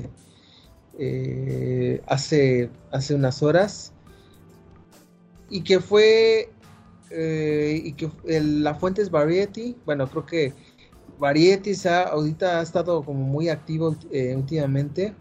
eh, 0.98 2.00
hace, 2.06 2.70
hace 2.90 3.14
unas 3.14 3.42
horas 3.42 3.92
y 5.50 5.62
que 5.62 5.80
fue 5.80 6.50
eh, 7.10 7.80
y 7.84 7.92
que 7.92 8.10
la 8.40 8.74
fuente 8.74 9.02
es 9.02 9.10
Variety. 9.10 9.76
Bueno, 9.84 10.08
creo 10.08 10.24
que 10.24 10.52
Variety 11.18 11.72
ahorita 11.86 12.60
ha 12.60 12.62
estado 12.62 13.04
como 13.04 13.20
muy 13.20 13.48
activo 13.48 13.94
eh, 14.10 14.34
últimamente. 14.34 15.14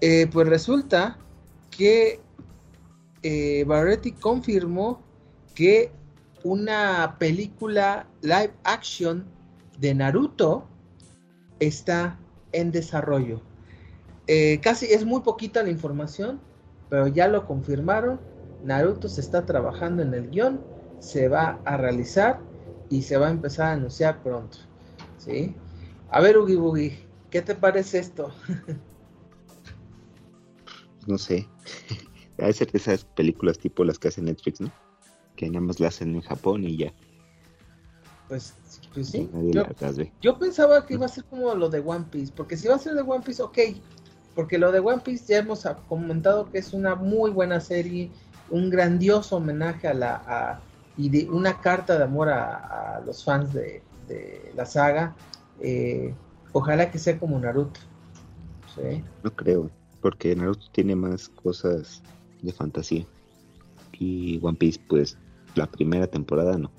Pues 0.00 0.48
resulta 0.48 1.18
que 1.70 2.20
Variety 3.22 4.12
confirmó 4.12 5.02
que 5.54 5.90
una 6.44 7.16
película 7.18 8.06
live 8.22 8.52
action 8.64 9.24
de 9.78 9.94
Naruto 9.94 10.64
está 11.60 12.18
en 12.52 12.70
desarrollo. 12.70 13.40
Eh, 14.26 14.60
casi 14.62 14.86
es 14.86 15.04
muy 15.04 15.20
poquita 15.22 15.62
la 15.62 15.70
información, 15.70 16.40
pero 16.88 17.08
ya 17.08 17.28
lo 17.28 17.46
confirmaron. 17.46 18.20
Naruto 18.64 19.08
se 19.08 19.20
está 19.20 19.46
trabajando 19.46 20.02
en 20.02 20.14
el 20.14 20.30
guion, 20.30 20.60
se 21.00 21.28
va 21.28 21.60
a 21.64 21.76
realizar 21.76 22.40
y 22.90 23.02
se 23.02 23.16
va 23.16 23.28
a 23.28 23.30
empezar 23.30 23.66
a 23.66 23.72
anunciar 23.72 24.22
pronto. 24.22 24.58
¿sí? 25.18 25.54
A 26.10 26.20
ver, 26.20 26.38
Ugi 26.38 26.56
Bugi, 26.56 26.98
¿qué 27.30 27.42
te 27.42 27.54
parece 27.54 27.98
esto? 27.98 28.32
no 31.08 31.18
sé. 31.18 31.48
Debe 32.38 32.52
ser 32.52 32.70
de 32.70 32.78
esas 32.78 33.04
películas 33.04 33.58
tipo 33.58 33.82
las 33.82 33.98
que 33.98 34.08
hace 34.08 34.22
Netflix, 34.22 34.60
¿no? 34.60 34.70
que 35.38 35.48
nada 35.48 35.60
más 35.60 35.80
la 35.80 35.88
hacen 35.88 36.14
en 36.16 36.20
Japón 36.20 36.64
y 36.64 36.76
ya. 36.76 36.92
Pues, 38.28 38.54
pues 38.92 39.08
sí. 39.08 39.30
Yo, 40.20 40.38
pensaba 40.38 40.84
que 40.84 40.94
iba 40.94 41.06
a 41.06 41.08
ser 41.08 41.24
como 41.24 41.54
lo 41.54 41.70
de 41.70 41.78
One 41.78 42.06
Piece, 42.10 42.32
porque 42.36 42.56
si 42.56 42.68
va 42.68 42.74
a 42.74 42.78
ser 42.78 42.94
de 42.94 43.02
One 43.02 43.24
Piece, 43.24 43.42
ok. 43.42 43.58
Porque 44.34 44.58
lo 44.58 44.70
de 44.72 44.80
One 44.80 45.00
Piece 45.00 45.32
ya 45.32 45.38
hemos 45.38 45.66
comentado 45.88 46.50
que 46.50 46.58
es 46.58 46.72
una 46.72 46.94
muy 46.96 47.30
buena 47.30 47.60
serie, 47.60 48.10
un 48.50 48.68
grandioso 48.68 49.36
homenaje 49.36 49.88
a 49.88 49.94
la 49.94 50.60
y 50.96 51.08
de 51.08 51.30
una 51.30 51.60
carta 51.60 51.96
de 51.96 52.04
amor 52.04 52.28
a, 52.28 53.00
los 53.06 53.24
fans 53.24 53.52
de, 53.54 53.82
la 54.56 54.66
saga. 54.66 55.14
Eh, 55.60 56.12
ojalá 56.52 56.90
que 56.90 56.98
sea 56.98 57.18
como 57.18 57.38
Naruto. 57.38 57.80
¿sí? 58.74 59.04
No 59.22 59.30
creo, 59.30 59.70
porque 60.00 60.34
Naruto 60.34 60.66
tiene 60.72 60.94
más 60.94 61.28
cosas 61.28 62.02
de 62.42 62.52
fantasía. 62.52 63.06
Y 63.98 64.38
One 64.42 64.56
Piece, 64.56 64.80
pues, 64.88 65.18
la 65.54 65.66
primera 65.66 66.06
temporada 66.06 66.56
no. 66.56 66.70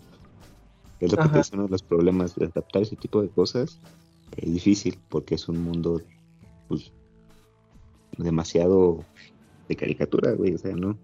Es 0.99 1.11
lo 1.11 1.29
que 1.29 1.39
es 1.39 1.51
uno 1.51 1.63
de 1.63 1.69
los 1.69 1.83
problemas 1.83 2.35
de 2.35 2.45
adaptar 2.45 2.81
ese 2.81 2.95
tipo 2.95 3.21
de 3.21 3.29
cosas. 3.29 3.79
Es 4.37 4.53
difícil 4.53 4.99
porque 5.09 5.35
es 5.35 5.47
un 5.47 5.63
mundo 5.63 6.01
pues, 6.67 6.91
demasiado 8.17 9.03
de 9.67 9.75
caricatura, 9.75 10.33
güey. 10.33 10.55
O 10.55 10.57
sea, 10.57 10.75
¿no? 10.75 10.97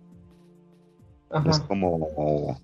No 1.31 1.51
es 1.51 1.59
como 1.61 2.59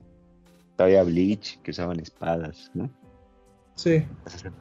todavía 0.75 1.03
Bleach 1.03 1.59
que 1.61 1.71
usaban 1.71 1.99
espadas, 1.99 2.71
¿no? 2.73 2.89
Sí. 3.75 4.03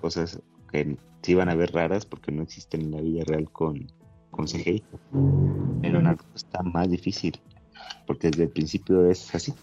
Cosas 0.01 0.41
que 0.71 0.97
se 1.23 1.33
iban 1.33 1.49
a 1.49 1.55
ver 1.55 1.73
raras 1.73 2.07
porque 2.07 2.33
no 2.33 2.43
existen 2.43 2.83
en 2.83 2.91
la 2.93 3.01
vida 3.01 3.25
real 3.25 3.51
con, 3.51 3.91
con 4.31 4.47
CGI. 4.47 4.85
Pero 5.83 6.01
Naruto 6.03 6.25
está 6.35 6.63
más 6.63 6.91
difícil 6.91 7.41
porque 8.07 8.29
desde 8.29 8.45
el 8.45 8.51
principio 8.51 9.09
es 9.09 9.35
así. 9.35 9.55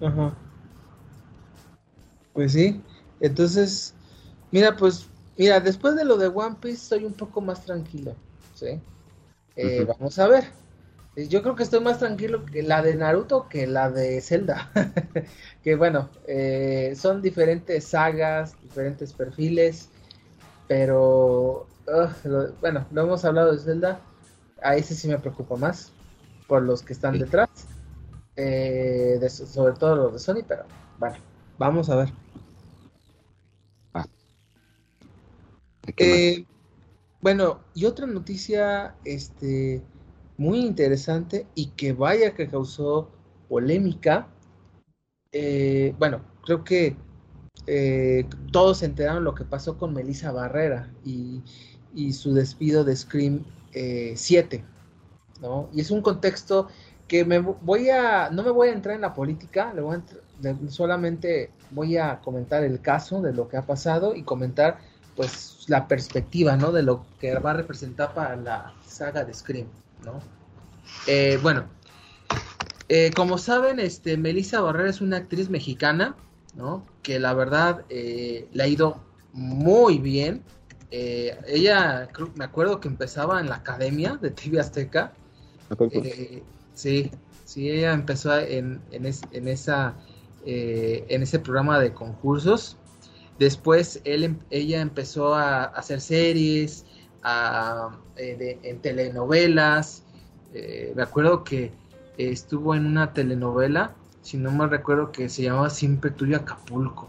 Ajá. 0.00 0.34
Pues 2.32 2.52
sí. 2.52 2.80
Entonces, 3.20 3.94
mira, 4.52 4.76
pues, 4.76 5.08
mira, 5.36 5.60
después 5.60 5.96
de 5.96 6.04
lo 6.04 6.16
de 6.16 6.28
One 6.28 6.56
Piece 6.60 6.86
soy 6.86 7.04
un 7.04 7.14
poco 7.14 7.40
más 7.40 7.64
tranquilo, 7.64 8.14
¿sí? 8.54 8.80
Eh, 9.56 9.84
vamos 9.84 10.18
a 10.18 10.28
ver. 10.28 10.44
Eh, 11.16 11.26
yo 11.26 11.42
creo 11.42 11.56
que 11.56 11.64
estoy 11.64 11.80
más 11.80 11.98
tranquilo 11.98 12.44
que 12.44 12.62
la 12.62 12.80
de 12.82 12.94
Naruto 12.94 13.48
que 13.48 13.66
la 13.66 13.90
de 13.90 14.20
Zelda. 14.20 14.70
que 15.64 15.74
bueno, 15.74 16.10
eh, 16.26 16.94
son 16.96 17.22
diferentes 17.22 17.84
sagas, 17.84 18.60
diferentes 18.62 19.12
perfiles, 19.12 19.88
pero 20.68 21.66
bueno, 22.60 22.86
lo 22.90 23.02
hemos 23.02 23.24
hablado 23.24 23.52
de 23.52 23.58
Zelda. 23.58 24.00
A 24.62 24.76
ese 24.76 24.94
sí 24.94 25.08
me 25.08 25.18
preocupa 25.18 25.56
más 25.56 25.92
por 26.46 26.62
los 26.62 26.82
que 26.82 26.92
están 26.92 27.18
detrás. 27.18 27.48
Eh, 28.36 29.20
sobre 29.28 29.74
todo 29.74 29.96
los 29.96 30.12
de 30.12 30.18
Sony, 30.20 30.44
pero 30.46 30.64
bueno, 30.98 31.16
vamos 31.58 31.90
a 31.90 31.96
ver. 31.96 32.12
Ah. 33.94 34.06
Eh, 35.96 36.44
bueno, 37.20 37.60
y 37.74 37.84
otra 37.84 38.06
noticia 38.06 38.94
este, 39.04 39.82
muy 40.36 40.60
interesante 40.60 41.48
y 41.56 41.70
que 41.70 41.92
vaya 41.92 42.34
que 42.34 42.48
causó 42.48 43.10
polémica. 43.48 44.28
Eh, 45.32 45.94
bueno, 45.98 46.20
creo 46.44 46.64
que 46.64 46.96
todos 48.50 48.78
se 48.78 48.86
enteraron 48.86 49.24
lo 49.24 49.34
que 49.34 49.44
pasó 49.44 49.76
con 49.76 49.92
Melissa 49.92 50.32
Barrera 50.32 50.90
y, 51.04 51.42
y 51.94 52.12
su 52.12 52.34
despido 52.34 52.84
de 52.84 52.96
Scream 52.96 53.44
7, 53.72 54.64
¿no? 55.40 55.68
Y 55.72 55.80
es 55.80 55.90
un 55.90 56.02
contexto 56.02 56.68
que 57.06 57.24
me 57.24 57.38
voy 57.38 57.88
a, 57.90 58.28
no 58.30 58.42
me 58.42 58.50
voy 58.50 58.68
a 58.68 58.72
entrar 58.72 58.94
en 58.94 59.00
la 59.00 59.14
política, 59.14 59.72
le 59.74 59.80
voy 59.80 59.98
solamente 60.68 61.50
voy 61.70 61.96
a 61.96 62.20
comentar 62.20 62.62
el 62.64 62.80
caso 62.80 63.20
de 63.20 63.32
lo 63.32 63.48
que 63.48 63.56
ha 63.56 63.66
pasado 63.66 64.14
y 64.14 64.22
comentar 64.22 64.78
pues 65.16 65.64
la 65.66 65.88
perspectiva, 65.88 66.56
¿no? 66.56 66.70
De 66.70 66.82
lo 66.82 67.04
que 67.18 67.34
va 67.38 67.50
a 67.50 67.54
representar 67.54 68.14
para 68.14 68.36
la 68.36 68.72
saga 68.86 69.24
de 69.24 69.34
Scream, 69.34 69.66
¿no? 70.04 70.20
Eh, 71.06 71.38
bueno, 71.42 71.64
eh, 72.88 73.10
como 73.16 73.36
saben, 73.36 73.80
este, 73.80 74.16
Melissa 74.16 74.60
Barrera 74.60 74.90
es 74.90 75.00
una 75.00 75.16
actriz 75.16 75.50
mexicana, 75.50 76.14
¿no? 76.54 76.86
Que 77.02 77.18
la 77.18 77.34
verdad 77.34 77.84
eh, 77.88 78.48
le 78.52 78.62
ha 78.62 78.68
ido 78.68 79.00
muy 79.32 79.98
bien. 79.98 80.42
Ella, 80.90 82.08
me 82.34 82.44
acuerdo 82.44 82.80
que 82.80 82.88
empezaba 82.88 83.40
en 83.40 83.48
la 83.48 83.56
academia 83.56 84.18
de 84.20 84.30
TV 84.30 84.60
Azteca. 84.60 85.12
Sí, 86.74 87.10
sí, 87.44 87.70
ella 87.70 87.92
empezó 87.92 88.38
en, 88.38 88.80
en, 88.92 89.04
esa, 89.48 89.94
eh, 90.46 91.04
en 91.08 91.22
ese 91.22 91.38
programa 91.40 91.80
de 91.80 91.92
concursos. 91.92 92.76
Después 93.38 94.00
él, 94.04 94.24
em, 94.24 94.38
ella 94.50 94.80
empezó 94.80 95.34
a, 95.34 95.64
hacer 95.64 96.00
series, 96.00 96.84
eh, 98.16 98.58
en 98.62 98.80
telenovelas. 98.80 100.04
Eh, 100.54 100.92
me 100.94 101.02
acuerdo 101.02 101.42
que 101.44 101.72
estuvo 102.16 102.74
en 102.74 102.86
una 102.86 103.12
telenovela, 103.12 103.94
si 104.22 104.36
no 104.36 104.50
me 104.52 104.66
recuerdo, 104.66 105.10
que 105.10 105.28
se 105.28 105.42
llamaba 105.42 105.70
Siempre 105.70 106.10
Tuyo 106.12 106.36
Acapulco. 106.36 107.08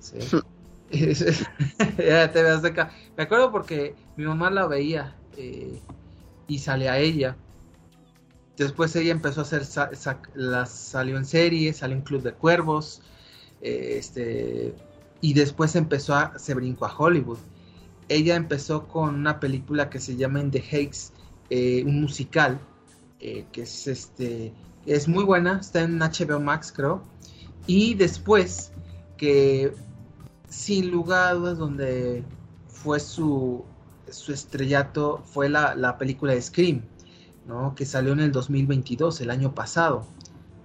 ¿sí? 0.00 0.18
me 3.16 3.22
acuerdo 3.22 3.52
porque 3.52 3.94
mi 4.16 4.24
mamá 4.24 4.50
la 4.50 4.66
veía 4.66 5.14
y 6.48 6.58
sale 6.58 6.88
a 6.88 6.98
ella. 6.98 7.36
Después 8.56 8.96
ella 8.96 9.12
empezó 9.12 9.40
a 9.40 9.44
hacer, 9.44 9.64
salió 9.64 11.16
en 11.16 11.24
series, 11.24 11.76
salió 11.76 11.96
en 11.96 12.02
Club 12.02 12.22
de 12.22 12.32
Cuervos, 12.32 13.02
eh, 13.60 13.94
este, 13.98 14.74
y 15.20 15.34
después 15.34 15.76
empezó 15.76 16.14
a, 16.14 16.36
se 16.38 16.54
brincó 16.54 16.86
a 16.86 16.96
Hollywood. 16.96 17.38
Ella 18.08 18.34
empezó 18.34 18.88
con 18.88 19.14
una 19.14 19.38
película 19.38 19.90
que 19.90 20.00
se 20.00 20.16
llama 20.16 20.40
In 20.40 20.50
the 20.50 20.64
Heights, 20.72 21.12
eh, 21.50 21.84
un 21.86 22.00
musical, 22.00 22.58
eh, 23.20 23.44
que 23.52 23.62
es 23.62 23.86
este, 23.86 24.52
es 24.86 25.06
muy 25.06 25.22
buena, 25.22 25.60
está 25.60 25.82
en 25.82 25.98
HBO 25.98 26.40
Max 26.40 26.72
creo, 26.74 27.02
y 27.66 27.94
después 27.94 28.72
que 29.16 29.72
sin 30.48 30.90
lugar 30.90 31.28
a 31.28 31.34
dudas 31.34 31.58
donde 31.58 32.24
fue 32.68 33.00
su, 33.00 33.64
su 34.10 34.32
estrellato 34.32 35.22
fue 35.24 35.48
la, 35.48 35.74
la 35.74 35.98
película 35.98 36.32
de 36.34 36.42
Scream 36.42 36.82
que 37.74 37.86
salió 37.86 38.12
en 38.12 38.20
el 38.20 38.32
2022, 38.32 39.22
el 39.22 39.30
año 39.30 39.54
pasado, 39.54 40.04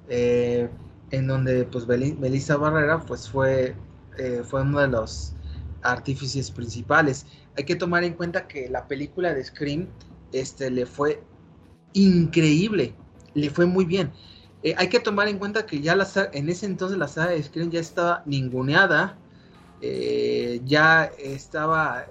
eh, 0.09 0.69
en 1.11 1.27
donde 1.27 1.63
pues 1.63 1.87
Melissa 1.87 2.57
Barrera 2.57 2.99
pues 2.99 3.29
fue, 3.29 3.75
eh, 4.17 4.41
fue 4.43 4.63
uno 4.63 4.81
de 4.81 4.89
los 4.89 5.33
artífices 5.81 6.51
principales. 6.51 7.25
Hay 7.57 7.63
que 7.63 7.75
tomar 7.75 8.03
en 8.03 8.13
cuenta 8.13 8.47
que 8.47 8.69
la 8.69 8.85
película 8.87 9.33
de 9.33 9.43
Scream 9.43 9.87
este, 10.33 10.69
le 10.69 10.85
fue 10.85 11.23
increíble, 11.93 12.95
le 13.33 13.49
fue 13.49 13.65
muy 13.65 13.85
bien. 13.85 14.11
Eh, 14.63 14.75
hay 14.77 14.89
que 14.89 14.99
tomar 14.99 15.29
en 15.29 15.39
cuenta 15.39 15.65
que 15.65 15.79
ya 15.79 15.95
la, 15.95 16.07
en 16.33 16.49
ese 16.49 16.65
entonces 16.65 16.97
la 16.97 17.07
saga 17.07 17.31
de 17.31 17.43
Scream 17.43 17.69
ya 17.69 17.79
estaba 17.79 18.23
ninguneada, 18.25 19.17
ya 20.65 21.05
estaba, 21.17 22.05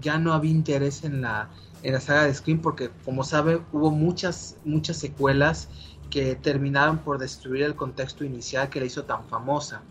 ya 0.00 0.18
no 0.18 0.32
había 0.32 0.50
interés 0.50 1.04
en 1.04 1.22
la 1.22 1.50
en 1.82 1.92
la 1.92 2.00
saga 2.00 2.24
de 2.24 2.34
Scream 2.34 2.60
porque 2.60 2.90
como 3.04 3.24
sabe 3.24 3.60
hubo 3.72 3.90
muchas 3.90 4.56
muchas 4.64 4.96
secuelas 4.96 5.68
que 6.10 6.34
terminaron 6.36 6.98
por 6.98 7.18
destruir 7.18 7.62
el 7.62 7.76
contexto 7.76 8.24
inicial 8.24 8.68
que 8.70 8.80
la 8.80 8.86
hizo 8.86 9.04
tan 9.04 9.24
famosa. 9.28 9.82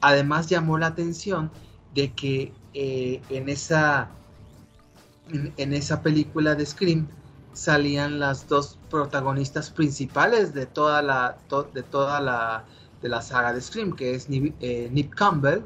Además 0.00 0.48
llamó 0.48 0.78
la 0.78 0.86
atención 0.86 1.50
de 1.94 2.12
que 2.12 2.52
eh, 2.74 3.20
en 3.28 3.48
esa 3.48 4.10
en, 5.28 5.72
esa 5.72 6.00
película 6.02 6.54
de 6.54 6.64
Scream 6.64 7.08
salían 7.52 8.18
las 8.18 8.48
dos 8.48 8.78
protagonistas 8.88 9.70
principales 9.70 10.54
de 10.54 10.66
toda 10.66 11.02
la 11.02 11.36
de 11.74 11.82
toda 11.82 12.20
la 12.20 12.64
de 13.02 13.08
la 13.08 13.20
saga 13.20 13.52
de 13.52 13.60
Scream, 13.60 13.94
que 13.94 14.14
es 14.14 14.28
Nip, 14.28 14.54
eh, 14.60 15.10
Campbell 15.14 15.62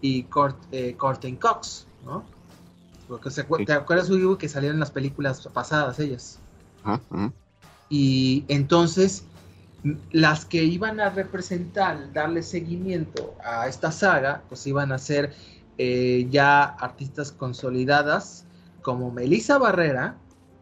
y 0.00 0.24
Cort, 0.24 0.56
eh, 0.72 0.96
Cox, 0.96 1.86
¿no? 2.04 2.24
Porque 3.08 3.30
¿Te 3.64 3.72
acuerdas, 3.72 4.08
Hugo, 4.08 4.38
que 4.38 4.48
salieron 4.48 4.76
en 4.76 4.80
las 4.80 4.92
películas 4.92 5.46
pasadas 5.52 5.98
ellas? 5.98 6.38
Y 7.88 8.44
entonces, 8.46 9.24
las 10.12 10.44
que 10.44 10.62
iban 10.62 11.00
a 11.00 11.10
representar, 11.10 12.12
darle 12.12 12.42
seguimiento 12.42 13.34
a 13.44 13.66
esta 13.66 13.90
saga, 13.90 14.42
pues 14.48 14.64
iban 14.66 14.92
a 14.92 14.98
ser 14.98 15.34
eh, 15.76 16.28
ya 16.30 16.62
artistas 16.62 17.32
consolidadas 17.32 18.44
como 18.82 19.10
Melissa 19.10 19.58
Barrera, 19.58 20.16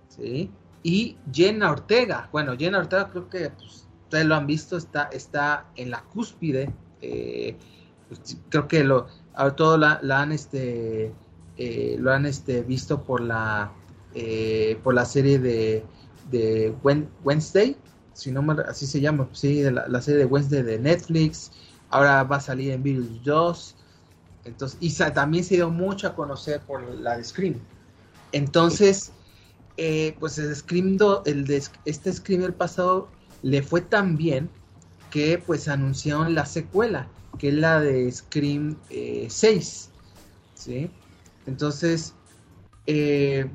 ¿sí? 0.08 0.50
Y 0.82 1.16
Jenna 1.32 1.70
Ortega. 1.70 2.28
Bueno, 2.32 2.56
Jenna 2.56 2.78
Ortega 2.78 3.10
creo 3.10 3.28
que 3.28 3.50
pues, 3.50 3.86
ustedes 4.04 4.24
lo 4.24 4.36
han 4.36 4.46
visto, 4.46 4.78
está, 4.78 5.10
está 5.12 5.66
en 5.76 5.90
la 5.90 6.00
cúspide. 6.02 6.72
Eh, 7.02 7.56
pues, 8.08 8.38
creo 8.48 8.68
que 8.68 8.84
lo, 8.84 9.06
a 9.38 9.56
todo 9.56 9.78
la, 9.78 10.00
han 10.10 10.32
este, 10.32 11.12
eh, 11.56 11.96
lo 11.98 12.12
han 12.12 12.26
este, 12.26 12.62
visto 12.62 13.02
por 13.02 13.20
la, 13.20 13.72
por 14.82 14.94
la 14.94 15.04
serie 15.04 15.38
de, 15.38 15.84
de 16.30 16.74
Wednesday, 17.24 17.76
si 18.18 18.32
no 18.32 18.44
así 18.68 18.86
se 18.86 19.00
llama, 19.00 19.28
sí, 19.32 19.62
la, 19.62 20.02
serie 20.02 20.18
de 20.18 20.24
Wednesday 20.24 20.62
de 20.62 20.78
Netflix. 20.80 21.52
Ahora 21.90 22.24
va 22.24 22.36
a 22.36 22.40
salir 22.40 22.72
en 22.72 22.82
Virus 22.82 23.22
2. 23.22 23.76
Entonces, 24.44 24.78
y 24.80 24.92
también 25.12 25.44
se 25.44 25.54
dio 25.54 25.70
mucho 25.70 26.08
a 26.08 26.16
conocer 26.16 26.60
por 26.62 26.82
la 26.82 27.16
de 27.16 27.22
Scream. 27.22 27.54
Entonces, 28.32 29.12
eh, 29.76 30.16
pues 30.18 30.36
el 30.38 30.54
Scream 30.54 30.98
el 31.26 31.46
de, 31.46 31.62
este 31.84 32.12
Scream 32.12 32.52
pasado 32.52 33.08
le 33.42 33.62
fue 33.62 33.82
tan 33.82 34.16
bien 34.16 34.50
que 35.10 35.38
pues 35.38 35.68
anunciaron 35.68 36.34
la 36.34 36.44
secuela, 36.44 37.06
que 37.38 37.48
es 37.48 37.54
la 37.54 37.80
de 37.80 38.10
Scream 38.10 38.76
6. 38.88 38.90
Eh, 38.90 39.28
¿sí? 40.54 40.90
Entonces, 41.46 42.14
eh, 42.86 43.50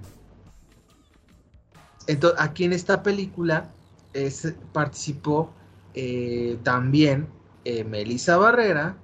entonces, 2.07 2.39
aquí 2.39 2.65
en 2.65 2.73
esta 2.73 3.01
película 3.01 3.71
participó 4.73 5.51
también 6.63 7.27
Melissa 7.85 8.37
Barrera 8.37 8.97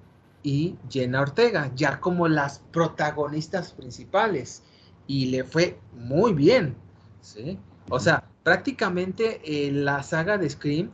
y 0.43 0.75
Jenna 0.89 1.21
Ortega, 1.21 1.71
ya 1.75 1.99
como 1.99 2.27
las 2.27 2.59
protagonistas 2.71 3.73
principales. 3.73 4.63
Y 5.07 5.27
le 5.27 5.43
fue 5.43 5.79
muy 5.93 6.33
bien. 6.33 6.75
¿sí? 7.21 7.57
O 7.89 7.99
sea, 7.99 8.23
prácticamente 8.43 9.41
eh, 9.43 9.71
la 9.71 10.03
saga 10.03 10.37
de 10.37 10.49
Scream 10.49 10.91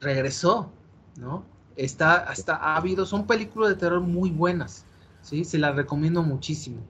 regresó, 0.00 0.72
¿no? 1.16 1.44
Está, 1.80 2.16
hasta 2.16 2.56
ha 2.56 2.76
habido, 2.76 3.06
son 3.06 3.26
películas 3.26 3.70
de 3.70 3.74
terror 3.76 4.02
muy 4.02 4.30
buenas, 4.30 4.84
¿sí? 5.22 5.46
Se 5.46 5.56
las 5.56 5.74
recomiendo 5.74 6.22
muchísimo. 6.22 6.82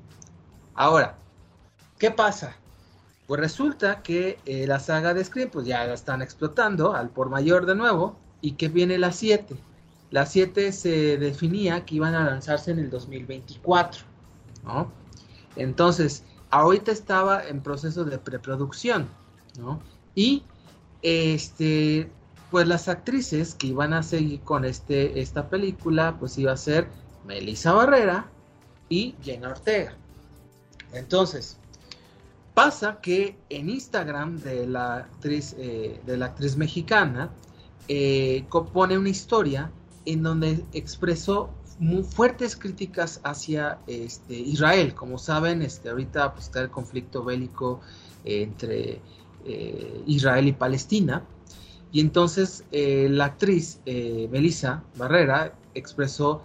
Ahora, 0.74 1.16
¿qué 1.96 2.10
pasa? 2.10 2.56
Pues 3.28 3.40
resulta 3.40 4.02
que 4.02 4.40
eh, 4.46 4.66
la 4.66 4.80
saga 4.80 5.14
de 5.14 5.24
Scream, 5.24 5.48
pues 5.50 5.64
ya 5.64 5.84
la 5.84 5.94
están 5.94 6.22
explotando 6.22 6.92
al 6.92 7.10
por 7.10 7.30
mayor 7.30 7.66
de 7.66 7.76
nuevo, 7.76 8.16
y 8.40 8.52
que 8.52 8.66
viene 8.66 8.98
la 8.98 9.12
7. 9.12 9.54
La 10.10 10.26
7 10.26 10.72
se 10.72 11.18
definía 11.18 11.84
que 11.84 11.94
iban 11.94 12.16
a 12.16 12.24
lanzarse 12.24 12.72
en 12.72 12.80
el 12.80 12.90
2024, 12.90 14.02
¿no? 14.64 14.90
Entonces, 15.54 16.24
ahorita 16.50 16.90
estaba 16.90 17.46
en 17.46 17.60
proceso 17.60 18.04
de 18.04 18.18
preproducción, 18.18 19.08
¿no? 19.56 19.80
Y 20.16 20.42
este, 21.02 22.10
pues 22.50 22.66
las 22.66 22.88
actrices 22.88 23.54
que 23.54 23.68
iban 23.68 23.92
a 23.92 24.02
seguir 24.02 24.40
con 24.40 24.64
este, 24.64 25.20
esta 25.20 25.48
película, 25.48 26.16
pues 26.18 26.36
iba 26.38 26.52
a 26.52 26.56
ser 26.56 26.88
Melissa 27.26 27.72
Barrera 27.72 28.30
y 28.88 29.14
Jenna 29.22 29.50
Ortega. 29.50 29.94
Entonces, 30.92 31.58
pasa 32.54 33.00
que 33.00 33.36
en 33.48 33.70
Instagram 33.70 34.40
de 34.40 34.66
la 34.66 34.96
actriz, 34.96 35.54
eh, 35.58 36.00
de 36.04 36.16
la 36.16 36.26
actriz 36.26 36.56
mexicana, 36.56 37.30
eh, 37.88 38.44
compone 38.48 38.98
una 38.98 39.08
historia 39.08 39.70
en 40.04 40.22
donde 40.22 40.64
expresó 40.72 41.50
muy 41.78 42.02
fuertes 42.02 42.56
críticas 42.56 43.20
hacia 43.24 43.78
este, 43.86 44.34
Israel. 44.34 44.94
Como 44.94 45.18
saben, 45.18 45.62
este, 45.62 45.88
ahorita 45.88 46.32
pues, 46.34 46.46
está 46.46 46.60
el 46.60 46.70
conflicto 46.70 47.24
bélico 47.24 47.80
entre 48.24 49.00
eh, 49.44 50.02
Israel 50.06 50.48
y 50.48 50.52
Palestina. 50.52 51.24
Y 51.92 52.00
entonces 52.00 52.64
eh, 52.72 53.08
la 53.10 53.26
actriz 53.26 53.80
eh, 53.86 54.28
Melissa 54.30 54.82
Barrera 54.96 55.54
expresó 55.74 56.42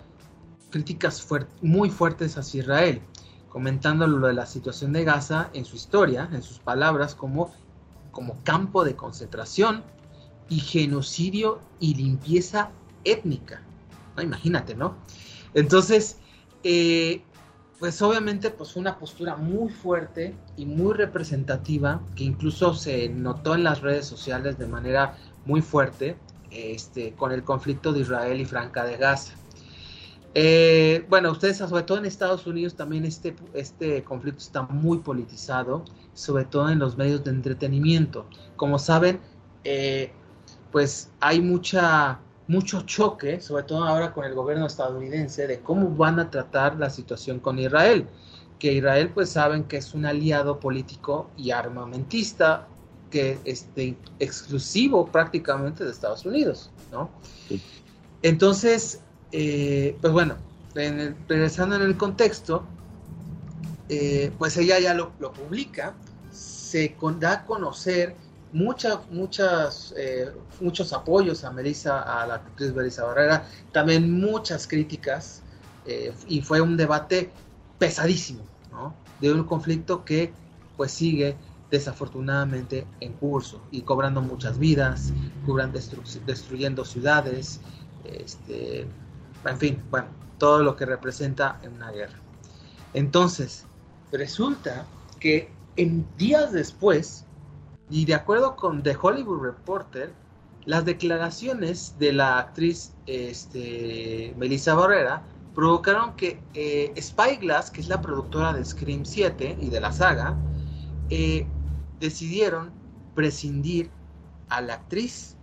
críticas 0.72 1.26
muy 1.62 1.90
fuertes 1.90 2.38
hacia 2.38 2.62
Israel, 2.62 3.02
comentando 3.50 4.08
lo 4.08 4.28
de 4.28 4.34
la 4.34 4.46
situación 4.46 4.92
de 4.92 5.04
Gaza 5.04 5.50
en 5.54 5.66
su 5.66 5.76
historia, 5.76 6.30
en 6.34 6.42
sus 6.42 6.60
palabras, 6.60 7.16
como, 7.16 7.54
como 8.12 8.38
campo 8.44 8.84
de 8.84 8.96
concentración 8.96 9.84
y 10.50 10.60
genocidio 10.60 11.60
y 11.80 11.96
limpieza 11.96 12.72
étnica. 13.04 13.62
¿no? 14.16 14.24
Imagínate, 14.24 14.76
¿no? 14.76 14.96
Entonces, 15.54 16.18
eh, 16.64 17.22
pues 17.80 18.02
obviamente 18.02 18.50
pues 18.50 18.74
fue 18.74 18.82
una 18.82 18.98
postura 18.98 19.36
muy 19.36 19.70
fuerte 19.70 20.36
y 20.58 20.66
muy 20.66 20.94
representativa 20.94 22.02
que 22.16 22.24
incluso 22.24 22.74
se 22.74 23.10
notó 23.10 23.56
en 23.56 23.64
las 23.64 23.82
redes 23.82 24.06
sociales 24.06 24.58
de 24.58 24.68
manera 24.68 25.18
muy 25.46 25.62
fuerte 25.62 26.18
este, 26.52 27.14
con 27.14 27.32
el 27.32 27.44
conflicto 27.44 27.94
de 27.94 28.02
Israel 28.02 28.40
y 28.40 28.46
Franca 28.46 28.84
de 28.86 28.98
Gaza. 28.98 29.34
Eh, 30.34 31.06
bueno, 31.10 31.32
ustedes, 31.32 31.58
sobre 31.58 31.84
todo 31.84 31.98
en 31.98 32.06
Estados 32.06 32.46
Unidos, 32.46 32.76
también 32.76 33.06
este, 33.06 33.36
este 33.54 34.04
conflicto 34.04 34.40
está 34.40 34.64
muy 34.64 34.98
politizado, 34.98 35.86
sobre 36.14 36.44
todo 36.44 36.70
en 36.70 36.80
los 36.80 36.98
medios 36.98 37.24
de 37.24 37.32
entretenimiento. 37.32 38.26
Como 38.58 38.78
saben, 38.78 39.22
eh, 39.64 40.12
pues 40.72 41.10
hay 41.22 41.42
mucha 41.42 42.20
mucho 42.48 42.82
choque, 42.82 43.42
sobre 43.42 43.64
todo 43.64 43.86
ahora 43.86 44.14
con 44.14 44.26
el 44.26 44.36
gobierno 44.36 44.68
estadounidense, 44.68 45.48
de 45.48 45.62
cómo 45.62 45.90
van 45.90 46.20
a 46.20 46.30
tratar 46.30 46.76
la 46.78 46.90
situación 46.90 47.40
con 47.40 47.58
Israel. 47.58 48.08
Que 48.60 48.74
Israel 48.74 49.12
pues 49.14 49.30
saben 49.30 49.64
que 49.64 49.78
es 49.78 49.94
un 49.94 50.06
aliado 50.06 50.60
político 50.60 51.30
y 51.38 51.52
armamentista 51.52 52.68
que 53.10 53.40
este, 53.46 53.98
exclusivo 54.20 55.08
prácticamente 55.08 55.84
de 55.84 55.92
Estados 55.92 56.26
Unidos, 56.26 56.72
¿no? 56.92 57.10
Entonces, 58.22 59.02
eh, 59.32 59.98
pues 60.02 60.14
bueno, 60.14 60.36
en 60.76 61.16
regresando 61.28 61.76
en 61.76 61.84
el 61.84 61.98
contexto, 61.98 62.64
eh, 63.90 64.32
pues 64.38 64.58
ella 64.58 64.80
ya 64.80 64.94
lo, 64.94 65.12
lo 65.20 65.32
publica, 65.32 65.94
se 66.32 66.96
da 67.20 67.32
a 67.32 67.46
conocer 67.46 68.16
muchas, 68.52 69.00
muchas, 69.12 69.94
eh, 69.98 70.32
muchos 70.60 70.92
apoyos 70.92 71.44
a 71.44 71.52
Melissa, 71.52 72.02
a 72.02 72.26
la 72.28 72.36
actriz 72.36 72.74
Melissa 72.74 73.04
Barrera, 73.06 73.48
también 73.72 74.12
muchas 74.12 74.68
críticas, 74.68 75.42
y 76.28 76.42
fue 76.42 76.62
un 76.62 76.78
debate 76.78 77.30
pesadísimo, 77.78 78.42
¿no? 78.72 78.96
De 79.22 79.32
un 79.32 79.44
conflicto 79.44 80.04
que 80.04 80.34
pues 80.78 80.92
sigue 80.92 81.36
desafortunadamente 81.76 82.88
en 83.02 83.14
curso 83.14 83.62
y 83.72 83.82
cobrando 83.82 84.22
muchas 84.22 84.58
vidas, 84.58 85.12
destruyendo 86.26 86.86
ciudades, 86.86 87.60
este, 88.06 88.88
en 89.46 89.58
fin, 89.58 89.84
bueno, 89.92 90.08
todo 90.38 90.64
lo 90.64 90.76
que 90.76 90.86
representa 90.86 91.60
en 91.64 91.74
una 91.74 91.92
guerra. 91.92 92.18
Entonces, 92.94 93.66
resulta 94.12 94.86
que 95.20 95.52
en 95.76 96.06
días 96.18 96.54
después, 96.54 97.26
y 97.90 98.06
de 98.06 98.16
acuerdo 98.16 98.56
con 98.56 98.82
The 98.82 98.96
Hollywood 99.00 99.42
Reporter, 99.42 100.14
las 100.66 100.86
declaraciones 100.86 101.96
de 102.00 102.14
la 102.14 102.40
actriz 102.40 102.94
este, 103.06 104.34
Melissa 104.38 104.74
Barrera 104.74 105.22
provocaron 105.54 106.16
que 106.16 106.40
eh, 106.54 106.94
Spyglass, 107.00 107.70
que 107.70 107.82
es 107.82 107.88
la 107.88 108.02
productora 108.02 108.54
de 108.54 108.64
Scream 108.66 109.06
7 109.06 109.58
y 109.62 109.70
de 109.70 109.80
la 109.80 109.92
saga, 109.92 110.36
eh, 111.10 111.46
decidieron 112.00 112.72
prescindir 113.14 113.90
a 114.50 114.62
la 114.62 114.76
actriz 114.76 115.36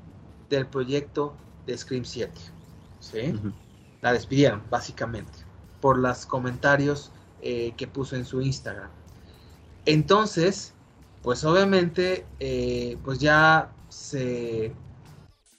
del 0.50 0.66
proyecto 0.66 1.34
de 1.66 1.76
Scream 1.76 2.04
7. 2.04 2.32
¿sí? 3.00 3.34
La 4.00 4.12
despidieron, 4.12 4.62
básicamente, 4.70 5.32
por 5.80 5.98
los 5.98 6.26
comentarios 6.26 7.10
eh, 7.40 7.72
que 7.76 7.86
puso 7.86 8.16
en 8.16 8.24
su 8.24 8.40
Instagram. 8.40 8.90
Entonces, 9.86 10.74
pues 11.22 11.44
obviamente 11.44 12.26
eh, 12.40 12.98
pues 13.04 13.18
ya 13.18 13.72
se 13.88 14.72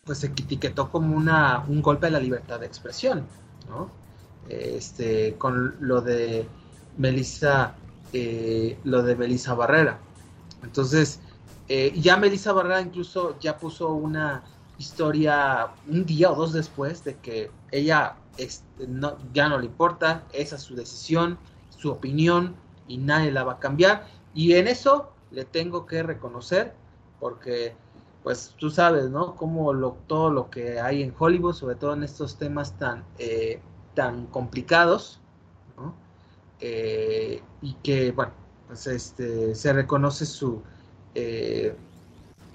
pues 0.06 0.18
se 0.20 0.28
etiquetó 0.28 0.92
como 0.92 1.16
una, 1.16 1.64
un 1.68 1.82
golpe 1.82 2.08
a 2.08 2.10
la 2.10 2.20
libertad 2.20 2.60
de 2.60 2.66
expresión, 2.66 3.26
¿no? 3.70 3.90
este, 4.50 5.36
con 5.36 5.76
lo 5.80 6.02
de 6.02 6.46
Melissa, 6.98 7.76
eh, 8.12 8.78
lo 8.84 9.04
de 9.04 9.16
Melissa 9.16 9.54
Barrera. 9.54 10.00
Entonces, 10.64 11.20
eh, 11.68 11.94
ya 11.96 12.18
Melissa 12.18 12.54
Barrera 12.54 12.82
incluso 12.82 13.38
ya 13.40 13.58
puso 13.58 13.94
una 13.94 14.44
historia 14.78 15.70
un 15.88 16.06
día 16.06 16.32
o 16.32 16.36
dos 16.36 16.54
después 16.54 17.04
de 17.04 17.16
que 17.18 17.52
ella 17.72 18.18
no, 18.88 19.18
ya 19.34 19.48
no 19.48 19.60
le 19.60 19.66
importa, 19.66 20.24
esa 20.34 20.56
es 20.56 20.62
su 20.62 20.76
decisión, 20.76 21.38
su 21.70 21.92
opinión 21.92 22.56
y 22.88 22.98
nadie 22.98 23.32
la 23.32 23.44
va 23.44 23.54
a 23.54 23.60
cambiar. 23.60 24.08
Y 24.34 24.54
en 24.54 24.68
eso 24.68 25.12
le 25.32 25.46
tengo 25.46 25.86
que 25.86 26.04
reconocer, 26.04 26.74
porque 27.20 27.76
pues 28.24 28.56
tú 28.58 28.70
sabes, 28.70 29.10
¿no? 29.10 29.36
Como 29.36 29.74
lo, 29.74 29.98
todo 30.08 30.30
lo 30.30 30.50
que 30.50 30.80
hay 30.80 31.04
en 31.04 31.14
Hollywood, 31.18 31.54
sobre 31.54 31.76
todo 31.76 31.94
en 31.94 32.04
estos 32.04 32.38
temas 32.38 32.78
tan, 32.78 33.04
eh, 33.18 33.62
tan 33.96 34.28
complicados, 34.28 35.20
¿no? 35.78 35.94
Eh, 36.62 37.44
y 37.62 37.74
que, 37.84 38.12
bueno, 38.12 38.32
pues 38.74 38.88
este, 38.88 39.54
se 39.54 39.72
reconoce 39.72 40.26
su, 40.26 40.64
eh, 41.14 41.76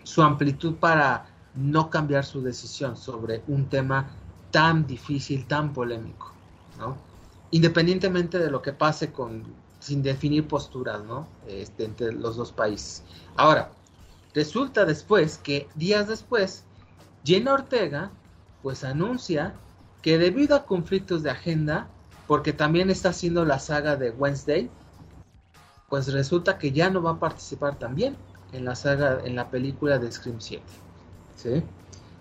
su 0.03 0.21
amplitud 0.21 0.75
para 0.75 1.27
no 1.55 1.91
cambiar 1.91 2.25
su 2.25 2.43
decisión 2.43 2.97
sobre 2.97 3.45
un 3.47 3.69
tema 3.69 4.11
tan 4.51 4.85
difícil, 4.85 5.47
tan 5.47 5.73
polémico, 5.73 6.33
¿no? 6.77 6.97
Independientemente 7.53 8.41
de 8.41 8.51
lo 8.51 8.61
que 8.63 8.73
pase 8.73 9.13
con, 9.13 9.45
sin 9.79 10.03
definir 10.03 10.49
posturas, 10.49 11.05
¿no? 11.05 11.29
Este, 11.47 11.85
entre 11.85 12.13
los 12.13 12.35
dos 12.35 12.51
países. 12.51 13.05
Ahora, 13.37 13.71
resulta 14.35 14.85
después 14.85 15.39
que 15.39 15.69
días 15.77 16.09
después, 16.09 16.65
Jenna 17.25 17.55
Ortega, 17.55 18.11
pues 18.65 18.83
anuncia 18.83 19.55
que 20.03 20.19
debido 20.19 20.57
a 20.57 20.67
conflictos 20.67 21.23
de 21.23 21.31
agenda, 21.31 21.87
porque 22.27 22.53
también 22.53 22.91
está 22.91 23.11
haciendo 23.11 23.45
la 23.45 23.61
saga 23.61 23.95
de 23.95 24.11
Wednesday, 24.11 24.69
pues 25.89 26.13
resulta 26.13 26.59
que 26.59 26.73
ya 26.73 26.91
no 26.91 27.03
va 27.03 27.13
a 27.13 27.19
participar 27.19 27.79
también 27.79 28.17
en 28.53 28.65
la 28.65 28.75
saga, 28.75 29.21
en 29.25 29.37
la 29.37 29.51
película 29.51 29.99
de 29.99 30.11
Scream 30.11 30.41
7. 30.41 30.63
¿sí? 31.37 31.63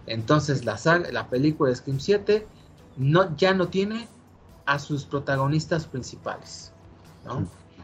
Entonces 0.06 0.66
la, 0.66 0.78
saga, 0.78 1.12
la 1.12 1.30
película 1.30 1.70
de 1.70 1.76
Scream 1.76 2.00
7 2.00 2.48
no, 2.98 3.36
ya 3.36 3.54
no 3.54 3.68
tiene 3.68 4.08
a 4.66 4.80
sus 4.80 5.06
protagonistas 5.06 5.86
principales. 5.86 6.72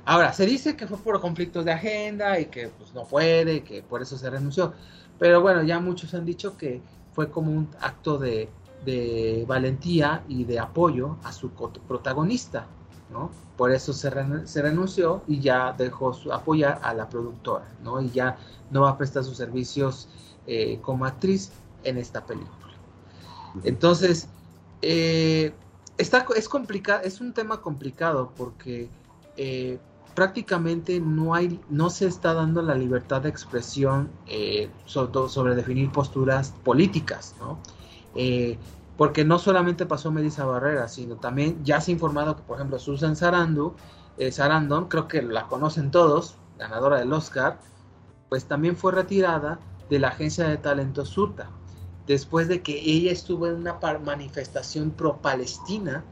Ahora, 0.06 0.34
se 0.34 0.46
dice 0.46 0.76
que 0.76 0.88
fue 0.88 0.98
por 0.98 1.20
conflictos 1.22 1.66
de 1.66 1.72
agenda 1.72 2.40
y 2.40 2.46
que 2.46 2.68
pues, 2.70 2.94
no 2.94 3.06
puede, 3.06 3.56
y 3.56 3.62
que 3.62 3.82
por 3.82 4.02
eso 4.02 4.18
se 4.18 4.30
renunció. 4.30 4.74
Pero 5.18 5.42
bueno, 5.42 5.64
ya 5.64 5.80
muchos 5.80 6.14
han 6.14 6.26
dicho 6.26 6.58
que 6.58 6.82
fue 7.14 7.30
como 7.30 7.52
un 7.52 7.70
acto 7.80 8.18
de, 8.18 8.50
de 8.86 9.46
valentía 9.48 10.24
y 10.28 10.44
de 10.44 10.60
apoyo 10.60 11.18
a 11.24 11.32
su 11.32 11.52
protagonista, 11.52 12.68
¿no? 13.12 13.30
Por 13.58 13.72
eso 13.72 13.94
se, 13.94 14.10
se, 14.46 14.62
renunció 14.62 15.22
y 15.28 15.40
ya 15.40 15.74
dejó 15.74 16.14
su, 16.14 16.32
apoyar 16.32 16.80
a 16.84 16.94
la 16.94 17.08
productora, 17.08 17.66
¿no? 17.84 18.02
Y 18.02 18.10
ya 18.10 18.38
no 18.72 18.82
va 18.82 18.92
a 18.92 18.98
prestar 18.98 19.24
sus 19.24 19.38
servicios 19.38 20.10
eh, 20.48 20.80
como 20.82 21.06
actriz 21.06 21.52
en 21.84 21.98
esta 21.98 22.26
película. 22.26 22.74
Entonces, 23.64 24.28
eh, 24.82 25.54
está, 25.98 26.26
es 26.36 26.50
complicado, 26.50 27.02
es 27.04 27.22
un 27.22 27.34
tema 27.34 27.62
complicado 27.62 28.32
porque 28.36 28.90
eh, 29.38 29.78
prácticamente 30.16 31.00
no 31.00 31.36
hay, 31.36 31.62
no 31.70 31.90
se 31.92 32.08
está 32.08 32.34
dando 32.34 32.62
la 32.64 32.74
libertad 32.74 33.22
de 33.22 33.30
expresión 33.30 34.10
sobre, 34.86 35.30
sobre, 35.30 35.56
definir 35.56 35.92
posturas 35.92 36.54
políticas, 36.64 37.36
¿no? 37.40 37.60
Porque 38.98 39.26
no 39.26 39.40
solamente 39.40 39.86
pasó 39.86 40.12
Melissa 40.12 40.46
Barrera, 40.46 40.88
sino 40.88 41.16
también 41.16 41.64
ya 41.64 41.82
se 41.82 41.92
ha 41.92 41.94
informado 41.94 42.36
que, 42.36 42.44
por 42.44 42.58
ejemplo, 42.58 42.80
Susan 42.80 43.16
Sarandon, 43.16 43.74
Sarandon, 44.32 44.88
creo 44.88 45.08
que 45.08 45.22
la 45.22 45.48
conocen 45.48 45.90
todos, 45.90 46.36
ganadora 46.58 47.00
del 47.00 47.12
Oscar, 47.12 47.60
pues 48.30 48.46
también 48.46 48.76
fue 48.76 48.92
retirada 48.92 49.60
de 49.90 50.00
la 50.00 50.10
agencia 50.10 50.48
de 50.48 50.58
talento 50.58 51.06
Surta, 51.06 51.50
después 52.08 52.48
de 52.48 52.62
que 52.62 52.80
ella 52.80 53.12
estuvo 53.12 53.48
en 53.48 53.56
una 53.56 53.80
manifestación 54.04 54.92
pro-palestina 54.92 56.04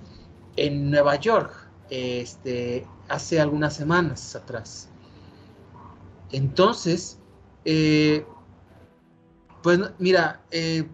en 0.55 0.91
Nueva 0.91 1.15
York 1.15 1.51
este, 1.89 2.87
hace 3.09 3.39
algunas 3.39 3.75
semanas 3.75 4.35
atrás. 4.35 4.89
Entonces, 6.31 7.19
eh, 7.65 8.25
pues 9.61 9.79
mira, 9.99 10.41
eh, 10.51 10.87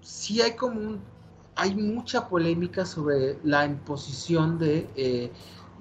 sí 0.00 0.42
hay 0.42 0.56
como 0.56 0.80
un, 0.80 1.00
hay 1.60 1.74
mucha 1.74 2.26
polémica 2.26 2.86
sobre 2.86 3.36
la 3.44 3.66
imposición 3.66 4.58
de, 4.58 4.86
eh, 4.96 5.30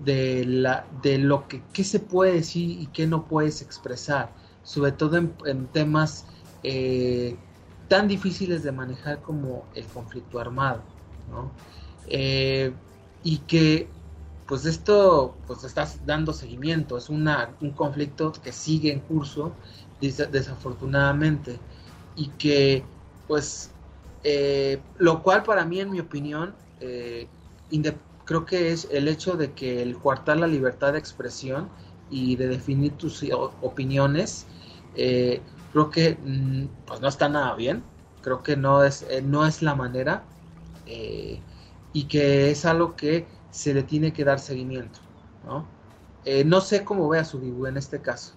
de, 0.04 1.18
lo 1.20 1.48
que, 1.48 1.84
se 1.86 2.00
puede 2.02 2.34
decir 2.34 2.82
y 2.82 2.88
qué 2.88 3.08
no 3.08 3.26
puedes 3.26 3.62
expresar, 3.62 4.30
sobre 4.62 4.92
todo 4.92 5.16
en 5.16 5.68
temas 5.68 6.26
eh, 6.64 7.38
tan 7.88 8.10
difíciles 8.10 8.62
de 8.64 8.74
manejar 8.74 9.22
como 9.22 9.64
el 9.74 9.86
conflicto 9.86 10.38
armado. 10.42 10.82
Eh, 12.08 12.74
y 13.24 13.38
que 13.38 13.88
pues 14.48 14.66
esto 14.66 15.34
pues 15.48 15.64
está 15.64 15.88
dando 16.06 16.34
seguimiento, 16.34 16.98
es 16.98 17.08
una, 17.08 17.56
un 17.62 17.72
conflicto 17.72 18.34
que 18.34 18.52
sigue 18.52 18.92
en 18.92 19.00
curso 19.00 19.54
desafortunadamente 20.02 21.58
y 22.18 22.28
que 22.30 22.84
pues 23.28 23.72
eh, 24.24 24.80
lo 24.98 25.24
cual 25.24 25.44
para 25.44 25.66
mí 25.66 25.80
en 25.80 25.92
mi 25.92 26.00
opinión 26.00 26.56
creo 28.26 28.46
que 28.46 28.72
es 28.72 28.88
el 28.92 29.08
hecho 29.08 29.36
de 29.36 29.52
que 29.52 29.82
el 29.82 29.98
coartar 29.98 30.38
la 30.38 30.48
libertad 30.48 30.94
de 30.94 31.00
expresión 31.00 31.70
y 32.10 32.36
de 32.36 32.48
definir 32.48 32.94
tus 32.94 33.26
opiniones 33.62 34.46
creo 35.72 35.90
que 35.90 36.18
mm, 36.22 36.86
pues 36.86 37.02
no 37.02 37.08
está 37.08 37.30
nada 37.30 37.56
bien, 37.56 37.84
creo 38.22 38.44
que 38.44 38.56
no 38.56 38.84
es, 38.84 39.06
eh, 39.10 39.22
no 39.22 39.46
es 39.46 39.62
la 39.62 39.76
manera 39.76 40.24
eh, 40.86 41.40
y 41.94 42.04
que 42.06 42.52
es 42.52 42.66
algo 42.66 42.96
que 42.96 43.28
se 43.52 43.74
le 43.74 43.84
tiene 43.84 44.14
que 44.14 44.24
dar 44.24 44.40
seguimiento, 44.40 45.00
¿no? 45.46 45.66
Eh, 46.26 46.44
no 46.44 46.62
sé 46.62 46.84
cómo 46.84 47.08
vea 47.10 47.24
su 47.24 47.40
vivo 47.40 47.68
en 47.68 47.78
este 47.78 48.02
caso. 48.02 48.36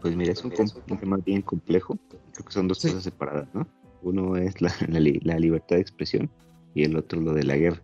Pues 0.00 0.16
mira, 0.16 0.32
es 0.32 0.42
un, 0.44 0.50
tema 0.50 1.16
bien 1.24 1.42
complejo, 1.42 1.96
creo 2.32 2.44
que 2.44 2.52
son 2.52 2.66
dos 2.66 2.80
cosas 2.82 3.04
separadas, 3.04 3.48
¿no? 3.54 3.66
Uno 4.02 4.36
es 4.36 4.60
la, 4.60 4.72
la, 4.88 5.38
libertad 5.38 5.76
de 5.76 5.82
expresión 5.82 6.30
y 6.74 6.84
el 6.84 6.96
otro 6.96 7.20
lo 7.20 7.32
de 7.32 7.44
la 7.44 7.56
guerra. 7.56 7.82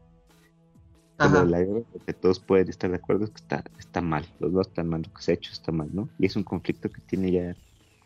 Lo 1.19 1.45
de 1.45 1.47
la 1.47 1.61
guerra, 1.61 1.81
porque 1.93 2.13
todos 2.13 2.39
pueden 2.39 2.69
estar 2.69 2.91
de 2.91 2.97
acuerdo 2.97 3.25
es 3.25 3.31
que 3.31 3.39
está, 3.39 3.65
está 3.79 4.01
mal, 4.01 4.25
los 4.39 4.53
dos 4.53 4.69
están 4.69 4.89
mal, 4.89 5.03
lo 5.03 5.13
que 5.13 5.23
se 5.23 5.33
ha 5.33 5.35
hecho 5.35 5.53
está 5.53 5.73
mal, 5.73 5.89
¿no? 5.93 6.09
Y 6.19 6.27
es 6.27 6.37
un 6.37 6.45
conflicto 6.45 6.91
que 6.91 7.01
tiene 7.01 7.33
ya 7.33 7.57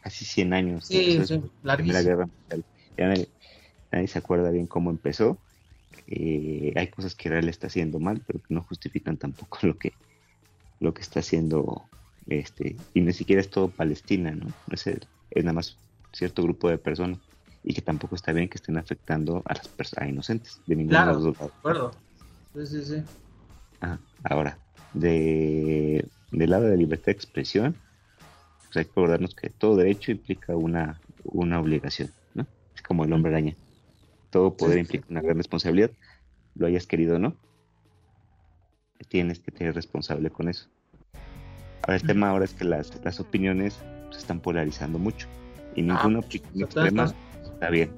casi 0.03 0.25
100 0.25 0.53
años. 0.55 0.87
Sí, 0.87 1.21
la 1.63 1.77
Guerra 1.77 2.27
Mundial. 2.27 2.65
nadie, 3.91 4.09
se 4.09 4.19
acuerda 4.19 4.51
bien 4.51 4.67
cómo 4.67 4.91
empezó. 4.91 5.39
Eh, 6.07 6.73
hay 6.75 6.89
cosas 6.89 7.15
que 7.15 7.29
Israel 7.29 7.49
está 7.49 7.67
haciendo 7.67 7.99
mal, 7.99 8.23
pero 8.27 8.41
que 8.41 8.55
no 8.55 8.63
justifican 8.63 9.19
tampoco 9.19 9.59
lo 9.67 9.77
que, 9.77 9.93
lo 10.81 10.95
que 10.95 11.03
está 11.03 11.21
haciendo. 11.21 11.85
Este, 12.29 12.77
y 12.95 13.01
ni 13.01 13.13
siquiera 13.13 13.41
es 13.41 13.51
todo 13.51 13.69
Palestina, 13.69 14.31
¿no? 14.31 14.47
Es, 14.71 14.87
es 14.87 15.45
nada 15.45 15.53
más 15.53 15.77
cierto 16.13 16.43
grupo 16.43 16.69
de 16.71 16.79
personas 16.79 17.19
y 17.65 17.75
que 17.75 17.83
tampoco 17.83 18.17
está 18.17 18.33
bien 18.33 18.49
que 18.49 18.57
estén 18.57 18.77
afectando 18.77 19.43
a 19.45 19.55
las 19.55 19.69
personas 19.69 20.11
inocentes 20.11 20.61
de 20.67 20.77
ningún 20.77 20.91
claro, 20.91 21.21
de 21.21 21.31
acuerdo. 21.31 21.93
Sí, 22.55 22.67
sí, 22.67 22.85
sí. 22.85 23.03
ahora, 24.25 24.59
de, 24.95 26.07
del 26.31 26.51
lado 26.51 26.65
de 26.65 26.71
la 26.71 26.77
libertad 26.77 27.07
de 27.07 27.13
expresión, 27.13 27.77
pues 28.65 28.77
hay 28.79 28.85
que 28.85 28.91
acordarnos 28.91 29.35
que 29.35 29.51
todo 29.51 29.77
derecho 29.77 30.11
implica 30.11 30.57
una, 30.57 31.01
una 31.25 31.61
obligación, 31.61 32.11
¿no? 32.35 32.47
Es 32.75 32.83
como 32.83 33.05
el 33.05 33.13
hombre 33.13 33.33
araña. 33.33 33.55
Todo 34.31 34.57
poder 34.57 34.79
implica 34.79 35.07
una 35.11 35.21
gran 35.21 35.37
responsabilidad, 35.37 35.91
lo 36.55 36.67
hayas 36.67 36.87
querido 36.87 37.17
o 37.17 37.19
no. 37.19 37.37
Tienes 39.09 39.41
que 39.41 39.51
tener 39.51 39.75
responsable 39.75 40.31
con 40.31 40.49
eso. 40.49 40.69
Ahora, 41.83 41.97
el 41.97 42.03
tema 42.03 42.31
ahora 42.31 42.45
es 42.45 42.55
que 42.55 42.65
las, 42.65 43.05
las 43.05 43.21
opiniones 43.21 43.79
se 44.11 44.19
están 44.19 44.41
polarizando 44.41 44.99
mucho 44.99 45.27
y 45.75 45.83
ninguna 45.83 46.19
ah, 46.19 46.23
opinión 46.25 46.63
extrema 46.63 47.13
está 47.63 47.71
bien. 47.71 47.91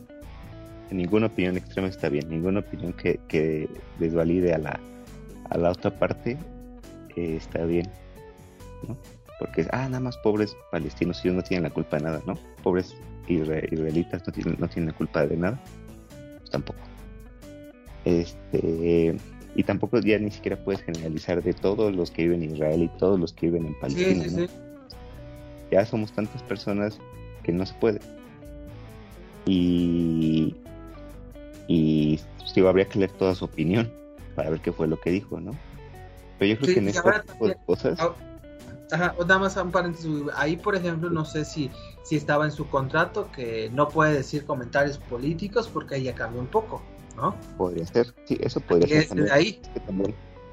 Ninguna 0.90 1.26
opinión 1.26 1.56
extrema 1.56 1.88
está 1.88 2.10
bien, 2.10 2.28
ninguna 2.28 2.60
opinión 2.60 2.92
que, 2.92 3.18
que 3.28 3.66
desvalide 3.98 4.52
a 4.52 4.58
la, 4.58 4.78
a 5.48 5.56
la 5.56 5.70
otra 5.70 5.90
parte 5.98 6.36
eh, 7.16 7.36
está 7.36 7.64
bien. 7.64 7.88
¿no? 8.86 8.94
porque, 9.38 9.66
ah, 9.72 9.88
nada 9.88 10.00
más 10.00 10.18
pobres 10.18 10.54
palestinos, 10.70 11.24
ellos 11.24 11.36
no 11.36 11.42
tienen 11.42 11.64
la 11.64 11.70
culpa 11.70 11.96
de 11.96 12.02
nada, 12.02 12.22
¿no? 12.26 12.34
Pobres 12.62 12.94
israelitas 13.26 14.22
no 14.26 14.32
tienen, 14.34 14.56
no 14.58 14.68
tienen 14.68 14.90
la 14.90 14.96
culpa 14.96 15.26
de 15.26 15.36
nada, 15.36 15.58
pues 16.38 16.50
tampoco. 16.50 16.80
Este, 18.04 19.16
y 19.54 19.62
tampoco 19.62 19.98
ya 20.00 20.18
ni 20.18 20.30
siquiera 20.30 20.62
puedes 20.62 20.82
generalizar 20.82 21.42
de 21.42 21.54
todos 21.54 21.96
los 21.96 22.10
que 22.10 22.24
viven 22.24 22.42
en 22.42 22.54
Israel 22.54 22.82
y 22.82 22.88
todos 22.98 23.18
los 23.18 23.32
que 23.32 23.46
viven 23.46 23.66
en 23.68 23.80
Palestina. 23.80 24.42
¿no? 24.42 24.46
Ya 25.70 25.86
somos 25.86 26.12
tantas 26.12 26.42
personas 26.42 26.98
que 27.42 27.52
no 27.52 27.64
se 27.64 27.72
puede. 27.74 28.00
Y, 29.46 30.56
y 31.68 32.20
digo, 32.54 32.68
habría 32.68 32.88
que 32.88 32.98
leer 32.98 33.10
toda 33.12 33.34
su 33.34 33.44
opinión 33.44 33.90
para 34.34 34.50
ver 34.50 34.60
qué 34.60 34.72
fue 34.72 34.86
lo 34.86 35.00
que 35.00 35.10
dijo, 35.10 35.40
¿no? 35.40 35.52
Pero 36.38 36.54
yo 36.54 36.60
creo 36.60 36.74
que 36.74 36.80
en 36.80 36.88
este 36.88 37.10
tipo 37.32 37.48
de 37.48 37.56
cosas... 37.66 37.98
Ah, 38.00 38.14
ajá, 38.90 39.14
nada 39.20 39.38
más 39.38 39.56
un 39.56 39.70
paréntesis. 39.70 40.10
Ahí, 40.36 40.56
por 40.56 40.74
ejemplo, 40.74 41.10
no 41.10 41.24
sé 41.24 41.44
si, 41.44 41.70
si 42.02 42.16
estaba 42.16 42.44
en 42.44 42.50
su 42.50 42.68
contrato 42.68 43.30
que 43.32 43.70
no 43.72 43.88
puede 43.88 44.14
decir 44.14 44.44
comentarios 44.44 44.98
políticos 44.98 45.68
porque 45.72 45.96
ahí 45.96 46.04
ya 46.04 46.14
cambió 46.14 46.40
un 46.40 46.48
poco, 46.48 46.82
¿no? 47.16 47.34
Podría 47.56 47.86
ser, 47.86 48.14
sí, 48.24 48.38
eso 48.40 48.60
podría 48.60 48.88
ser. 48.88 49.08
También. 49.08 49.30
ahí. 49.32 49.60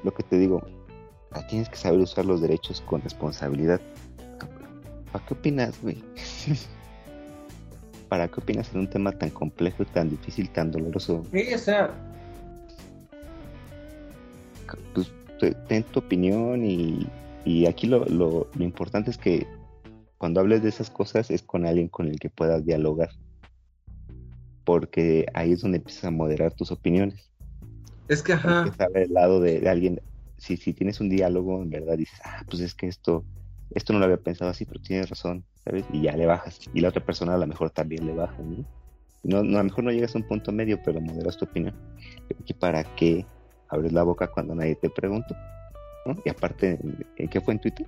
lo 0.04 0.14
que 0.14 0.22
te 0.22 0.38
digo, 0.38 0.62
tienes 1.48 1.68
que 1.68 1.76
saber 1.76 2.00
usar 2.00 2.24
los 2.24 2.40
derechos 2.40 2.80
con 2.82 3.02
responsabilidad. 3.02 3.80
¿Para 5.12 5.26
qué 5.26 5.34
opinas, 5.34 5.80
güey? 5.82 6.02
¿Para 8.12 8.28
qué 8.28 8.40
opinas 8.40 8.70
en 8.74 8.80
un 8.80 8.90
tema 8.90 9.10
tan 9.12 9.30
complejo, 9.30 9.86
tan 9.86 10.10
difícil, 10.10 10.50
tan 10.50 10.70
doloroso? 10.70 11.24
Sí, 11.32 11.54
o 11.54 11.56
sea. 11.56 11.94
Pues 14.92 15.10
ten 15.66 15.82
tu 15.84 16.00
opinión 16.00 16.62
y, 16.62 17.06
y 17.46 17.64
aquí 17.64 17.86
lo, 17.86 18.04
lo, 18.04 18.50
lo, 18.54 18.64
importante 18.64 19.10
es 19.10 19.16
que 19.16 19.46
cuando 20.18 20.40
hables 20.40 20.62
de 20.62 20.68
esas 20.68 20.90
cosas 20.90 21.30
es 21.30 21.40
con 21.40 21.64
alguien 21.64 21.88
con 21.88 22.06
el 22.06 22.20
que 22.20 22.28
puedas 22.28 22.66
dialogar. 22.66 23.08
Porque 24.66 25.24
ahí 25.32 25.52
es 25.52 25.62
donde 25.62 25.78
empiezas 25.78 26.04
a 26.04 26.10
moderar 26.10 26.52
tus 26.52 26.70
opiniones. 26.70 27.30
Es 28.08 28.22
que, 28.22 28.34
ajá. 28.34 28.66
Estar 28.66 28.90
al 28.94 29.10
lado 29.10 29.40
de, 29.40 29.58
de 29.58 29.70
alguien, 29.70 30.02
si, 30.36 30.58
si 30.58 30.74
tienes 30.74 31.00
un 31.00 31.08
diálogo, 31.08 31.62
en 31.62 31.70
verdad 31.70 31.96
dices, 31.96 32.20
ah, 32.24 32.44
pues 32.46 32.60
es 32.60 32.74
que 32.74 32.88
esto, 32.88 33.24
esto 33.74 33.92
no 33.92 33.98
lo 33.98 34.06
había 34.06 34.16
pensado 34.16 34.50
así, 34.50 34.64
pero 34.64 34.80
tienes 34.80 35.08
razón, 35.08 35.44
¿sabes? 35.64 35.84
Y 35.92 36.02
ya 36.02 36.16
le 36.16 36.26
bajas. 36.26 36.60
Y 36.74 36.80
la 36.80 36.88
otra 36.88 37.04
persona 37.04 37.34
a 37.34 37.38
lo 37.38 37.46
mejor 37.46 37.70
también 37.70 38.06
le 38.06 38.14
baja, 38.14 38.36
¿no? 38.42 38.64
No, 39.24 39.38
a 39.38 39.42
lo 39.42 39.64
mejor 39.64 39.84
no 39.84 39.92
llegas 39.92 40.14
a 40.14 40.18
un 40.18 40.26
punto 40.26 40.50
medio, 40.50 40.80
pero 40.84 41.00
moderas 41.00 41.36
tu 41.36 41.44
opinión. 41.44 41.74
¿Y 42.44 42.54
para 42.54 42.82
qué 42.96 43.24
abres 43.68 43.92
la 43.92 44.02
boca 44.02 44.26
cuando 44.26 44.54
nadie 44.54 44.74
te 44.74 44.90
pregunta? 44.90 45.36
¿no? 46.06 46.16
Y 46.24 46.28
aparte, 46.28 46.78
¿en 47.16 47.28
qué 47.28 47.40
fue 47.40 47.54
en 47.54 47.60
Twitter? 47.60 47.86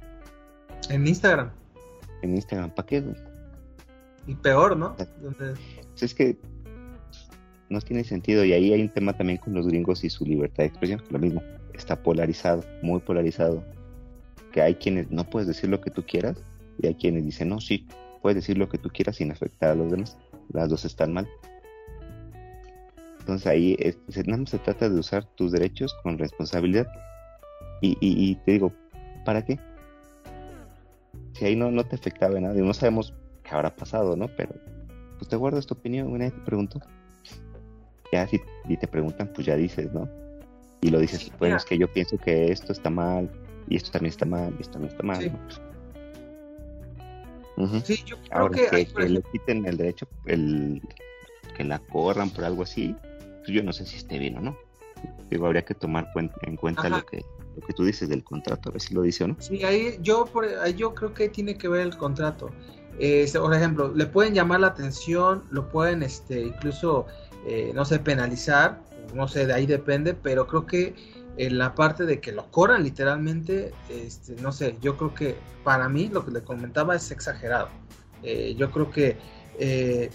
En 0.91 1.07
Instagram. 1.07 1.51
En 2.23 2.35
Instagram, 2.35 2.71
¿para 2.71 2.87
qué, 2.87 3.01
güey? 3.01 3.17
Y 4.27 4.35
peor, 4.35 4.77
¿no? 4.77 4.97
Entonces... 4.99 5.59
Pues 5.91 6.03
es 6.03 6.15
que 6.15 6.39
no 7.69 7.81
tiene 7.81 8.05
sentido. 8.05 8.45
Y 8.45 8.53
ahí 8.53 8.73
hay 8.73 8.83
un 8.83 8.89
tema 8.89 9.13
también 9.13 9.39
con 9.39 9.55
los 9.55 9.67
gringos 9.67 10.05
y 10.05 10.11
su 10.11 10.25
libertad 10.25 10.63
de 10.63 10.67
expresión. 10.67 11.03
Lo 11.11 11.19
mismo, 11.19 11.43
está 11.73 12.01
polarizado, 12.03 12.65
muy 12.83 13.01
polarizado. 13.01 13.65
Que 14.55 14.63
hay 14.63 14.77
quienes 14.77 15.11
no 15.11 15.25
puedes 15.25 15.49
decir 15.49 15.69
lo 15.69 15.81
que 15.81 15.91
tú 15.91 16.05
quieras 16.07 16.37
y 16.81 16.87
hay 16.87 16.95
quienes 16.95 17.25
dicen, 17.25 17.49
no, 17.49 17.61
sí, 17.61 17.89
puedes 18.23 18.37
decir 18.37 18.57
lo 18.57 18.69
que 18.69 18.79
tú 18.79 18.89
quieras 18.89 19.17
sin 19.17 19.33
afectar 19.33 19.71
a 19.71 19.75
los 19.75 19.91
demás. 19.91 20.17
Las 20.53 20.69
dos 20.69 20.85
están 20.85 21.13
mal. 21.13 21.29
Entonces 23.19 23.49
ahí 23.49 23.77
es, 23.81 23.99
nada 24.29 24.39
más 24.39 24.51
se 24.51 24.61
trata 24.61 24.89
de 24.89 24.97
usar 24.97 25.25
tus 25.35 25.51
derechos 25.51 25.93
con 26.05 26.19
responsabilidad. 26.19 26.87
Y, 27.81 27.97
y, 28.01 28.31
y, 28.31 28.37
te 28.37 28.53
digo, 28.53 28.73
¿para 29.25 29.45
qué? 29.45 29.59
Si 31.33 31.47
ahí 31.47 31.57
no, 31.57 31.73
no 31.73 31.83
te 31.85 31.97
afectaba 31.97 32.39
nada, 32.39 32.55
y 32.55 32.63
no 32.63 32.75
sabemos 32.75 33.13
qué 33.43 33.51
habrá 33.51 33.75
pasado, 33.75 34.15
¿no? 34.15 34.29
Pero 34.29 34.55
pues 35.19 35.29
te 35.29 35.35
guardas 35.35 35.67
tu 35.67 35.75
opinión, 35.75 36.17
nadie 36.17 36.31
te 36.31 36.41
preguntó. 36.43 36.81
Ya 38.13 38.29
si, 38.29 38.41
si 38.69 38.77
te 38.77 38.87
preguntan, 38.87 39.33
pues 39.35 39.49
ya 39.49 39.57
dices, 39.57 39.93
¿no? 39.93 40.09
Y 40.81 40.91
lo 40.91 41.01
dices, 41.01 41.33
pues 41.39 41.55
es 41.55 41.65
que 41.65 41.77
yo 41.77 41.93
pienso 41.93 42.19
que 42.19 42.53
esto 42.53 42.73
está 42.73 42.89
mal, 42.91 43.29
y 43.69 43.77
esto 43.77 43.91
también 43.91 44.11
está 44.11 44.27
mal, 44.27 44.55
y 44.59 44.63
esto 44.63 44.73
también 44.73 44.93
está 44.93 45.03
mal. 45.03 45.23
Sí. 45.23 45.31
¿no? 45.31 45.39
Uh 47.57 47.69
-huh. 47.69 47.83
Sí, 47.85 48.03
yo 48.05 48.17
creo 48.19 48.39
Ahora, 48.39 48.55
que, 48.55 48.67
que, 48.67 48.77
hay, 48.77 48.87
que 48.87 49.09
le 49.09 49.23
quiten 49.23 49.65
el 49.67 49.77
derecho, 49.77 50.09
el 50.27 50.83
que 51.57 51.65
la 51.65 51.79
corran 51.79 52.31
por 52.31 52.45
algo 52.45 52.65
así, 52.65 52.97
pues 53.39 53.49
yo 53.49 53.63
no 53.63 53.73
sé 53.73 53.87
si 53.87 53.97
esté 53.97 54.19
bien 54.19 54.39
o 54.39 54.41
no. 54.41 54.57
Digo, 55.31 55.47
habría 55.47 55.65
que 55.65 55.75
tomar 55.75 56.11
cuen 56.13 56.31
en 56.43 56.57
cuenta 56.57 56.87
Ajá. 56.87 56.97
lo 56.97 57.07
que 57.07 57.25
lo 57.57 57.67
que 57.67 57.73
tú 57.73 57.85
dices 57.85 58.09
del 58.09 58.25
contrato, 58.25 58.69
a 58.69 58.73
ver 58.73 58.81
si 58.81 58.95
lo 58.95 59.03
dice 59.03 59.25
o 59.25 59.29
no. 59.29 59.37
Sí, 59.39 59.63
ahí 59.65 59.97
yo, 60.01 60.25
por, 60.25 60.45
ahí 60.45 60.75
yo 60.75 60.95
creo 60.95 61.15
que 61.15 61.29
tiene 61.29 61.57
que 61.57 61.69
ver 61.69 61.83
el 61.83 61.97
contrato. 61.97 62.51
Eh, 62.99 63.29
por 63.33 63.55
ejemplo, 63.55 63.93
le 63.95 64.07
pueden 64.07 64.35
llamar 64.35 64.61
la 64.61 64.69
atención, 64.69 65.45
lo 65.51 65.69
pueden 65.69 66.03
este, 66.03 66.41
incluso, 66.43 67.07
eh, 67.47 67.73
no 67.75 67.85
sé, 67.85 67.99
penalizar, 67.99 68.81
no 69.13 69.29
sé, 69.29 69.47
de 69.47 69.53
ahí 69.53 69.67
depende, 69.67 70.15
pero 70.15 70.47
creo 70.47 70.67
que 70.67 70.95
en 71.37 71.59
la 71.59 71.75
parte 71.75 72.07
de 72.07 72.21
que 72.21 72.33
lo 72.33 72.51
corran 72.51 72.85
literalmente, 72.85 73.73
este, 73.91 74.37
no 74.41 74.53
sé, 74.53 74.77
yo 74.81 74.97
creo 74.97 75.15
que 75.15 75.37
para 75.65 75.89
mí 75.89 76.09
lo 76.13 76.25
que 76.25 76.31
le 76.31 76.43
comentaba 76.43 76.95
es 76.95 77.11
exagerado. 77.11 77.69
Eh, 78.23 78.55
yo 78.57 78.71
creo 78.71 78.91
que 78.91 79.17
eh, 79.59 80.11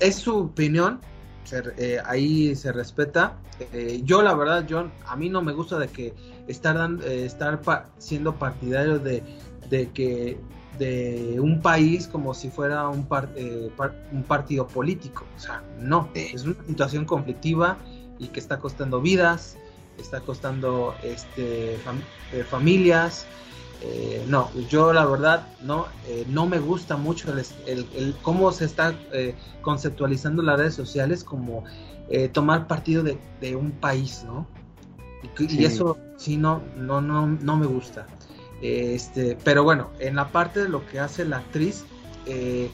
es 0.00 0.16
su 0.16 0.36
opinión, 0.36 1.00
se, 1.44 1.62
eh, 1.76 1.98
ahí 2.04 2.54
se 2.54 2.72
respeta. 2.72 3.36
Eh, 3.72 4.00
yo 4.04 4.22
la 4.22 4.34
verdad, 4.34 4.66
yo 4.66 4.90
a 5.06 5.16
mí 5.16 5.28
no 5.28 5.42
me 5.42 5.52
gusta 5.52 5.78
de 5.78 5.88
que 5.88 6.14
estar 6.46 6.76
dando, 6.76 7.04
eh, 7.04 7.24
estar 7.24 7.60
pa 7.60 7.88
siendo 7.98 8.34
partidario 8.34 8.98
de, 8.98 9.22
de, 9.68 9.90
que 9.90 10.38
de 10.78 11.38
un 11.40 11.60
país 11.60 12.06
como 12.06 12.34
si 12.34 12.50
fuera 12.50 12.88
un, 12.88 13.06
par, 13.06 13.30
par, 13.76 13.94
un 14.12 14.22
partido 14.22 14.66
político. 14.66 15.24
O 15.36 15.40
sea, 15.40 15.62
no, 15.80 16.08
es 16.14 16.44
una 16.44 16.62
situación 16.66 17.04
conflictiva 17.04 17.78
y 18.18 18.28
que 18.28 18.40
está 18.40 18.58
costando 18.58 19.00
vidas, 19.00 19.56
está 19.98 20.20
costando 20.20 20.94
este, 21.02 21.78
fam 21.84 22.00
familias. 22.48 23.26
Eh, 23.80 24.24
no, 24.26 24.50
yo 24.68 24.92
la 24.92 25.06
verdad 25.06 25.46
no, 25.62 25.86
eh, 26.08 26.24
no 26.28 26.46
me 26.46 26.58
gusta 26.58 26.96
mucho 26.96 27.32
el, 27.32 27.44
el, 27.66 27.86
el 27.94 28.16
cómo 28.22 28.50
se 28.50 28.64
está 28.64 28.92
eh, 29.12 29.36
conceptualizando 29.62 30.42
las 30.42 30.58
redes 30.58 30.74
sociales 30.74 31.22
como 31.22 31.62
eh, 32.10 32.28
tomar 32.28 32.66
partido 32.66 33.02
de, 33.02 33.18
de, 33.40 33.54
un 33.54 33.70
país, 33.70 34.24
¿no? 34.26 34.46
Y, 35.22 35.46
sí. 35.46 35.60
y, 35.60 35.64
eso 35.64 35.96
sí 36.16 36.36
no, 36.36 36.62
no, 36.76 37.00
no, 37.00 37.26
no 37.26 37.56
me 37.56 37.66
gusta. 37.66 38.06
Este, 38.62 39.36
pero 39.44 39.62
bueno, 39.62 39.90
en 40.00 40.16
la 40.16 40.32
parte 40.32 40.62
de 40.62 40.68
lo 40.68 40.84
que 40.86 40.98
hace 40.98 41.24
la 41.24 41.38
actriz, 41.38 41.84
eh, 42.26 42.70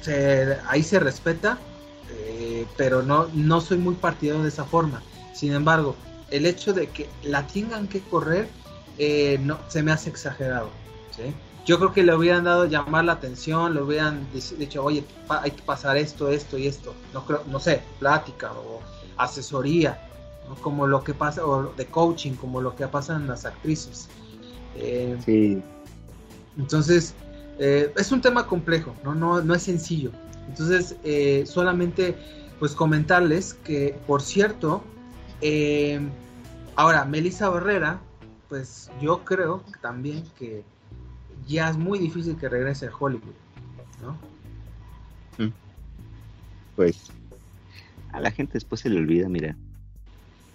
se, 0.00 0.56
ahí 0.68 0.82
se 0.82 0.98
respeta, 1.00 1.58
eh, 2.10 2.66
pero 2.76 3.02
no, 3.02 3.28
no 3.34 3.60
soy 3.60 3.78
muy 3.78 3.94
partidario 3.94 4.42
de 4.42 4.48
esa 4.48 4.64
forma. 4.64 5.02
Sin 5.32 5.52
embargo, 5.52 5.96
el 6.30 6.46
hecho 6.46 6.72
de 6.72 6.88
que 6.88 7.08
la 7.22 7.46
tengan 7.46 7.88
que 7.88 8.00
correr 8.00 8.48
eh, 8.98 9.38
no, 9.42 9.58
se 9.68 9.82
me 9.82 9.92
hace 9.92 10.10
exagerado. 10.10 10.68
¿sí? 11.10 11.34
Yo 11.64 11.78
creo 11.78 11.92
que 11.92 12.02
le 12.02 12.14
hubieran 12.14 12.44
dado 12.44 12.66
llamar 12.66 13.04
la 13.04 13.12
atención, 13.12 13.74
le 13.74 13.82
hubieran 13.82 14.26
dicho, 14.58 14.84
oye, 14.84 15.04
hay 15.28 15.50
que 15.50 15.62
pasar 15.62 15.96
esto, 15.96 16.28
esto 16.28 16.58
y 16.58 16.66
esto. 16.66 16.94
No, 17.12 17.24
creo, 17.24 17.42
no 17.46 17.58
sé, 17.58 17.82
plática 17.98 18.52
o 18.52 18.80
asesoría, 19.16 19.98
¿no? 20.48 20.56
como 20.56 20.86
lo 20.86 21.02
que 21.02 21.14
pasa, 21.14 21.44
o 21.46 21.72
de 21.74 21.86
coaching, 21.86 22.32
como 22.32 22.60
lo 22.60 22.76
que 22.76 22.86
pasa 22.86 23.16
en 23.16 23.26
las 23.26 23.46
actrices. 23.46 24.08
Eh, 24.76 25.16
sí. 25.24 25.62
Entonces, 26.58 27.14
eh, 27.58 27.92
es 27.96 28.12
un 28.12 28.20
tema 28.20 28.46
complejo, 28.46 28.94
¿no? 29.02 29.14
No, 29.14 29.40
no 29.40 29.54
es 29.54 29.62
sencillo. 29.62 30.10
Entonces, 30.48 30.96
eh, 31.04 31.44
solamente 31.46 32.16
pues 32.58 32.72
comentarles 32.72 33.54
que, 33.54 33.98
por 34.06 34.22
cierto, 34.22 34.82
ahora, 36.76 37.04
Melissa 37.04 37.48
Barrera, 37.48 38.00
pues 38.48 38.90
yo 39.00 39.24
creo 39.24 39.62
también 39.80 40.24
que 40.38 40.64
ya 41.46 41.68
es 41.68 41.76
muy 41.76 41.98
difícil 41.98 42.36
que 42.36 42.48
regrese 42.48 42.86
a 42.86 42.92
Hollywood, 42.96 43.34
¿no? 44.02 44.12
Mm. 45.44 45.52
Pues 46.76 47.10
a 48.12 48.20
la 48.20 48.30
gente 48.30 48.54
después 48.54 48.80
se 48.80 48.88
le 48.88 48.98
olvida, 48.98 49.28
mira. 49.28 49.56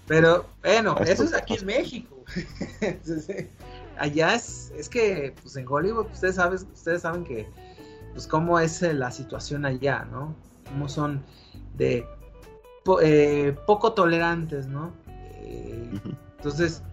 Pero 0.08 0.46
bueno, 0.64 0.98
eso 1.00 1.24
es 1.24 1.34
aquí 1.34 1.56
en 1.56 1.66
México. 1.66 2.24
Allá 4.00 4.34
es, 4.34 4.72
es 4.78 4.88
que 4.90 5.36
pues 5.42 5.56
en 5.58 5.68
Hollywood 5.68 6.08
ustedes 6.12 6.36
saben, 6.36 6.58
ustedes 6.74 7.02
saben 7.02 7.24
que 7.24 7.48
pues 8.14 8.28
cómo 8.28 8.60
es 8.60 8.82
la 8.82 9.12
situación 9.12 9.66
allá, 9.66 10.06
¿no? 10.12 10.36
Cómo 10.68 10.90
son 10.90 11.24
de 11.76 12.06
po, 12.84 13.02
eh, 13.02 13.56
poco 13.66 13.94
tolerantes, 13.94 14.68
¿no? 14.68 14.92
Eh. 15.42 16.00
Entonces, 16.38 16.84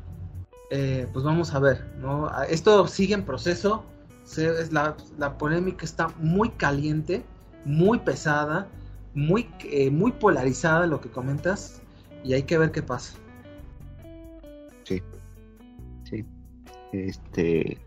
eh, 0.71 1.07
pues 1.12 1.25
vamos 1.25 1.55
a 1.55 1.61
ver, 1.61 1.85
¿no? 2.01 2.29
Esto 2.45 2.89
sigue 2.89 3.14
en 3.14 3.25
proceso, 3.25 3.85
se, 4.25 4.73
la, 4.73 4.97
la, 5.19 5.39
polémica 5.39 5.85
está 5.85 6.09
muy 6.19 6.51
caliente, 6.51 7.23
muy 7.64 8.01
pesada, 8.01 8.67
muy, 9.14 9.49
eh, 9.64 9.91
muy 9.91 10.11
polarizada 10.11 10.87
lo 10.87 11.01
que 11.01 11.09
comentas, 11.09 11.81
y 12.25 12.33
hay 12.33 12.43
que 12.43 12.59
ver 12.59 12.73
qué 12.73 12.83
pasa. 12.83 13.17
Sí, 14.83 15.01
sí. 16.05 16.25
Este, 16.93 17.79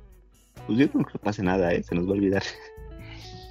pues 0.65 0.79
yo 0.79 0.85
no 0.85 0.91
creo 0.91 1.05
que 1.05 1.19
pase 1.19 1.43
nada, 1.43 1.73
¿eh? 1.73 1.83
se 1.83 1.95
nos 1.95 2.05
va 2.05 2.11
a 2.11 2.13
olvidar. 2.13 2.43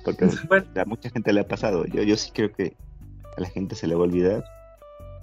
Porque 0.04 0.26
bueno. 0.48 0.66
a 0.76 0.84
mucha 0.84 1.10
gente 1.10 1.32
le 1.32 1.40
ha 1.40 1.48
pasado. 1.48 1.84
Yo, 1.86 2.02
yo 2.02 2.16
sí 2.16 2.30
creo 2.32 2.52
que 2.52 2.76
a 3.36 3.40
la 3.40 3.48
gente 3.48 3.74
se 3.74 3.86
le 3.86 3.94
va 3.94 4.02
a 4.02 4.04
olvidar 4.04 4.44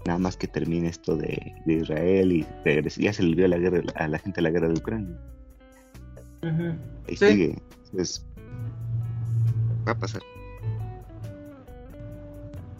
nada 0.05 0.19
más 0.19 0.37
que 0.37 0.47
termine 0.47 0.87
esto 0.87 1.17
de, 1.17 1.55
de 1.65 1.73
Israel 1.73 2.31
y 2.31 2.45
regrese, 2.63 3.01
ya 3.01 3.11
se 3.11 3.23
le 3.23 3.29
olvidó 3.29 3.45
a 3.45 3.49
la 3.49 3.57
guerra 3.57 3.81
a 3.95 4.07
la 4.07 4.19
gente 4.19 4.41
la 4.41 4.51
guerra 4.51 4.67
de 4.67 4.75
Ucrania. 4.75 5.17
Uh 6.43 6.47
-huh. 6.47 6.77
Sí. 7.07 7.15
sigue. 7.15 7.61
Entonces, 7.85 8.25
va 9.87 9.93
a 9.93 9.97
pasar. 9.97 10.21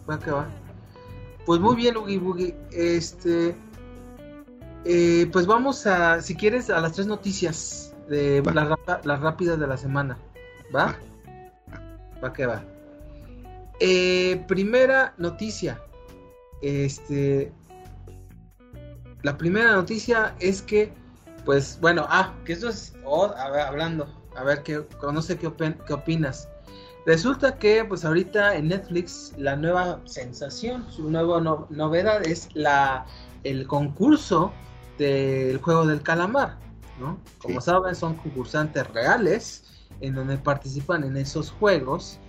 Va 0.10 0.20
que 0.20 0.32
va. 0.32 0.48
Pues 1.46 1.60
muy 1.60 1.76
bien, 1.76 1.98
Ugi 1.98 2.18
Boogie. 2.18 2.56
Este. 2.72 3.56
eh, 4.86 5.28
pues 5.32 5.48
vamos 5.48 5.88
a, 5.88 6.22
si 6.22 6.36
quieres, 6.36 6.70
a 6.70 6.80
las 6.80 6.94
tres 6.94 7.08
noticias 7.08 7.96
de 8.08 8.44
las, 8.54 9.20
rápidas 9.20 9.60
de 9.60 9.68
la 9.68 9.78
semana. 9.78 10.18
¿Va? 10.76 10.86
Va, 10.86 10.96
que 12.34 12.46
va. 12.46 12.64
Eh, 13.80 14.44
primera 14.48 15.14
noticia. 15.18 15.82
Este. 16.62 17.52
La 19.24 19.38
primera 19.38 19.74
noticia 19.74 20.36
es 20.40 20.62
que, 20.62 20.94
pues, 21.46 21.80
bueno, 21.82 22.06
ah, 22.10 22.34
que 22.46 22.54
esto 22.54 22.70
es, 22.70 22.94
a 23.38 23.50
ver, 23.50 23.62
hablando, 23.62 24.08
a 24.36 24.44
ver, 24.44 24.62
qué, 24.62 24.86
no 25.02 25.22
sé 25.22 25.38
qué, 25.38 25.52
qué 25.88 25.94
opinas. 25.94 26.48
Resulta 27.08 27.58
que, 27.58 27.84
pues, 27.86 28.06
ahorita 28.06 28.56
en 28.56 28.68
Netflix, 28.68 29.34
la 29.38 29.56
nueva 29.56 30.00
sensación, 30.06 30.86
su 30.92 31.10
nueva 31.10 31.42
novedad 31.70 32.26
es 32.26 32.50
la, 32.54 33.06
el 33.44 33.68
concurso 33.68 34.54
del 34.98 35.58
juego 35.60 35.86
del 35.86 36.02
calamar, 36.02 36.58
¿no? 37.00 37.20
Como 37.40 37.62
saben, 37.62 37.96
son 37.96 38.16
concursantes 38.16 38.88
reales 38.92 39.75
en 40.02 40.16
donde 40.16 40.38
participan 40.38 41.04
en 41.04 41.18
esos 41.18 41.52
juegos, 41.52 42.20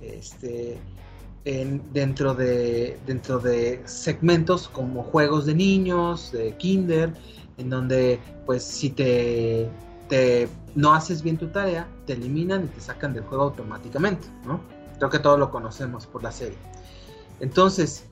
este, 0.00 0.78
dentro 1.92 2.34
de 2.34 2.98
dentro 3.06 3.38
de 3.38 3.80
segmentos 3.84 4.68
como 4.68 5.02
juegos 5.04 5.46
de 5.46 5.54
niños, 5.54 6.32
de 6.32 6.56
kinder, 6.56 7.12
en 7.56 7.70
donde, 7.70 8.18
pues, 8.44 8.64
si 8.64 8.90
te, 8.90 9.68
te 10.08 10.48
no 10.74 10.92
haces 10.92 11.22
bien 11.22 11.38
tu 11.38 11.48
tarea, 11.48 11.88
te 12.06 12.14
eliminan 12.14 12.64
y 12.64 12.68
te 12.68 12.80
sacan 12.80 13.14
del 13.14 13.24
juego 13.24 13.44
automáticamente, 13.44 14.28
¿no? 14.44 14.60
Creo 14.98 15.10
que 15.10 15.18
todos 15.18 15.38
lo 15.38 15.50
conocemos 15.50 16.06
por 16.06 16.22
la 16.22 16.32
serie. 16.32 16.58
Entonces, 17.40 18.04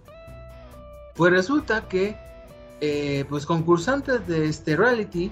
pues 1.15 1.33
resulta 1.33 1.89
que 1.89 2.17
eh, 2.81 3.25
pues 3.29 3.47
concursantes 3.47 4.27
de 4.27 4.49
este 4.49 4.77
reality 4.77 5.31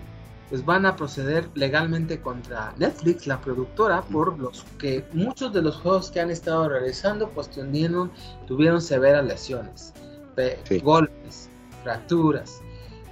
pues 0.53 0.66
van 0.66 0.84
a 0.84 0.94
proceder 0.96 1.48
legalmente 1.55 2.20
contra 2.20 2.74
Netflix, 2.76 3.26
la 3.26 3.40
productora, 3.40 4.03
por 4.03 4.38
los 4.38 4.66
que 4.78 5.03
muchos 5.14 5.50
de 5.55 5.62
los 5.62 5.76
juegos 5.76 6.11
que 6.11 6.20
han 6.20 6.30
estado 6.30 6.68
realizando 6.68 7.30
pues 7.30 7.48
tuvieron, 7.50 8.12
tuvieron 8.46 8.82
severas 8.82 9.24
lesiones, 9.24 9.94
golpes, 10.82 11.48
fracturas. 11.82 12.61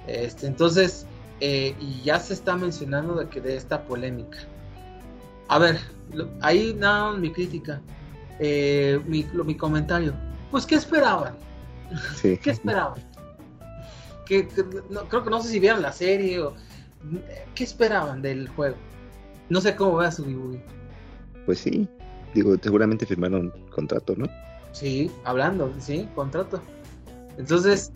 Este, 0.05 0.45
entonces, 0.45 1.07
eh, 1.39 1.73
y 1.79 2.03
ya 2.03 2.19
se 2.19 2.35
está 2.35 2.55
mencionando 2.55 3.15
de 3.15 3.27
que 3.27 3.41
de 3.41 3.55
esta 3.55 3.85
polémica. 3.85 4.37
A 5.47 5.57
ver, 5.57 5.79
ahí 6.41 6.75
nada 6.77 7.13
mi 7.13 7.31
crítica, 7.31 7.81
eh, 8.37 9.01
mi, 9.07 9.27
mi, 9.33 9.55
comentario. 9.55 10.13
Pues, 10.51 10.67
¿qué 10.67 10.75
esperaban? 10.75 11.35
¿Qué 12.21 12.39
esperaban? 12.51 13.03
creo 14.27 15.23
que 15.23 15.29
no 15.29 15.41
sé 15.41 15.49
si 15.49 15.59
vieron 15.59 15.81
la 15.81 15.91
serie 15.91 16.39
o 16.39 16.53
qué 17.55 17.63
esperaban 17.63 18.21
del 18.21 18.47
juego. 18.49 18.75
No 19.49 19.61
sé 19.61 19.75
cómo 19.75 19.93
va 19.93 20.11
su 20.11 20.59
Pues 21.45 21.59
sí, 21.59 21.87
digo, 22.33 22.55
seguramente 22.61 23.05
firmaron 23.05 23.53
contrato, 23.73 24.15
¿no? 24.15 24.27
Sí, 24.71 25.11
hablando, 25.25 25.73
sí, 25.79 26.07
contrato. 26.15 26.61
Entonces, 27.37 27.91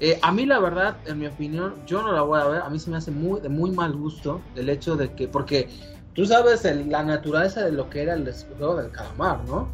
eh, 0.00 0.18
a 0.22 0.32
mí 0.32 0.46
la 0.46 0.60
verdad, 0.60 0.96
en 1.06 1.18
mi 1.18 1.26
opinión, 1.26 1.74
yo 1.86 2.02
no 2.02 2.12
la 2.12 2.22
voy 2.22 2.40
a 2.40 2.46
ver. 2.46 2.60
A 2.62 2.70
mí 2.70 2.78
se 2.78 2.90
me 2.90 2.96
hace 2.96 3.10
muy 3.10 3.40
de 3.40 3.48
muy 3.48 3.70
mal 3.70 3.92
gusto 3.92 4.40
el 4.54 4.68
hecho 4.68 4.96
de 4.96 5.12
que, 5.12 5.28
porque 5.28 5.68
tú 6.14 6.24
sabes 6.24 6.64
la 6.64 7.02
naturaleza 7.02 7.64
de 7.64 7.72
lo 7.72 7.90
que 7.90 8.02
era 8.02 8.14
el 8.14 8.32
juego 8.56 8.76
del 8.76 8.90
calamar, 8.90 9.44
¿no? 9.46 9.68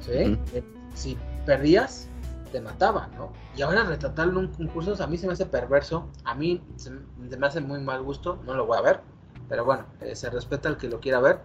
Sí. 0.00 0.38
Eh, 0.54 0.62
si 0.94 1.16
perdías, 1.44 2.07
te 2.48 2.60
mataban, 2.60 3.10
¿no? 3.16 3.32
Y 3.56 3.62
ahora 3.62 3.84
retratarlo 3.84 4.40
en 4.40 4.46
un 4.46 4.52
concurso, 4.52 5.02
a 5.02 5.06
mí 5.06 5.16
se 5.16 5.26
me 5.26 5.32
hace 5.32 5.46
perverso, 5.46 6.08
a 6.24 6.34
mí 6.34 6.62
se, 6.76 6.90
me 6.90 7.46
hace 7.46 7.60
muy 7.60 7.80
mal 7.80 8.02
gusto, 8.02 8.40
no 8.44 8.54
lo 8.54 8.66
voy 8.66 8.78
a 8.78 8.82
ver, 8.82 9.00
pero 9.48 9.64
bueno, 9.64 9.86
eh, 10.00 10.14
se 10.14 10.30
respeta 10.30 10.68
al 10.68 10.76
que 10.76 10.88
lo 10.88 11.00
quiera 11.00 11.20
ver. 11.20 11.40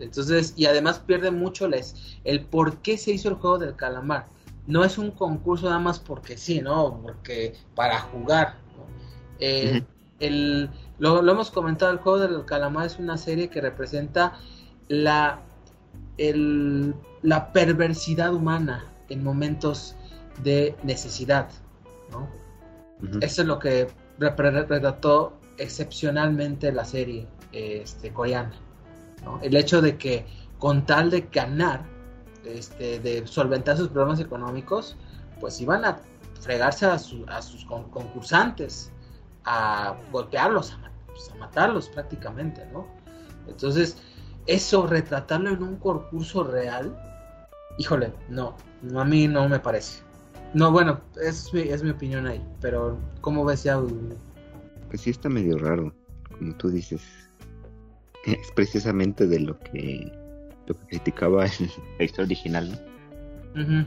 Entonces, 0.00 0.54
y 0.56 0.66
además 0.66 0.98
pierde 0.98 1.30
mucho 1.30 1.68
les, 1.68 2.18
el 2.24 2.44
por 2.44 2.78
qué 2.78 2.98
se 2.98 3.12
hizo 3.12 3.28
el 3.28 3.36
juego 3.36 3.58
del 3.58 3.76
calamar. 3.76 4.26
No 4.66 4.84
es 4.84 4.98
un 4.98 5.10
concurso 5.10 5.66
nada 5.66 5.78
más 5.78 6.00
porque 6.00 6.36
sí, 6.36 6.60
¿no? 6.60 7.00
Porque 7.02 7.54
para 7.74 8.00
jugar. 8.00 8.56
Eh, 9.38 9.82
el, 10.20 10.70
lo, 10.98 11.22
lo, 11.22 11.32
hemos 11.32 11.50
comentado, 11.50 11.92
el 11.92 11.98
juego 11.98 12.18
del 12.18 12.44
calamar 12.44 12.86
es 12.86 12.98
una 12.98 13.18
serie 13.18 13.50
que 13.50 13.60
representa 13.60 14.34
la, 14.88 15.42
el, 16.18 16.94
la 17.22 17.52
perversidad 17.52 18.32
humana 18.34 18.84
en 19.08 19.22
momentos 19.22 19.96
de 20.42 20.76
necesidad, 20.82 21.48
¿no? 22.10 22.28
Eso 23.20 23.42
es 23.42 23.48
lo 23.48 23.58
que 23.58 23.88
retrató 24.18 25.34
excepcionalmente 25.58 26.72
la 26.72 26.84
serie 26.84 27.26
este, 27.52 28.12
coreana, 28.12 28.52
El 29.42 29.56
hecho 29.56 29.80
de 29.80 29.96
que 29.96 30.26
con 30.58 30.86
tal 30.86 31.10
de 31.10 31.28
ganar, 31.32 31.84
este, 32.44 32.98
de 33.00 33.26
solventar 33.26 33.76
sus 33.76 33.88
problemas 33.88 34.20
económicos, 34.20 34.96
pues 35.40 35.60
iban 35.60 35.84
a 35.84 36.00
fregarse 36.40 36.86
a, 36.86 36.98
sus 36.98 37.64
concursantes, 37.66 38.90
a 39.44 39.96
golpearlos, 40.10 40.72
a, 40.72 40.90
pues, 41.06 41.30
a, 41.30 41.34
matarlos 41.36 41.88
prácticamente, 41.88 42.66
¿no? 42.72 42.86
Entonces, 43.46 43.96
eso, 44.46 44.86
retratarlo 44.86 45.50
en 45.50 45.62
un 45.62 45.76
concurso 45.76 46.44
real, 46.44 46.96
híjole, 47.78 48.12
no, 48.28 48.56
a 48.96 49.04
mí 49.04 49.28
no 49.28 49.48
me 49.48 49.58
parece. 49.58 50.02
No, 50.54 50.70
bueno, 50.70 51.00
es 51.20 51.52
mi, 51.52 51.62
es 51.62 51.82
mi 51.82 51.90
opinión 51.90 52.28
ahí, 52.28 52.40
pero 52.60 52.96
¿cómo 53.20 53.44
ves 53.44 53.64
ya? 53.64 53.80
Pues 54.88 55.00
sí 55.00 55.10
está 55.10 55.28
medio 55.28 55.58
raro, 55.58 55.92
como 56.38 56.54
tú 56.54 56.70
dices. 56.70 57.02
Es 58.24 58.52
precisamente 58.52 59.26
de 59.26 59.40
lo 59.40 59.58
que, 59.58 60.10
lo 60.66 60.78
que 60.78 60.86
criticaba 60.86 61.44
el, 61.46 61.70
historia 61.98 62.26
original, 62.26 62.70
¿no? 63.54 63.86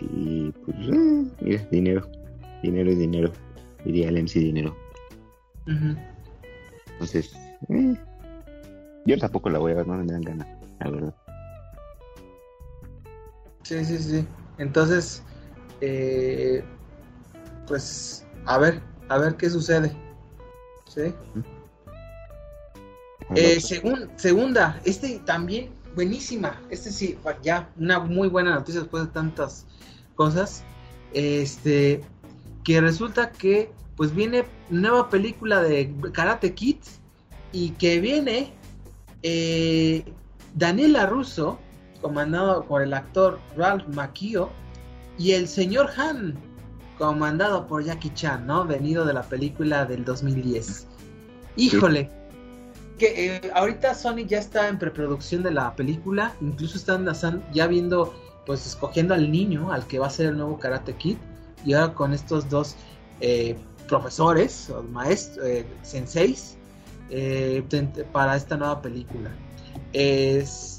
Y 0.00 0.52
pues, 0.64 0.76
eh, 0.78 1.26
mira, 1.40 1.64
dinero, 1.70 2.10
dinero 2.62 2.92
y 2.92 2.94
dinero, 2.94 3.32
diría 3.84 4.10
el 4.10 4.18
MC 4.18 4.40
Dinero. 4.40 4.76
Entonces, 6.92 7.32
eh, 7.70 7.96
yo 9.06 9.18
tampoco 9.18 9.48
la 9.48 9.58
voy 9.58 9.72
a 9.72 9.76
ver, 9.76 9.86
no 9.86 9.96
me 9.96 10.12
dan 10.12 10.22
ganas, 10.22 10.48
la 10.80 10.90
verdad. 10.90 11.14
Sí, 13.62 13.84
sí, 13.84 13.98
sí. 13.98 14.26
Entonces, 14.58 15.22
eh, 15.80 16.64
pues 17.66 18.26
a 18.46 18.58
ver, 18.58 18.80
a 19.08 19.18
ver 19.18 19.36
qué 19.36 19.50
sucede. 19.50 19.92
¿Sí? 20.86 21.14
Eh, 23.34 23.60
segunda, 24.16 24.80
este 24.84 25.18
también 25.20 25.70
buenísima. 25.94 26.60
Este 26.70 26.90
sí, 26.90 27.18
ya 27.42 27.68
una 27.78 28.00
muy 28.00 28.28
buena 28.28 28.54
noticia 28.54 28.80
después 28.80 29.04
de 29.04 29.10
tantas 29.10 29.66
cosas. 30.14 30.64
Este, 31.12 32.02
que 32.64 32.80
resulta 32.80 33.30
que 33.30 33.72
pues 33.96 34.14
viene 34.14 34.44
nueva 34.70 35.10
película 35.10 35.62
de 35.62 35.92
Karate 36.12 36.54
Kid 36.54 36.76
y 37.52 37.70
que 37.70 38.00
viene 38.00 38.52
eh, 39.22 40.04
Daniela 40.54 41.06
Russo, 41.06 41.58
comandado 42.00 42.64
por 42.64 42.82
el 42.82 42.94
actor 42.94 43.40
Ralph 43.56 43.88
Macchio, 43.88 44.50
y 45.18 45.32
el 45.32 45.48
señor 45.48 45.90
Han, 45.96 46.38
comandado 46.96 47.66
por 47.66 47.84
Jackie 47.84 48.12
Chan, 48.14 48.46
¿no? 48.46 48.64
Venido 48.64 49.04
de 49.04 49.12
la 49.12 49.22
película 49.22 49.84
del 49.84 50.04
2010. 50.04 50.86
Híjole, 51.56 52.10
que 52.98 53.36
eh, 53.36 53.50
ahorita 53.54 53.94
Sony 53.94 54.26
ya 54.26 54.38
está 54.38 54.68
en 54.68 54.78
preproducción 54.78 55.42
de 55.42 55.52
la 55.52 55.74
película, 55.74 56.34
incluso 56.40 56.76
están, 56.76 57.06
ya 57.52 57.66
viendo, 57.66 58.14
pues 58.46 58.66
escogiendo 58.66 59.14
al 59.14 59.30
niño, 59.30 59.72
al 59.72 59.86
que 59.86 59.98
va 59.98 60.08
a 60.08 60.10
ser 60.10 60.26
el 60.26 60.36
nuevo 60.36 60.58
Karate 60.58 60.94
Kid, 60.94 61.16
y 61.64 61.72
ahora 61.72 61.94
con 61.94 62.12
estos 62.12 62.48
dos 62.48 62.76
eh, 63.20 63.56
profesores, 63.88 64.70
o 64.70 64.82
maestros, 64.82 65.46
eh, 65.46 65.66
senseis, 65.82 66.56
para 68.12 68.36
esta 68.36 68.56
nueva 68.56 68.82
película. 68.82 69.30
Es 69.92 70.77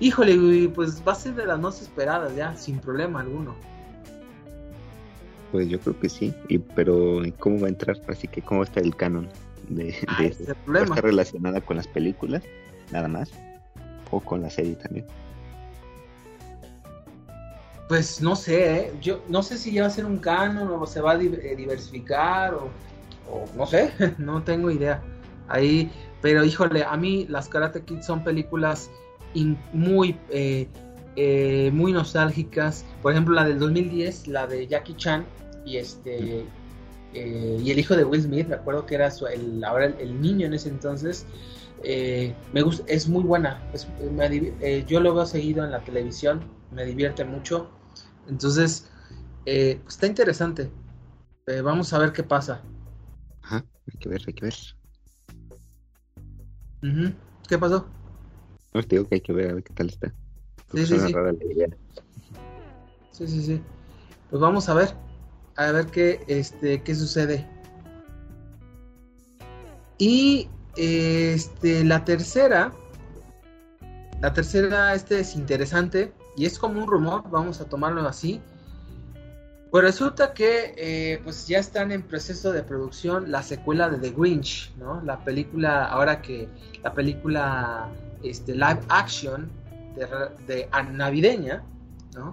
Híjole, 0.00 0.68
pues 0.68 1.02
va 1.06 1.12
a 1.12 1.14
ser 1.14 1.34
de 1.34 1.46
las 1.46 1.58
más 1.58 1.80
esperadas 1.80 2.34
ya, 2.34 2.56
sin 2.56 2.78
problema 2.78 3.20
alguno. 3.20 3.54
Pues 5.52 5.68
yo 5.68 5.78
creo 5.78 5.98
que 6.00 6.08
sí, 6.08 6.34
y, 6.48 6.58
pero 6.58 7.22
¿cómo 7.38 7.60
va 7.60 7.66
a 7.66 7.70
entrar? 7.70 7.96
Así 8.08 8.26
que 8.26 8.42
¿cómo 8.42 8.64
está 8.64 8.80
el 8.80 8.96
canon 8.96 9.28
de, 9.68 9.94
ah, 10.08 10.24
¿Está 10.24 11.00
relacionada 11.00 11.60
con 11.60 11.76
las 11.76 11.86
películas, 11.86 12.42
nada 12.90 13.06
más? 13.06 13.30
¿O 14.10 14.20
con 14.20 14.42
la 14.42 14.50
serie 14.50 14.74
también? 14.74 15.06
Pues 17.88 18.20
no 18.20 18.34
sé, 18.34 18.76
¿eh? 18.76 18.92
yo 19.00 19.22
no 19.28 19.42
sé 19.42 19.56
si 19.56 19.72
ya 19.72 19.82
va 19.82 19.88
a 19.88 19.90
ser 19.90 20.06
un 20.06 20.18
canon 20.18 20.70
o 20.70 20.86
se 20.86 21.00
va 21.00 21.12
a 21.12 21.22
eh, 21.22 21.54
diversificar 21.56 22.54
o, 22.54 22.70
o 23.30 23.44
no 23.56 23.66
sé, 23.66 23.92
no 24.18 24.42
tengo 24.42 24.70
idea. 24.70 25.02
Ahí, 25.48 25.92
pero 26.20 26.42
híjole, 26.42 26.82
a 26.82 26.96
mí 26.96 27.26
las 27.28 27.48
Karate 27.48 27.82
Kids 27.82 28.06
son 28.06 28.24
películas 28.24 28.90
muy, 29.72 30.16
eh, 30.30 30.68
eh, 31.16 31.70
muy 31.72 31.92
nostálgicas. 31.92 32.84
Por 33.02 33.12
ejemplo, 33.12 33.34
la 33.34 33.44
del 33.44 33.58
2010, 33.58 34.28
la 34.28 34.46
de 34.46 34.66
Jackie 34.66 34.94
Chan 34.94 35.24
y 35.64 35.76
este 35.76 36.44
eh, 37.14 37.60
y 37.62 37.70
el 37.70 37.78
hijo 37.78 37.96
de 37.96 38.04
Will 38.04 38.22
Smith, 38.22 38.48
me 38.48 38.56
acuerdo 38.56 38.86
que 38.86 38.96
era 38.96 39.10
su, 39.10 39.26
el, 39.26 39.62
ahora 39.62 39.86
el, 39.86 40.20
niño 40.20 40.46
en 40.46 40.54
ese 40.54 40.68
entonces, 40.68 41.26
me 42.52 42.62
gusta, 42.62 42.84
es 42.88 43.08
muy 43.08 43.22
buena, 43.22 43.62
eh, 44.60 44.84
yo 44.88 44.98
lo 44.98 45.14
veo 45.14 45.24
seguido 45.24 45.64
en 45.64 45.70
la 45.70 45.78
televisión, 45.84 46.40
me 46.72 46.84
divierte 46.84 47.24
mucho, 47.24 47.70
entonces 48.28 48.90
pues, 49.44 49.78
está 49.86 50.08
interesante, 50.08 50.72
vamos 51.62 51.92
a 51.92 51.98
ver 51.98 52.12
qué 52.12 52.24
pasa. 52.24 52.60
Ajá, 53.42 53.64
hay 53.92 53.98
que 54.00 54.08
ver, 54.08 54.22
hay 54.26 54.34
que 54.34 54.46
ver. 54.46 54.54
¿Qué 57.48 57.58
pasó? 57.58 57.86
No, 58.74 58.82
te 58.82 58.96
digo 58.96 59.08
que 59.08 59.14
hay 59.14 59.20
que 59.20 59.32
ver 59.32 59.50
a 59.50 59.54
ver 59.54 59.62
qué 59.62 59.72
tal 59.72 59.88
está. 59.88 60.12
Sí, 60.74 60.84
sí, 60.84 60.98
sí. 60.98 61.14
sí, 63.12 63.26
sí, 63.28 63.42
sí. 63.42 63.62
Pues 64.28 64.40
vamos 64.40 64.68
a 64.68 64.74
ver 64.74 64.94
a 65.56 65.70
ver 65.70 65.86
qué, 65.86 66.24
este, 66.26 66.82
qué 66.82 66.94
sucede. 66.94 67.46
Y 69.98 70.48
este, 70.76 71.84
la 71.84 72.04
tercera, 72.04 72.72
la 74.20 74.32
tercera, 74.32 74.94
este 74.94 75.20
es 75.20 75.36
interesante 75.36 76.12
y 76.36 76.46
es 76.46 76.58
como 76.58 76.80
un 76.80 76.88
rumor, 76.88 77.22
vamos 77.30 77.60
a 77.60 77.66
tomarlo 77.66 78.00
así. 78.08 78.40
Pues 79.70 79.84
resulta 79.84 80.34
que 80.34 80.74
eh, 80.76 81.20
pues 81.24 81.46
ya 81.46 81.58
están 81.58 81.90
en 81.90 82.02
proceso 82.02 82.52
de 82.52 82.62
producción 82.62 83.30
la 83.30 83.42
secuela 83.42 83.88
de 83.88 83.98
The 83.98 84.16
Grinch, 84.16 84.72
¿no? 84.76 85.00
La 85.02 85.22
película, 85.24 85.86
ahora 85.86 86.22
que 86.22 86.48
la 86.82 86.92
película 86.92 87.88
este, 88.24 88.54
live 88.54 88.80
action 88.88 89.50
de, 89.96 90.06
de 90.46 90.68
navideña, 90.92 91.62
¿no? 92.14 92.32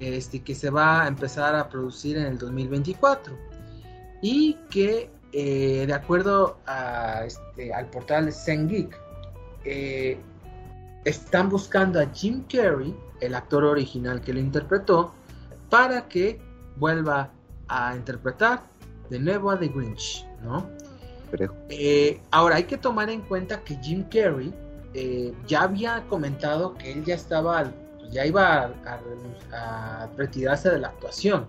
este, 0.00 0.42
que 0.42 0.54
se 0.54 0.70
va 0.70 1.04
a 1.04 1.08
empezar 1.08 1.54
a 1.54 1.68
producir 1.68 2.16
en 2.16 2.24
el 2.24 2.38
2024 2.38 3.36
y 4.22 4.54
que 4.70 5.10
eh, 5.32 5.84
de 5.86 5.94
acuerdo 5.94 6.58
a, 6.66 7.24
este, 7.24 7.72
al 7.72 7.86
portal 7.86 8.32
Zen 8.32 8.90
eh, 9.64 10.18
están 11.04 11.48
buscando 11.48 12.00
a 12.00 12.06
Jim 12.06 12.42
Carrey, 12.50 12.96
el 13.20 13.34
actor 13.34 13.64
original 13.64 14.20
que 14.20 14.32
lo 14.32 14.40
interpretó, 14.40 15.14
para 15.68 16.08
que 16.08 16.40
vuelva 16.76 17.30
a 17.68 17.94
interpretar 17.94 18.64
de 19.08 19.18
nuevo 19.18 19.50
a 19.50 19.58
The 19.58 19.68
Grinch, 19.68 20.26
¿no? 20.42 20.68
Eh, 21.68 22.20
ahora 22.32 22.56
hay 22.56 22.64
que 22.64 22.76
tomar 22.76 23.08
en 23.08 23.20
cuenta 23.20 23.62
que 23.62 23.76
Jim 23.76 24.04
Carrey 24.10 24.52
ya 25.46 25.62
había 25.62 26.04
comentado 26.08 26.74
que 26.74 26.92
él 26.92 27.04
ya 27.04 27.14
estaba 27.14 27.58
al 27.58 27.74
ya 28.10 28.26
iba 28.26 28.72
a, 29.52 30.08
retirarse 30.16 30.70
de 30.70 30.78
la 30.78 30.88
actuación. 30.88 31.46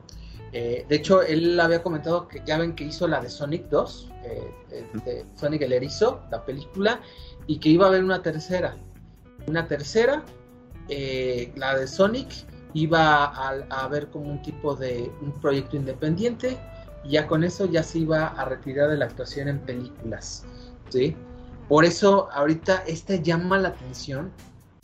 Eh, 0.53 0.85
de 0.87 0.95
hecho, 0.95 1.21
él 1.21 1.59
había 1.59 1.81
comentado 1.81 2.27
que 2.27 2.41
ya 2.45 2.57
ven 2.57 2.75
que 2.75 2.83
hizo 2.83 3.07
la 3.07 3.21
de 3.21 3.29
Sonic 3.29 3.69
2, 3.69 4.11
eh, 4.23 4.51
eh, 4.71 4.85
de 5.05 5.25
Sonic 5.35 5.61
el 5.61 5.73
Erizo, 5.73 6.21
la 6.29 6.45
película, 6.45 7.01
y 7.47 7.59
que 7.59 7.69
iba 7.69 7.85
a 7.85 7.89
haber 7.89 8.03
una 8.03 8.21
tercera. 8.21 8.75
Una 9.47 9.67
tercera, 9.67 10.23
la 11.55 11.77
de 11.77 11.87
Sonic, 11.87 12.29
iba 12.73 13.25
a, 13.25 13.83
haber 13.83 14.09
como 14.09 14.29
un 14.29 14.41
tipo 14.41 14.75
de 14.75 15.11
un 15.21 15.31
proyecto 15.39 15.77
independiente, 15.77 16.57
y 17.03 17.11
ya 17.11 17.27
con 17.27 17.43
eso 17.43 17.65
ya 17.65 17.81
se 17.81 17.99
iba 17.99 18.27
a 18.27 18.45
retirar 18.45 18.89
de 18.89 18.97
la 18.97 19.05
actuación 19.05 19.47
en 19.47 19.59
películas. 19.59 20.45
¿sí? 20.89 21.15
Por 21.68 21.86
eso 21.86 22.30
ahorita 22.32 22.84
esta 22.88 23.16
llama 23.16 23.57
la 23.57 23.70
atención 23.70 24.32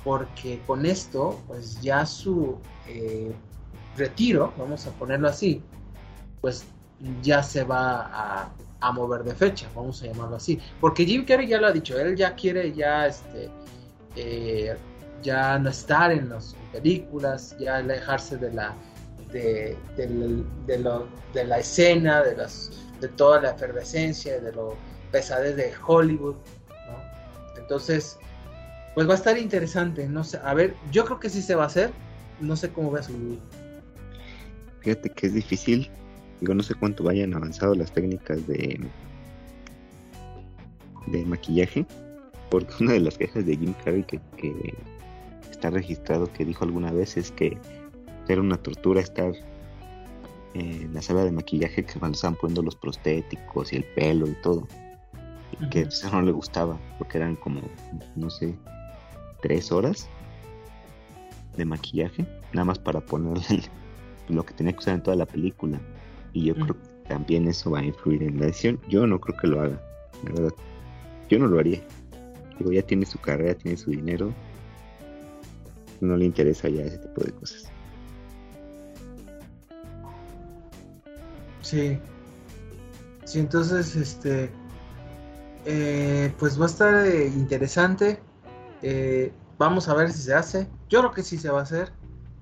porque 0.04 0.62
con 0.66 0.86
esto, 0.86 1.42
pues 1.48 1.82
ya 1.82 2.06
su 2.06 2.58
eh, 2.88 3.34
retiro, 3.98 4.54
vamos 4.58 4.88
a 4.88 4.92
ponerlo 4.92 5.28
así, 5.28 5.62
pues 6.40 6.66
ya 7.22 7.44
se 7.44 7.64
va 7.64 8.50
a, 8.80 8.92
mover 8.94 9.24
de 9.24 9.36
fecha, 9.36 9.68
vamos 9.76 10.02
a 10.02 10.06
llamarlo 10.06 10.38
así. 10.38 10.60
Porque 10.80 11.06
Jim 11.06 11.26
Carrey 11.26 11.48
ya 11.48 11.60
lo 11.60 11.68
ha 11.68 11.72
dicho, 11.72 12.00
él 12.00 12.16
ya 12.16 12.36
quiere 12.36 12.72
ya 12.72 13.08
este 13.08 13.50
eh, 14.16 14.78
ya 15.22 15.60
no 15.60 15.70
estar 15.70 16.12
en 16.12 16.30
las 16.30 16.56
películas, 16.72 17.56
ya 17.60 17.78
alejarse 17.78 18.38
de 18.38 18.54
la 18.54 18.74
de, 19.32 19.78
de, 19.98 21.44
la 21.46 21.58
escena, 21.58 22.24
de 22.24 22.38
las 22.38 22.72
de 23.02 23.10
toda 23.10 23.42
la 23.42 23.50
efervescencia, 23.52 24.40
de 24.40 24.54
lo 24.54 24.76
pesadez 25.12 25.56
de 25.58 25.74
Hollywood, 25.86 26.36
Entonces, 27.68 28.18
pues 28.95 29.09
va 29.09 29.11
a 29.11 29.18
estar 29.18 29.38
interesante, 29.38 30.07
no 30.07 30.24
sé, 30.24 30.39
a 30.41 30.53
ver, 30.53 30.74
yo 30.89 31.03
creo 31.03 31.20
que 31.20 31.30
sí 31.30 31.41
se 31.41 31.53
va 31.53 31.63
a 31.63 31.68
hacer, 31.68 31.91
no 32.39 32.55
sé 32.55 32.70
cómo 32.72 32.93
va 32.93 33.01
a 33.01 33.03
subir. 33.03 33.39
Fíjate 34.80 35.09
que 35.09 35.28
es 35.28 35.34
difícil, 35.34 35.91
digo, 36.39 36.53
no 36.53 36.63
sé 36.63 36.76
cuánto 36.76 37.03
vayan 37.03 37.34
avanzado 37.34 37.76
las 37.76 37.91
técnicas 37.91 38.47
de, 38.47 38.80
de 41.07 41.26
maquillaje, 41.26 41.86
porque 42.49 42.74
una 42.80 42.93
de 42.93 43.01
las 43.01 43.18
quejas 43.18 43.45
de 43.45 43.57
Jim 43.57 43.74
Carrey 43.84 44.05
que, 44.05 44.22
está 45.51 45.72
registrado 45.72 46.32
que 46.32 46.45
dijo 46.45 46.63
alguna 46.63 46.93
vez 46.93 47.18
es 47.18 47.32
que 47.32 47.57
era 48.30 48.39
una 48.39 48.55
tortura 48.55 49.01
estar 49.01 49.34
en 50.53 50.93
la 50.93 51.01
sala 51.01 51.26
de 51.26 51.32
maquillaje 51.34 51.84
que 51.84 51.99
cuando 51.99 52.15
estaban 52.15 52.38
poniendo 52.38 52.61
los 52.61 52.78
prostéticos 52.78 53.74
y 53.74 53.76
el 53.76 53.84
pelo 53.84 54.26
y 54.26 54.36
todo. 54.41 54.65
Y 55.60 55.70
que 55.70 55.82
eso 55.82 56.10
no 56.12 56.22
le 56.22 56.32
gustaba, 56.32 56.78
porque 56.98 57.18
eran 57.18 57.36
como, 57.36 57.62
no 58.16 58.30
sé, 58.30 58.56
tres 59.41 59.72
horas 59.72 60.10
de 61.56 61.66
maquillaje, 61.66 62.26
nada 62.54 62.66
más 62.66 62.80
para 62.80 63.02
ponerle 63.02 63.64
lo 64.30 64.45
que 64.45 64.54
tenía 64.54 64.74
que 64.74 64.80
usar 64.80 64.95
en 64.95 65.04
toda 65.04 65.18
la 65.18 65.26
película. 65.26 65.80
Y 66.34 66.45
yo 66.45 66.56
creo 66.56 66.76
que 66.76 66.98
también 67.08 67.48
eso 67.48 67.72
va 67.72 67.80
a 67.80 67.86
influir 67.86 68.24
en 68.24 68.39
la 68.39 68.45
edición. 68.45 68.80
Yo 68.89 69.08
no 69.08 69.20
creo 69.20 69.38
que 69.38 69.48
lo 69.48 69.62
haga, 69.62 69.82
la 70.24 70.32
verdad. 70.32 70.54
Yo 71.30 71.39
no 71.39 71.48
lo 71.48 71.60
haría. 71.60 71.82
Digo, 72.60 72.72
ya 72.72 72.82
tiene 72.82 73.06
su 73.06 73.20
carrera, 73.20 73.56
tiene 73.56 73.78
su 73.78 73.91
dinero. 73.91 74.34
No 76.00 76.16
le 76.16 76.26
interesa 76.26 76.70
ya 76.70 76.84
ese 76.84 77.00
tipo 77.00 77.24
de 77.24 77.32
cosas. 77.32 77.72
Sí. 81.62 81.98
Sí, 83.26 83.39
entonces, 83.39 83.95
este. 83.95 84.50
Eh, 85.70 86.34
pues 86.39 86.59
va 86.59 86.63
a 86.63 86.68
estar 86.68 87.05
eh, 87.05 87.28
interesante. 87.28 88.22
Eh, 88.82 89.34
vamos 89.57 89.89
a 89.89 89.93
ver 89.95 90.13
si 90.13 90.22
se 90.22 90.34
hace. 90.34 90.65
Yo 90.88 90.99
creo 90.99 91.11
que 91.11 91.24
sí 91.24 91.38
se 91.38 91.49
va 91.49 91.59
a 91.59 91.63
hacer. 91.63 91.91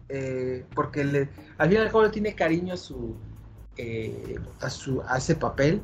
Eh, 0.10 0.64
porque 0.76 1.04
le, 1.04 1.30
al 1.58 1.70
final 1.70 1.88
el 1.88 2.04
le 2.04 2.10
tiene 2.10 2.36
cariño 2.36 2.76
a 2.76 2.78
su, 2.78 3.16
eh, 3.78 4.38
a, 4.62 4.70
su 4.70 5.02
a 5.08 5.18
ese 5.18 5.36
papel. 5.36 5.82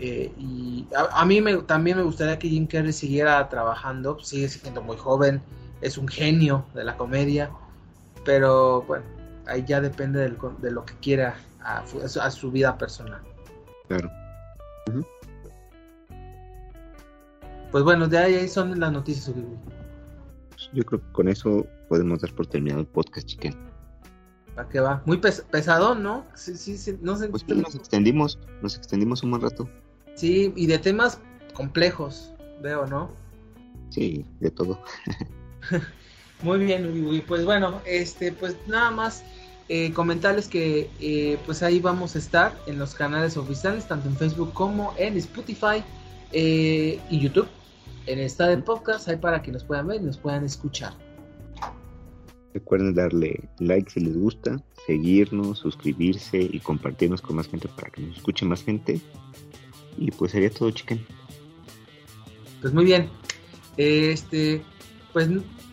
y 0.00 0.88
a, 0.96 1.24
mí 1.24 1.40
me, 1.40 1.58
también 1.58 1.96
me 1.96 2.02
gustaría 2.02 2.40
que 2.40 2.48
Jim 2.48 2.66
Carrey 2.66 2.92
siguiera 2.92 3.48
trabajando. 3.48 4.18
Sigue 4.18 4.48
siendo 4.48 4.82
muy 4.82 4.96
joven. 4.96 5.40
Es 5.80 5.96
un 5.96 6.08
genio 6.08 6.66
de 6.74 6.82
la 6.82 6.96
comedia. 6.96 7.50
Pero 8.24 8.82
bueno, 8.82 9.04
ahí 9.46 9.64
ya 9.64 9.80
depende 9.80 10.28
de 10.28 10.70
lo 10.72 10.84
que 10.84 10.94
quiera 10.94 11.36
a, 11.62 11.84
a 11.84 12.30
su 12.32 12.50
vida 12.50 12.76
personal. 12.76 13.22
Claro. 13.86 14.10
Pues 17.70 17.84
bueno, 17.84 18.08
de 18.08 18.18
ahí, 18.18 18.48
son 18.48 18.78
las 18.80 18.92
noticias. 18.92 19.34
Yo 20.72 20.84
creo 20.84 21.00
que 21.00 21.12
con 21.12 21.28
eso 21.28 21.66
podemos 21.88 22.20
dar 22.20 22.34
por 22.34 22.46
terminado 22.46 22.80
el 22.80 22.86
podcast, 22.86 23.26
chiquen. 23.26 23.54
¿Para 24.54 24.68
qué 24.68 24.80
va? 24.80 25.02
Muy 25.04 25.18
pesado, 25.18 25.94
¿no? 25.94 26.24
Sí, 26.34 26.56
sí, 26.56 26.78
sí. 26.78 26.98
No 27.00 27.16
sé. 27.16 27.28
Pues 27.28 27.46
nos 27.46 27.74
extendimos, 27.74 28.38
nos 28.62 28.76
extendimos 28.76 29.22
un 29.22 29.30
buen 29.30 29.42
rato. 29.42 29.68
Sí, 30.14 30.52
y 30.56 30.66
de 30.66 30.78
temas 30.78 31.20
complejos, 31.52 32.32
veo, 32.62 32.86
¿no? 32.86 33.10
Sí, 33.90 34.24
de 34.40 34.50
todo. 34.50 34.82
Muy 36.42 36.58
bien, 36.60 36.92
y 37.12 37.20
pues 37.20 37.44
bueno, 37.44 37.80
este, 37.84 38.32
pues 38.32 38.56
nada 38.68 38.90
más 38.92 39.24
eh, 39.68 39.92
comentarles 39.92 40.46
que 40.46 40.88
eh, 41.00 41.36
pues 41.46 41.62
ahí 41.62 41.80
vamos 41.80 42.14
a 42.14 42.18
estar 42.18 42.56
en 42.66 42.78
los 42.78 42.94
canales 42.94 43.36
oficiales, 43.36 43.88
tanto 43.88 44.08
en 44.08 44.16
Facebook 44.16 44.52
como 44.52 44.94
en 44.98 45.16
Spotify 45.16 45.82
eh, 46.32 47.00
y 47.10 47.18
YouTube 47.18 47.48
en 48.08 48.18
esta 48.20 48.48
de 48.48 48.56
podcast 48.58 49.06
hay 49.08 49.16
para 49.16 49.42
que 49.42 49.52
nos 49.52 49.64
puedan 49.64 49.86
ver 49.86 50.00
y 50.00 50.04
nos 50.04 50.16
puedan 50.16 50.44
escuchar. 50.44 50.94
Recuerden 52.54 52.94
darle 52.94 53.48
like 53.58 53.90
si 53.90 54.00
les 54.00 54.16
gusta, 54.16 54.60
seguirnos, 54.86 55.58
suscribirse 55.58 56.38
y 56.38 56.58
compartirnos 56.60 57.20
con 57.20 57.36
más 57.36 57.46
gente 57.48 57.68
para 57.68 57.90
que 57.90 58.00
nos 58.00 58.16
escuche 58.16 58.46
más 58.46 58.64
gente. 58.64 59.00
Y 59.98 60.10
pues 60.10 60.32
sería 60.32 60.50
todo, 60.50 60.70
chiquen. 60.70 61.04
Pues 62.62 62.72
muy 62.72 62.86
bien. 62.86 63.10
Este, 63.76 64.62
pues, 65.12 65.28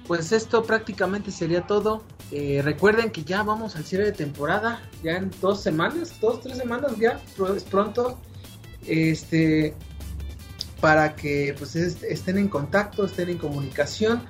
pues 0.05 0.31
esto 0.33 0.63
prácticamente 0.63 1.31
sería 1.31 1.65
todo. 1.65 2.03
Eh, 2.31 2.61
recuerden 2.63 3.11
que 3.11 3.23
ya 3.23 3.43
vamos 3.43 3.77
al 3.77 3.85
cierre 3.85 4.05
de 4.05 4.11
temporada, 4.11 4.81
ya 5.01 5.15
en 5.17 5.31
dos 5.41 5.61
semanas, 5.61 6.19
dos, 6.19 6.41
tres 6.41 6.57
semanas 6.57 6.97
ya, 6.99 7.21
es 7.55 7.63
pronto. 7.63 8.19
Este, 8.85 9.73
para 10.85 11.15
que 11.15 11.55
pues 11.57 11.75
estén 11.75 12.37
en 12.37 12.47
contacto, 12.47 13.05
estén 13.05 13.29
en 13.29 13.39
comunicación 13.39 14.21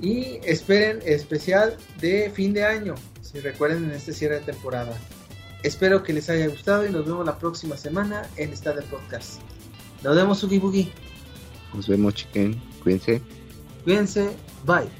y 0.00 0.38
esperen 0.46 1.00
especial 1.04 1.76
de 2.00 2.30
fin 2.30 2.54
de 2.54 2.64
año, 2.64 2.94
si 3.20 3.38
recuerden 3.40 3.84
en 3.84 3.90
este 3.90 4.14
cierre 4.14 4.36
de 4.36 4.46
temporada. 4.46 4.96
espero 5.62 6.02
que 6.02 6.14
les 6.14 6.30
haya 6.30 6.48
gustado 6.48 6.86
y 6.86 6.90
nos 6.90 7.04
vemos 7.04 7.26
la 7.26 7.38
próxima 7.38 7.76
semana 7.76 8.26
en 8.36 8.50
esta 8.50 8.72
de 8.72 8.80
podcast. 8.80 9.42
Nos 10.02 10.16
vemos, 10.16 10.42
Ugi 10.42 10.58
Boogie. 10.58 10.90
Nos 11.74 11.86
vemos, 11.86 12.14
chiquen. 12.14 12.58
Cuídense. 12.82 13.20
Cuídense. 13.84 14.30
Bye. 14.64 14.99